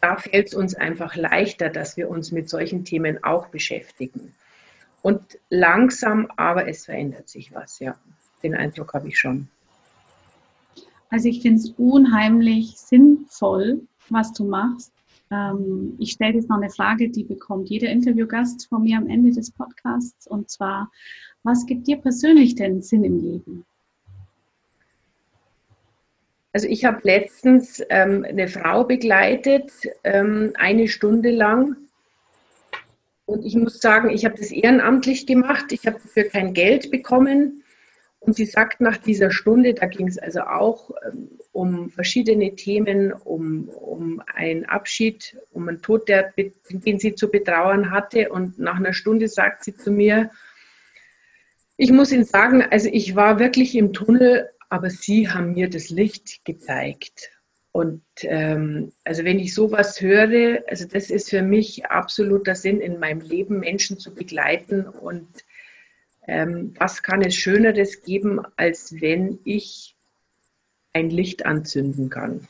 Da 0.00 0.16
fällt 0.16 0.48
es 0.48 0.54
uns 0.54 0.74
einfach 0.74 1.16
leichter, 1.16 1.68
dass 1.68 1.96
wir 1.96 2.08
uns 2.08 2.32
mit 2.32 2.48
solchen 2.48 2.84
Themen 2.84 3.22
auch 3.22 3.48
beschäftigen. 3.48 4.32
Und 5.02 5.38
langsam, 5.50 6.30
aber 6.36 6.68
es 6.68 6.86
verändert 6.86 7.28
sich 7.28 7.52
was, 7.52 7.80
ja. 7.80 7.96
Den 8.42 8.54
Eindruck 8.54 8.94
habe 8.94 9.08
ich 9.08 9.18
schon. 9.18 9.48
Also 11.12 11.28
ich 11.28 11.42
finde 11.42 11.60
es 11.60 11.74
unheimlich 11.76 12.78
sinnvoll, 12.78 13.82
was 14.08 14.32
du 14.32 14.44
machst. 14.46 14.94
Ähm, 15.30 15.94
ich 15.98 16.12
stelle 16.12 16.36
jetzt 16.36 16.48
noch 16.48 16.56
eine 16.56 16.70
Frage, 16.70 17.10
die 17.10 17.22
bekommt 17.22 17.68
jeder 17.68 17.90
Interviewgast 17.90 18.66
von 18.66 18.82
mir 18.82 18.96
am 18.96 19.06
Ende 19.06 19.30
des 19.30 19.50
Podcasts. 19.50 20.26
Und 20.26 20.50
zwar, 20.50 20.90
was 21.42 21.66
gibt 21.66 21.86
dir 21.86 21.98
persönlich 21.98 22.54
denn 22.54 22.80
Sinn 22.80 23.04
im 23.04 23.20
Leben? 23.20 23.66
Also 26.54 26.66
ich 26.66 26.86
habe 26.86 27.00
letztens 27.02 27.82
ähm, 27.90 28.24
eine 28.26 28.48
Frau 28.48 28.84
begleitet, 28.84 29.70
ähm, 30.04 30.52
eine 30.54 30.88
Stunde 30.88 31.30
lang. 31.30 31.76
Und 33.26 33.44
ich 33.44 33.54
muss 33.54 33.80
sagen, 33.80 34.08
ich 34.08 34.24
habe 34.24 34.36
das 34.38 34.50
ehrenamtlich 34.50 35.26
gemacht. 35.26 35.72
Ich 35.72 35.86
habe 35.86 36.00
dafür 36.02 36.24
kein 36.24 36.54
Geld 36.54 36.90
bekommen. 36.90 37.61
Und 38.24 38.36
sie 38.36 38.46
sagt 38.46 38.80
nach 38.80 38.98
dieser 38.98 39.32
Stunde, 39.32 39.74
da 39.74 39.86
ging 39.86 40.06
es 40.06 40.16
also 40.16 40.42
auch 40.42 40.90
ähm, 41.04 41.28
um 41.50 41.90
verschiedene 41.90 42.54
Themen, 42.54 43.12
um, 43.12 43.68
um 43.68 44.22
einen 44.34 44.64
Abschied, 44.64 45.36
um 45.50 45.68
einen 45.68 45.82
Tod, 45.82 46.08
der, 46.08 46.32
den 46.68 46.98
sie 46.98 47.14
zu 47.16 47.30
betrauern 47.30 47.90
hatte. 47.90 48.30
Und 48.30 48.58
nach 48.60 48.76
einer 48.76 48.92
Stunde 48.92 49.26
sagt 49.28 49.64
sie 49.64 49.74
zu 49.74 49.90
mir, 49.90 50.30
ich 51.76 51.90
muss 51.90 52.12
Ihnen 52.12 52.24
sagen, 52.24 52.62
also 52.62 52.88
ich 52.92 53.16
war 53.16 53.40
wirklich 53.40 53.74
im 53.74 53.92
Tunnel, 53.92 54.48
aber 54.68 54.88
Sie 54.88 55.28
haben 55.28 55.52
mir 55.52 55.68
das 55.68 55.90
Licht 55.90 56.44
gezeigt. 56.44 57.30
Und 57.72 58.02
ähm, 58.22 58.92
also 59.02 59.24
wenn 59.24 59.40
ich 59.40 59.52
sowas 59.52 60.00
höre, 60.00 60.62
also 60.68 60.86
das 60.86 61.10
ist 61.10 61.30
für 61.30 61.42
mich 61.42 61.86
absoluter 61.86 62.54
Sinn 62.54 62.80
in 62.80 63.00
meinem 63.00 63.20
Leben, 63.20 63.60
Menschen 63.60 63.98
zu 63.98 64.14
begleiten 64.14 64.86
und 64.86 65.26
ähm, 66.26 66.74
was 66.78 67.02
kann 67.02 67.22
es 67.22 67.34
Schöneres 67.34 68.02
geben, 68.02 68.40
als 68.56 69.00
wenn 69.00 69.38
ich 69.44 69.96
ein 70.92 71.10
Licht 71.10 71.46
anzünden 71.46 72.10
kann? 72.10 72.46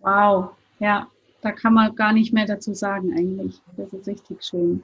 Wow, 0.00 0.50
ja, 0.78 1.08
da 1.40 1.52
kann 1.52 1.74
man 1.74 1.94
gar 1.94 2.12
nicht 2.12 2.32
mehr 2.32 2.46
dazu 2.46 2.74
sagen 2.74 3.12
eigentlich. 3.12 3.60
Das 3.76 3.92
ist 3.92 4.06
richtig 4.06 4.42
schön. 4.44 4.82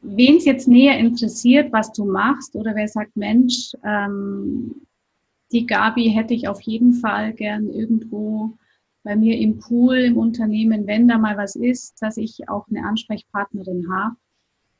Wen 0.00 0.36
es 0.36 0.44
jetzt 0.44 0.66
näher 0.66 0.98
interessiert, 0.98 1.72
was 1.72 1.92
du 1.92 2.04
machst, 2.04 2.56
oder 2.56 2.74
wer 2.74 2.88
sagt, 2.88 3.16
Mensch, 3.16 3.72
ähm, 3.84 4.86
die 5.52 5.66
Gabi 5.66 6.10
hätte 6.10 6.34
ich 6.34 6.48
auf 6.48 6.60
jeden 6.62 6.94
Fall 6.94 7.32
gern 7.34 7.68
irgendwo 7.68 8.56
bei 9.04 9.14
mir 9.14 9.38
im 9.38 9.58
Pool, 9.58 9.98
im 9.98 10.16
Unternehmen, 10.16 10.86
wenn 10.86 11.06
da 11.06 11.18
mal 11.18 11.36
was 11.36 11.54
ist, 11.54 12.00
dass 12.00 12.16
ich 12.16 12.48
auch 12.48 12.66
eine 12.68 12.84
Ansprechpartnerin 12.84 13.92
habe 13.92 14.16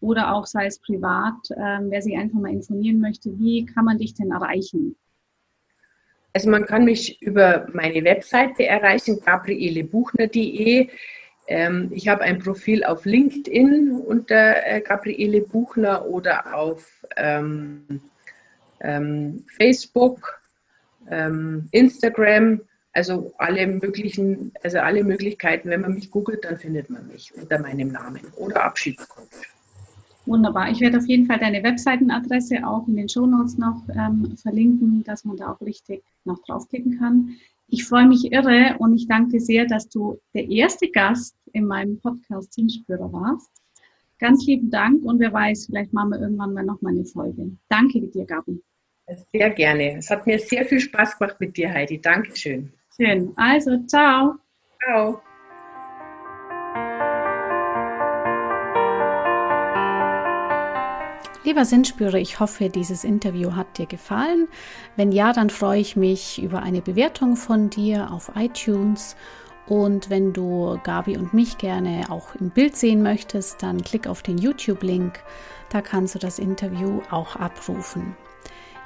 oder 0.03 0.35
auch 0.35 0.47
sei 0.47 0.67
es 0.67 0.79
privat, 0.79 1.51
ähm, 1.57 1.87
wer 1.91 2.03
sich 2.03 2.17
einfach 2.17 2.39
mal 2.39 2.53
informieren 2.53 3.01
möchte, 3.01 3.39
wie 3.39 3.65
kann 3.65 3.85
man 3.85 3.99
dich 3.99 4.15
denn 4.15 4.33
erreichen? 4.33 4.97
Also 6.35 6.51
man 6.51 6.65
kann 6.65 6.85
mich 6.85 7.21
über 7.21 7.67
meine 7.73 8.05
Webseite 8.05 8.67
erreichen, 8.67 9.21
gabrielebuchner.de. 9.21 10.89
Ähm, 11.47 11.91
ich 11.93 12.09
habe 12.09 12.23
ein 12.23 12.39
Profil 12.39 12.85
auf 12.85 13.05
LinkedIn 13.05 13.93
unter 13.93 14.67
äh, 14.67 14.81
Gabriele 14.81 15.43
Buchner 15.43 16.07
oder 16.07 16.55
auf 16.55 17.05
ähm, 17.17 18.01
ähm, 18.81 19.45
Facebook, 19.57 20.41
ähm, 21.11 21.69
Instagram. 21.71 22.63
Also 22.95 23.33
alle 23.39 23.67
möglichen, 23.67 24.53
also 24.63 24.79
alle 24.79 25.05
Möglichkeiten, 25.05 25.71
wenn 25.71 25.81
man 25.81 25.95
mich 25.95 26.11
googelt, 26.11 26.45
dann 26.45 26.59
findet 26.59 26.91
man 26.91 27.07
mich 27.09 27.33
unter 27.35 27.59
meinem 27.59 27.89
Namen 27.89 28.21
oder 28.37 28.65
Abschiedscoach. 28.65 29.52
Wunderbar. 30.25 30.71
Ich 30.71 30.81
werde 30.81 30.99
auf 30.99 31.07
jeden 31.07 31.27
Fall 31.27 31.39
deine 31.39 31.63
Webseitenadresse 31.63 32.67
auch 32.67 32.87
in 32.87 32.97
den 32.97 33.09
Shownotes 33.09 33.59
noch 33.59 33.83
ähm, 33.89 34.37
verlinken, 34.37 35.03
dass 35.05 35.25
man 35.25 35.37
da 35.37 35.53
auch 35.53 35.61
richtig 35.61 36.03
noch 36.25 36.39
draufklicken 36.45 36.99
kann. 36.99 37.37
Ich 37.69 37.85
freue 37.85 38.07
mich 38.07 38.31
irre 38.31 38.77
und 38.79 38.95
ich 38.95 39.09
danke 39.09 39.33
dir 39.33 39.41
sehr, 39.41 39.67
dass 39.67 39.89
du 39.89 40.21
der 40.35 40.49
erste 40.49 40.89
Gast 40.91 41.37
in 41.53 41.67
meinem 41.67 41.99
Podcast 41.99 42.53
Sinnspürer 42.53 43.13
warst. 43.13 43.51
Ganz 44.19 44.47
lieben 44.47 44.71
Dank 44.71 45.03
und 45.03 45.19
wer 45.19 45.33
weiß, 45.33 45.67
vielleicht 45.67 45.93
machen 45.93 46.11
wir 46.11 46.21
irgendwann 46.21 46.53
mal 46.53 46.65
noch 46.65 46.81
mal 46.83 46.91
eine 46.91 47.05
Folge. 47.05 47.51
Danke 47.69 48.01
dir, 48.03 48.25
Gabi. 48.25 48.63
Sehr 49.33 49.51
gerne. 49.51 49.97
Es 49.99 50.11
hat 50.11 50.27
mir 50.27 50.39
sehr 50.39 50.65
viel 50.65 50.81
Spaß 50.81 51.19
gemacht 51.19 51.37
mit 51.41 51.57
dir, 51.57 51.73
Heidi. 51.73 52.01
Dankeschön. 52.01 52.73
Schön. 52.97 53.33
Also, 53.37 53.79
ciao. 53.87 54.37
Ciao. 54.85 55.23
Lieber 61.53 61.67
Sinnspürer, 61.67 62.15
ich 62.15 62.41
hoffe, 62.41 62.71
dieses 62.71 63.05
Interview 63.05 63.55
hat 63.55 63.77
dir 63.77 63.85
gefallen. 63.85 64.49
Wenn 64.97 65.13
ja, 65.13 65.35
dann 65.35 65.51
freue 65.51 65.81
ich 65.81 65.97
mich 65.97 66.43
über 66.43 66.63
eine 66.63 66.81
Bewertung 66.81 67.37
von 67.37 67.69
dir 67.69 68.11
auf 68.11 68.33
iTunes. 68.37 69.17
Und 69.67 70.09
wenn 70.09 70.33
du 70.33 70.81
Gabi 70.83 71.19
und 71.19 71.35
mich 71.35 71.59
gerne 71.59 72.07
auch 72.09 72.35
im 72.37 72.49
Bild 72.49 72.75
sehen 72.75 73.03
möchtest, 73.03 73.63
dann 73.63 73.83
klick 73.83 74.07
auf 74.07 74.23
den 74.23 74.39
YouTube-Link. 74.39 75.23
Da 75.69 75.83
kannst 75.83 76.15
du 76.15 76.19
das 76.19 76.39
Interview 76.39 77.03
auch 77.11 77.37
abrufen. 77.37 78.17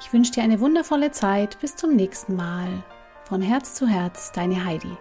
Ich 0.01 0.11
wünsche 0.11 0.33
dir 0.33 0.43
eine 0.43 0.59
wundervolle 0.59 1.11
Zeit. 1.11 1.57
Bis 1.61 1.77
zum 1.77 1.95
nächsten 1.95 2.35
Mal. 2.35 2.83
Von 3.23 3.41
Herz 3.41 3.75
zu 3.75 3.87
Herz, 3.87 4.33
deine 4.33 4.65
Heidi. 4.65 4.91